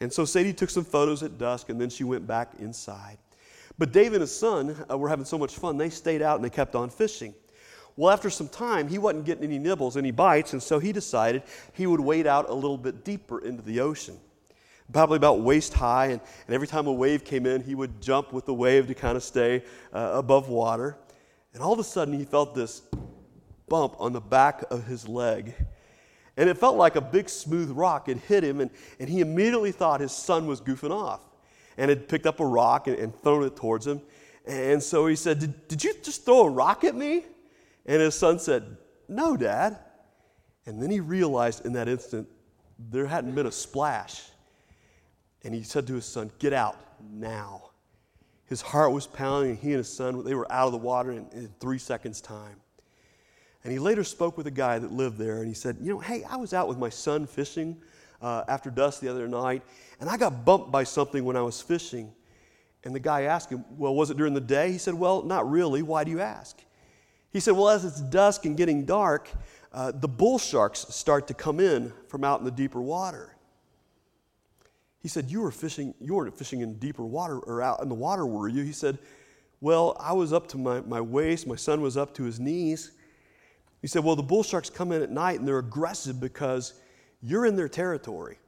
And 0.00 0.12
so 0.12 0.24
Sadie 0.24 0.52
took 0.52 0.70
some 0.70 0.84
photos 0.84 1.22
at 1.22 1.38
dusk, 1.38 1.68
and 1.68 1.80
then 1.80 1.90
she 1.90 2.04
went 2.04 2.26
back 2.26 2.54
inside. 2.58 3.18
But 3.78 3.92
Dave 3.92 4.12
and 4.12 4.20
his 4.20 4.36
son 4.36 4.76
uh, 4.90 4.98
were 4.98 5.08
having 5.08 5.24
so 5.24 5.38
much 5.38 5.54
fun, 5.54 5.78
they 5.78 5.90
stayed 5.90 6.22
out 6.22 6.36
and 6.36 6.44
they 6.44 6.50
kept 6.50 6.74
on 6.74 6.90
fishing. 6.90 7.34
Well, 7.96 8.12
after 8.12 8.30
some 8.30 8.48
time, 8.48 8.88
he 8.88 8.98
wasn't 8.98 9.26
getting 9.26 9.44
any 9.44 9.58
nibbles, 9.58 9.96
any 9.96 10.10
bites, 10.10 10.52
and 10.52 10.62
so 10.62 10.78
he 10.78 10.92
decided 10.92 11.42
he 11.74 11.86
would 11.86 12.00
wade 12.00 12.26
out 12.26 12.48
a 12.48 12.54
little 12.54 12.78
bit 12.78 13.04
deeper 13.04 13.40
into 13.44 13.62
the 13.62 13.80
ocean, 13.80 14.18
probably 14.92 15.16
about 15.16 15.40
waist 15.40 15.74
high. 15.74 16.06
And, 16.06 16.20
and 16.46 16.54
every 16.54 16.66
time 16.66 16.86
a 16.86 16.92
wave 16.92 17.24
came 17.24 17.46
in, 17.46 17.62
he 17.62 17.74
would 17.74 18.00
jump 18.00 18.32
with 18.32 18.46
the 18.46 18.54
wave 18.54 18.86
to 18.88 18.94
kind 18.94 19.16
of 19.16 19.22
stay 19.22 19.64
uh, 19.92 20.12
above 20.14 20.48
water. 20.48 20.96
And 21.52 21.62
all 21.62 21.72
of 21.72 21.78
a 21.78 21.84
sudden, 21.84 22.14
he 22.18 22.24
felt 22.24 22.54
this 22.54 22.82
bump 23.70 23.96
on 23.98 24.12
the 24.12 24.20
back 24.20 24.64
of 24.70 24.84
his 24.84 25.08
leg. 25.08 25.54
And 26.36 26.50
it 26.50 26.58
felt 26.58 26.76
like 26.76 26.96
a 26.96 27.00
big 27.00 27.30
smooth 27.30 27.70
rock 27.70 28.08
had 28.08 28.18
hit 28.18 28.44
him, 28.44 28.60
and, 28.60 28.70
and 28.98 29.08
he 29.08 29.20
immediately 29.20 29.72
thought 29.72 30.00
his 30.00 30.12
son 30.12 30.46
was 30.46 30.60
goofing 30.60 30.90
off 30.90 31.20
and 31.78 31.88
had 31.88 32.08
picked 32.08 32.26
up 32.26 32.40
a 32.40 32.46
rock 32.46 32.86
and, 32.86 32.98
and 32.98 33.14
thrown 33.22 33.44
it 33.44 33.56
towards 33.56 33.86
him. 33.86 34.02
And 34.46 34.82
so 34.82 35.06
he 35.06 35.16
said, 35.16 35.38
did, 35.38 35.68
did 35.68 35.82
you 35.82 35.94
just 36.02 36.26
throw 36.26 36.42
a 36.42 36.50
rock 36.50 36.84
at 36.84 36.94
me? 36.94 37.24
And 37.86 38.00
his 38.00 38.14
son 38.14 38.38
said, 38.38 38.76
No, 39.08 39.36
Dad. 39.36 39.78
And 40.66 40.82
then 40.82 40.90
he 40.90 41.00
realized 41.00 41.64
in 41.64 41.72
that 41.72 41.88
instant 41.88 42.28
there 42.78 43.06
hadn't 43.06 43.34
been 43.34 43.46
a 43.46 43.52
splash. 43.52 44.22
And 45.42 45.54
he 45.54 45.62
said 45.62 45.86
to 45.86 45.94
his 45.94 46.04
son, 46.04 46.30
Get 46.38 46.52
out 46.52 46.76
now. 47.10 47.70
His 48.46 48.60
heart 48.60 48.92
was 48.92 49.06
pounding, 49.06 49.52
and 49.52 49.58
he 49.58 49.68
and 49.68 49.78
his 49.78 49.92
son, 49.92 50.24
they 50.24 50.34
were 50.34 50.50
out 50.50 50.66
of 50.66 50.72
the 50.72 50.78
water 50.78 51.12
in, 51.12 51.26
in 51.32 51.50
three 51.60 51.78
seconds' 51.78 52.20
time. 52.20 52.56
And 53.62 53.72
he 53.72 53.78
later 53.78 54.04
spoke 54.04 54.36
with 54.36 54.46
a 54.46 54.52
guy 54.52 54.78
that 54.78 54.92
lived 54.92 55.18
there, 55.18 55.38
and 55.38 55.48
he 55.48 55.54
said, 55.54 55.76
You 55.80 55.94
know, 55.94 55.98
hey, 55.98 56.24
I 56.24 56.36
was 56.36 56.54
out 56.54 56.68
with 56.68 56.78
my 56.78 56.88
son 56.88 57.26
fishing 57.26 57.76
uh, 58.22 58.44
after 58.48 58.70
dusk 58.70 59.00
the 59.00 59.08
other 59.08 59.28
night, 59.28 59.62
and 60.00 60.08
I 60.08 60.16
got 60.16 60.44
bumped 60.44 60.70
by 60.70 60.84
something 60.84 61.24
when 61.24 61.36
I 61.36 61.42
was 61.42 61.60
fishing. 61.60 62.12
And 62.84 62.94
the 62.94 63.00
guy 63.00 63.22
asked 63.22 63.50
him, 63.50 63.64
Well, 63.76 63.94
was 63.94 64.10
it 64.10 64.16
during 64.16 64.34
the 64.34 64.40
day? 64.40 64.72
He 64.72 64.78
said, 64.78 64.94
Well, 64.94 65.22
not 65.22 65.50
really. 65.50 65.82
Why 65.82 66.04
do 66.04 66.10
you 66.10 66.20
ask? 66.20 66.58
He 67.32 67.40
said, 67.40 67.52
Well, 67.52 67.68
as 67.68 67.84
it's 67.84 68.00
dusk 68.00 68.46
and 68.46 68.56
getting 68.56 68.86
dark, 68.86 69.28
uh, 69.72 69.92
the 69.92 70.08
bull 70.08 70.38
sharks 70.38 70.86
start 70.88 71.28
to 71.28 71.34
come 71.34 71.60
in 71.60 71.92
from 72.08 72.24
out 72.24 72.40
in 72.40 72.44
the 72.44 72.50
deeper 72.50 72.80
water. 72.80 73.36
He 75.02 75.08
said, 75.08 75.30
You 75.30 75.42
were 75.42 75.50
fishing, 75.50 75.94
you 76.00 76.14
weren't 76.14 76.36
fishing 76.36 76.60
in 76.60 76.74
deeper 76.74 77.04
water 77.04 77.38
or 77.38 77.62
out 77.62 77.82
in 77.82 77.88
the 77.88 77.94
water, 77.94 78.26
were 78.26 78.48
you? 78.48 78.62
He 78.62 78.72
said, 78.72 78.98
Well, 79.60 79.96
I 80.00 80.12
was 80.14 80.32
up 80.32 80.48
to 80.48 80.58
my, 80.58 80.80
my 80.80 81.00
waist, 81.00 81.46
my 81.46 81.56
son 81.56 81.82
was 81.82 81.96
up 81.96 82.14
to 82.14 82.24
his 82.24 82.40
knees. 82.40 82.92
He 83.80 83.88
said, 83.88 84.04
Well, 84.04 84.16
the 84.16 84.22
bull 84.22 84.42
sharks 84.42 84.70
come 84.70 84.92
in 84.92 85.02
at 85.02 85.10
night 85.10 85.38
and 85.38 85.48
they're 85.48 85.58
aggressive 85.58 86.20
because 86.20 86.74
you're 87.22 87.46
in 87.46 87.56
their 87.56 87.68
territory. 87.68 88.38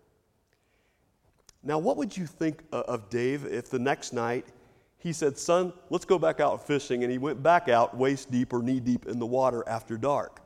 Now, 1.63 1.79
what 1.79 1.97
would 1.97 2.17
you 2.17 2.27
think 2.27 2.63
of 2.73 3.09
Dave 3.09 3.45
if 3.47 3.71
the 3.71 3.79
next 3.79 4.13
night 4.13 4.47
he 4.99 5.13
said, 5.13 5.39
Son, 5.39 5.73
let's 5.91 6.05
go 6.05 6.19
back 6.19 6.41
out 6.41 6.67
fishing? 6.67 7.03
And 7.03 7.13
he 7.13 7.19
went 7.19 7.43
back 7.43 7.69
out 7.69 7.97
waist 7.97 8.31
deep 8.31 8.53
or 8.53 8.63
knee 8.63 8.81
deep 8.81 9.07
in 9.07 9.19
the 9.19 9.27
water 9.27 9.65
after 9.69 9.97
dark. 9.97 10.41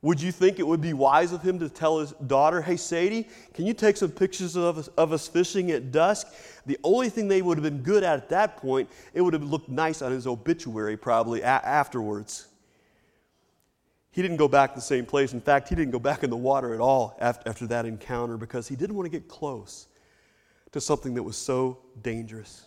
Would 0.00 0.20
you 0.20 0.30
think 0.30 0.58
it 0.58 0.66
would 0.66 0.80
be 0.80 0.92
wise 0.92 1.32
of 1.32 1.42
him 1.42 1.58
to 1.58 1.68
tell 1.68 1.98
his 1.98 2.12
daughter, 2.26 2.62
Hey, 2.62 2.76
Sadie, 2.76 3.26
can 3.54 3.66
you 3.66 3.74
take 3.74 3.96
some 3.96 4.10
pictures 4.10 4.56
of 4.56 4.78
us, 4.78 4.88
of 4.88 5.12
us 5.12 5.26
fishing 5.26 5.70
at 5.70 5.90
dusk? 5.90 6.28
The 6.66 6.78
only 6.84 7.08
thing 7.08 7.26
they 7.26 7.42
would 7.42 7.58
have 7.58 7.64
been 7.64 7.82
good 7.82 8.04
at 8.04 8.16
at 8.16 8.28
that 8.28 8.58
point, 8.58 8.88
it 9.14 9.20
would 9.20 9.34
have 9.34 9.42
looked 9.42 9.68
nice 9.68 10.02
on 10.02 10.12
his 10.12 10.26
obituary 10.26 10.96
probably 10.96 11.40
a- 11.40 11.46
afterwards. 11.46 12.47
He 14.18 14.22
didn't 14.22 14.38
go 14.38 14.48
back 14.48 14.74
the 14.74 14.80
same 14.80 15.06
place. 15.06 15.32
In 15.32 15.40
fact, 15.40 15.68
he 15.68 15.76
didn't 15.76 15.92
go 15.92 16.00
back 16.00 16.24
in 16.24 16.30
the 16.30 16.36
water 16.36 16.74
at 16.74 16.80
all 16.80 17.16
after, 17.20 17.48
after 17.48 17.68
that 17.68 17.86
encounter 17.86 18.36
because 18.36 18.66
he 18.66 18.74
didn't 18.74 18.96
want 18.96 19.06
to 19.06 19.16
get 19.16 19.28
close 19.28 19.86
to 20.72 20.80
something 20.80 21.14
that 21.14 21.22
was 21.22 21.36
so 21.36 21.78
dangerous. 22.02 22.64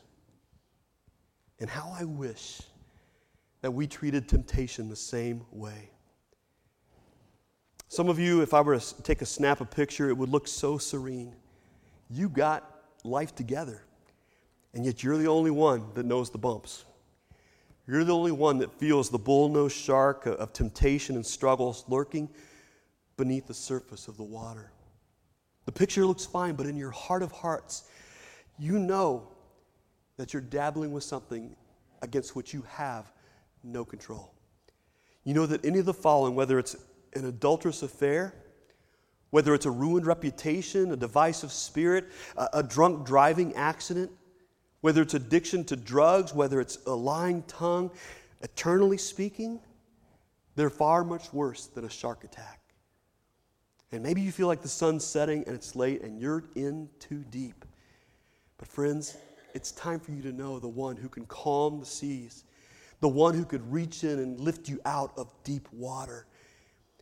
And 1.60 1.70
how 1.70 1.94
I 1.94 2.06
wish 2.06 2.62
that 3.60 3.70
we 3.70 3.86
treated 3.86 4.30
temptation 4.30 4.88
the 4.88 4.96
same 4.96 5.46
way. 5.52 5.90
Some 7.90 8.08
of 8.08 8.18
you, 8.18 8.42
if 8.42 8.54
I 8.54 8.62
were 8.62 8.80
to 8.80 9.04
take 9.04 9.22
a 9.22 9.26
snap 9.26 9.60
a 9.60 9.66
picture, 9.66 10.08
it 10.08 10.18
would 10.18 10.30
look 10.30 10.48
so 10.48 10.78
serene. 10.78 11.36
You 12.10 12.30
got 12.30 12.64
life 13.04 13.36
together, 13.36 13.84
and 14.74 14.86
yet 14.86 15.04
you're 15.04 15.18
the 15.18 15.28
only 15.28 15.52
one 15.52 15.88
that 15.96 16.06
knows 16.06 16.30
the 16.30 16.38
bumps. 16.38 16.86
You're 17.92 18.06
the 18.06 18.16
only 18.16 18.32
one 18.32 18.60
that 18.60 18.72
feels 18.72 19.10
the 19.10 19.20
bull-nosed 19.20 19.76
shark 19.76 20.26
of 20.26 20.54
temptation 20.54 21.18
and 21.18 21.26
struggles 21.26 21.84
lurking 21.90 22.30
beneath 23.18 23.48
the 23.48 23.54
surface 23.54 24.08
of 24.08 24.16
the 24.16 24.24
water. 24.24 24.72
The 25.66 25.74
picture 25.74 26.06
looks 26.06 26.26
fine, 26.26 26.56
but 26.56 26.68
in 26.68 26.78
your 26.78 26.92
heart 26.92 27.22
of 27.22 27.34
hearts, 27.34 27.90
you 28.58 28.80
know 28.80 29.28
that 30.16 30.32
you're 30.32 30.42
dabbling 30.42 30.94
with 30.94 31.04
something 31.04 31.54
against 32.02 32.34
which 32.34 32.54
you 32.54 32.64
have 32.70 33.12
no 33.62 33.84
control. 33.84 34.34
You 35.26 35.34
know 35.34 35.46
that 35.46 35.66
any 35.66 35.80
of 35.80 35.86
the 35.86 35.94
following, 35.94 36.34
whether 36.34 36.60
it's 36.60 36.78
an 37.14 37.26
adulterous 37.26 37.84
affair, 37.84 38.34
whether 39.32 39.54
it's 39.54 39.66
a 39.66 39.72
ruined 39.72 40.06
reputation, 40.06 40.94
a 40.94 40.96
divisive 40.96 41.52
spirit, 41.52 42.06
a, 42.38 42.48
a 42.54 42.64
drunk 42.64 43.06
driving 43.06 43.54
accident, 43.56 44.12
whether 44.82 45.02
it's 45.02 45.14
addiction 45.14 45.64
to 45.66 45.76
drugs, 45.76 46.34
whether 46.34 46.60
it's 46.60 46.80
a 46.86 46.94
lying 46.94 47.44
tongue, 47.44 47.92
eternally 48.42 48.98
speaking, 48.98 49.60
they're 50.56 50.70
far 50.70 51.04
much 51.04 51.32
worse 51.32 51.68
than 51.68 51.86
a 51.86 51.90
shark 51.90 52.24
attack. 52.24 52.60
And 53.92 54.04
maybe 54.04 54.22
you 54.22 54.32
feel 54.32 54.48
like 54.48 54.62
the 54.62 54.68
sun's 54.70 55.06
setting 55.06 55.44
and 55.46 55.56
it's 55.56 55.76
late 55.76 56.02
and 56.02 56.20
you're 56.20 56.44
in 56.56 56.90
too 57.00 57.24
deep. 57.30 57.66
But, 58.58 58.68
friends, 58.68 59.18
it's 59.54 59.72
time 59.72 60.00
for 60.00 60.12
you 60.12 60.22
to 60.24 60.32
know 60.32 60.60
the 60.60 60.68
one 60.68 60.96
who 60.96 61.10
can 61.10 61.26
calm 61.26 61.80
the 61.80 61.86
seas, 61.86 62.46
the 63.02 63.10
one 63.10 63.34
who 63.34 63.44
could 63.44 63.70
reach 63.72 64.04
in 64.04 64.20
and 64.20 64.40
lift 64.40 64.70
you 64.70 64.80
out 64.86 65.12
of 65.18 65.32
deep 65.44 65.68
water. 65.74 66.26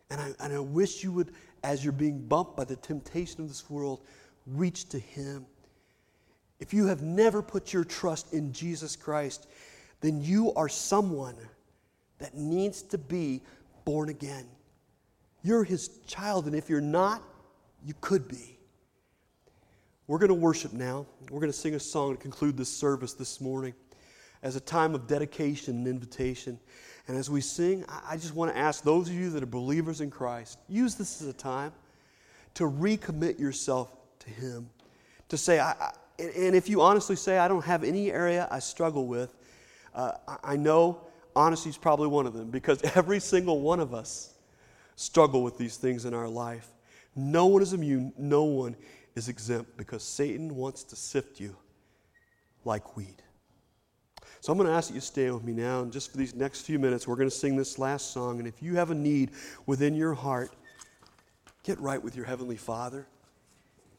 And 0.10 0.20
I, 0.20 0.34
and 0.40 0.54
I 0.54 0.60
wish 0.60 1.04
you 1.04 1.12
would, 1.12 1.32
as 1.64 1.84
you're 1.84 1.94
being 1.94 2.20
bumped 2.20 2.58
by 2.58 2.64
the 2.64 2.76
temptation 2.78 3.42
of 3.42 3.50
this 3.50 3.70
world, 3.70 4.02
reach 4.48 4.90
to 4.90 5.00
him 5.00 5.46
if 6.60 6.74
you 6.74 6.88
have 6.88 7.02
never 7.02 7.42
put 7.42 7.74
your 7.74 7.84
trust 7.84 8.34
in 8.34 8.52
Jesus 8.52 8.96
Christ, 8.96 9.48
then 10.02 10.22
you 10.22 10.54
are 10.54 10.70
someone 10.70 11.36
that 12.20 12.36
needs 12.36 12.82
to 12.84 12.98
be 12.98 13.42
born 13.86 14.10
again. 14.10 14.46
You're 15.42 15.64
his 15.64 15.88
child, 16.06 16.48
and 16.48 16.56
if 16.56 16.70
you're 16.70 16.82
not, 16.82 17.24
you 17.86 17.94
could 18.02 18.28
be. 18.28 18.58
We're 20.08 20.18
going 20.18 20.30
to 20.30 20.36
worship 20.36 20.74
now. 20.74 21.06
We're 21.30 21.40
going 21.40 21.52
to 21.52 21.58
sing 21.58 21.76
a 21.76 21.80
song 21.80 22.16
to 22.16 22.22
conclude 22.22 22.58
this 22.58 22.76
service 22.76 23.14
this 23.14 23.40
morning 23.40 23.74
as 24.42 24.56
a 24.56 24.60
time 24.60 24.96
of 24.96 25.08
dedication 25.08 25.76
and 25.76 25.88
invitation. 25.88 26.60
And 27.08 27.18
as 27.18 27.30
we 27.30 27.42
sing, 27.42 27.86
I 28.08 28.16
just 28.18 28.36
want 28.36 28.52
to 28.52 28.58
ask 28.58 28.84
those 28.84 29.08
of 29.08 29.14
you 29.14 29.30
that 29.32 29.44
are 29.44 29.48
believers 29.48 30.02
in 30.02 30.10
Christ, 30.10 30.60
use 30.68 30.96
this 30.96 31.22
as 31.22 31.28
a 31.28 31.34
time 31.34 31.72
to 32.56 32.64
recommit 32.64 33.40
yourself 33.40 33.96
to 34.20 34.30
Him. 34.30 34.70
To 35.30 35.38
say, 35.38 35.60
I, 35.60 35.94
and 36.20 36.56
if 36.56 36.70
you 36.70 36.82
honestly 36.82 37.16
say, 37.16 37.38
I 37.38 37.48
don't 37.48 37.66
have 37.66 37.84
any 37.84 38.12
area 38.12 38.48
I 38.52 38.60
struggle 38.60 39.08
with, 39.08 39.36
uh, 39.96 40.14
I 40.44 40.56
know 40.56 41.02
honesty 41.36 41.70
is 41.70 41.78
probably 41.78 42.08
one 42.08 42.26
of 42.26 42.34
them 42.34 42.50
because 42.50 42.82
every 42.96 43.20
single 43.20 43.62
one 43.62 43.80
of 43.80 43.94
us 43.94 44.34
struggle 44.96 45.44
with 45.44 45.58
these 45.58 45.78
things 45.78 46.06
in 46.06 46.14
our 46.14 46.28
life. 46.28 46.68
No 47.16 47.48
one 47.48 47.62
is 47.62 47.74
immune, 47.74 48.14
no 48.18 48.44
one 48.44 48.76
is 49.16 49.30
exempt 49.30 49.78
because 49.78 50.04
Satan 50.04 50.56
wants 50.56 50.84
to 50.84 50.96
sift 50.96 51.40
you 51.40 51.56
like 52.66 52.96
wheat. 52.96 53.22
So 54.42 54.52
I'm 54.52 54.58
going 54.58 54.70
to 54.70 54.76
ask 54.76 54.90
that 54.90 54.94
you 54.96 55.02
stand 55.02 55.34
with 55.34 55.44
me 55.44 55.54
now, 55.54 55.82
and 55.82 55.92
just 55.92 56.12
for 56.12 56.18
these 56.18 56.34
next 56.34 56.62
few 56.62 56.80
minutes, 56.80 57.08
we're 57.08 57.18
going 57.18 57.30
to 57.30 57.36
sing 57.36 57.58
this 57.58 57.78
last 57.78 58.14
song. 58.14 58.40
And 58.40 58.48
if 58.48 58.62
you 58.62 58.76
have 58.76 58.90
a 58.90 58.96
need 58.96 59.32
within 59.66 59.96
your 59.96 60.14
heart, 60.14 60.52
get 61.64 61.78
right 61.80 62.02
with 62.02 62.16
your 62.16 62.26
Heavenly 62.26 62.56
Father. 62.56 63.06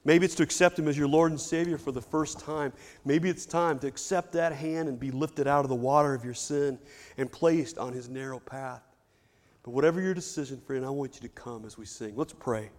Maybe 0.04 0.24
it's 0.24 0.34
to 0.36 0.42
accept 0.42 0.78
Him 0.78 0.88
as 0.88 0.96
your 0.96 1.08
Lord 1.08 1.30
and 1.30 1.40
Savior 1.40 1.76
for 1.76 1.92
the 1.92 2.00
first 2.00 2.40
time. 2.40 2.72
Maybe 3.04 3.28
it's 3.28 3.44
time 3.44 3.78
to 3.80 3.86
accept 3.86 4.32
that 4.32 4.52
hand 4.52 4.88
and 4.88 4.98
be 4.98 5.10
lifted 5.10 5.46
out 5.46 5.64
of 5.64 5.68
the 5.68 5.74
water 5.74 6.14
of 6.14 6.24
your 6.24 6.34
sin 6.34 6.78
and 7.18 7.30
placed 7.30 7.76
on 7.76 7.92
His 7.92 8.08
narrow 8.08 8.38
path. 8.38 8.82
But 9.62 9.72
whatever 9.72 10.00
your 10.00 10.14
decision, 10.14 10.58
friend, 10.58 10.86
I 10.86 10.90
want 10.90 11.16
you 11.16 11.20
to 11.20 11.28
come 11.28 11.66
as 11.66 11.76
we 11.76 11.84
sing. 11.84 12.14
Let's 12.16 12.32
pray. 12.32 12.70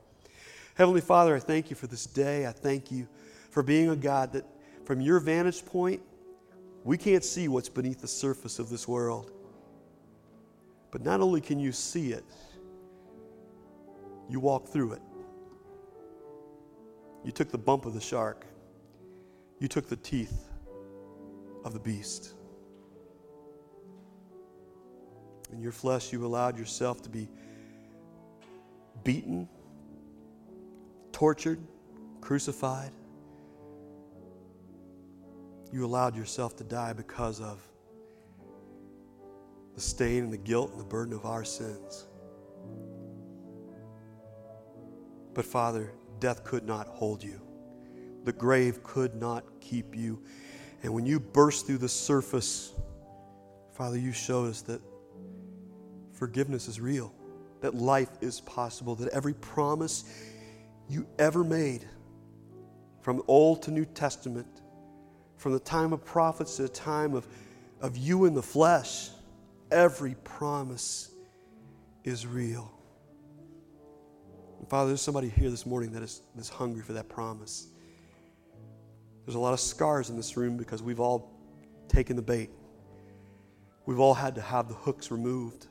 Heavenly 0.73 1.01
Father, 1.01 1.35
I 1.35 1.39
thank 1.39 1.69
you 1.69 1.75
for 1.75 1.85
this 1.85 2.07
day. 2.07 2.47
I 2.47 2.51
thank 2.51 2.91
you 2.91 3.07
for 3.51 3.61
being 3.61 3.89
a 3.89 3.95
God 3.95 4.33
that, 4.33 4.45
from 4.85 4.99
your 4.99 5.19
vantage 5.19 5.63
point, 5.63 6.01
we 6.83 6.97
can't 6.97 7.23
see 7.23 7.47
what's 7.47 7.69
beneath 7.69 8.01
the 8.01 8.07
surface 8.07 8.57
of 8.57 8.69
this 8.69 8.87
world. 8.87 9.31
But 10.89 11.03
not 11.03 11.21
only 11.21 11.39
can 11.39 11.59
you 11.59 11.71
see 11.71 12.13
it, 12.13 12.25
you 14.27 14.39
walk 14.39 14.67
through 14.67 14.93
it. 14.93 15.01
You 17.23 17.31
took 17.31 17.51
the 17.51 17.57
bump 17.57 17.85
of 17.85 17.93
the 17.93 18.01
shark, 18.01 18.45
you 19.59 19.67
took 19.67 19.87
the 19.87 19.95
teeth 19.95 20.49
of 21.63 21.73
the 21.73 21.79
beast. 21.79 22.33
In 25.51 25.61
your 25.61 25.71
flesh, 25.71 26.13
you 26.13 26.25
allowed 26.25 26.57
yourself 26.57 27.01
to 27.03 27.09
be 27.09 27.29
beaten, 29.03 29.47
tortured, 31.11 31.59
crucified 32.21 32.91
you 35.71 35.85
allowed 35.85 36.15
yourself 36.15 36.55
to 36.57 36.63
die 36.63 36.93
because 36.93 37.39
of 37.39 37.61
the 39.73 39.81
stain 39.81 40.25
and 40.25 40.33
the 40.33 40.37
guilt 40.37 40.71
and 40.71 40.79
the 40.79 40.85
burden 40.85 41.13
of 41.13 41.25
our 41.25 41.45
sins. 41.45 42.07
But 45.33 45.45
Father, 45.45 45.93
death 46.21 46.45
could 46.45 46.65
not 46.65 46.87
hold 46.87 47.21
you. 47.21 47.41
The 48.23 48.31
grave 48.31 48.81
could 48.83 49.15
not 49.15 49.43
keep 49.59 49.93
you. 49.95 50.21
And 50.83 50.93
when 50.93 51.05
you 51.05 51.19
burst 51.19 51.67
through 51.67 51.79
the 51.79 51.89
surface, 51.89 52.71
Father, 53.73 53.97
you 53.97 54.13
showed 54.13 54.49
us 54.49 54.61
that 54.63 54.81
forgiveness 56.13 56.69
is 56.69 56.79
real, 56.79 57.13
that 57.59 57.75
life 57.75 58.09
is 58.21 58.39
possible, 58.41 58.95
that 58.95 59.09
every 59.09 59.33
promise 59.33 60.05
you 60.87 61.05
ever 61.19 61.43
made, 61.43 61.85
from 63.01 63.23
Old 63.27 63.63
to 63.63 63.71
New 63.71 63.85
Testament, 63.85 64.61
from 65.37 65.53
the 65.53 65.59
time 65.59 65.91
of 65.91 66.05
prophets 66.05 66.57
to 66.57 66.63
the 66.63 66.69
time 66.69 67.15
of, 67.15 67.27
of 67.81 67.97
you 67.97 68.25
in 68.25 68.35
the 68.35 68.43
flesh, 68.43 69.09
every 69.71 70.15
promise 70.23 71.09
is 72.03 72.27
real. 72.27 72.71
And 74.61 74.69
Father, 74.69 74.89
there's 74.89 75.01
somebody 75.01 75.27
here 75.27 75.49
this 75.49 75.65
morning 75.65 75.91
that 75.93 76.03
is, 76.03 76.21
that's 76.35 76.47
hungry 76.47 76.83
for 76.83 76.93
that 76.93 77.09
promise. 77.09 77.69
There's 79.25 79.33
a 79.33 79.39
lot 79.39 79.53
of 79.53 79.59
scars 79.59 80.11
in 80.11 80.17
this 80.17 80.37
room 80.37 80.55
because 80.55 80.83
we've 80.83 80.99
all 80.99 81.31
taken 81.87 82.15
the 82.15 82.21
bait. 82.21 82.51
We've 83.87 83.99
all 83.99 84.13
had 84.13 84.35
to 84.35 84.41
have 84.41 84.67
the 84.67 84.75
hooks 84.75 85.09
removed. 85.09 85.65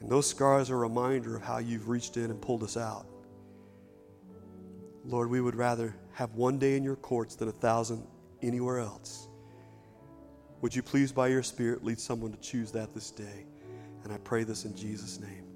And 0.00 0.10
those 0.10 0.28
scars 0.28 0.68
are 0.68 0.74
a 0.74 0.78
reminder 0.78 1.34
of 1.34 1.42
how 1.42 1.56
you've 1.56 1.88
reached 1.88 2.18
in 2.18 2.24
and 2.24 2.38
pulled 2.38 2.62
us 2.62 2.76
out. 2.76 3.06
Lord, 5.06 5.30
we 5.30 5.40
would 5.40 5.54
rather 5.54 5.96
have 6.12 6.34
one 6.34 6.58
day 6.58 6.76
in 6.76 6.84
your 6.84 6.96
courts 6.96 7.34
than 7.34 7.48
a 7.48 7.52
thousand 7.52 8.06
anywhere 8.42 8.80
else. 8.80 9.28
Would 10.60 10.76
you 10.76 10.82
please, 10.82 11.12
by 11.12 11.28
your 11.28 11.42
Spirit, 11.42 11.82
lead 11.82 11.98
someone 11.98 12.30
to 12.32 12.40
choose 12.40 12.70
that 12.72 12.92
this 12.92 13.10
day? 13.10 13.46
And 14.04 14.12
I 14.12 14.18
pray 14.18 14.44
this 14.44 14.66
in 14.66 14.76
Jesus' 14.76 15.18
name. 15.18 15.49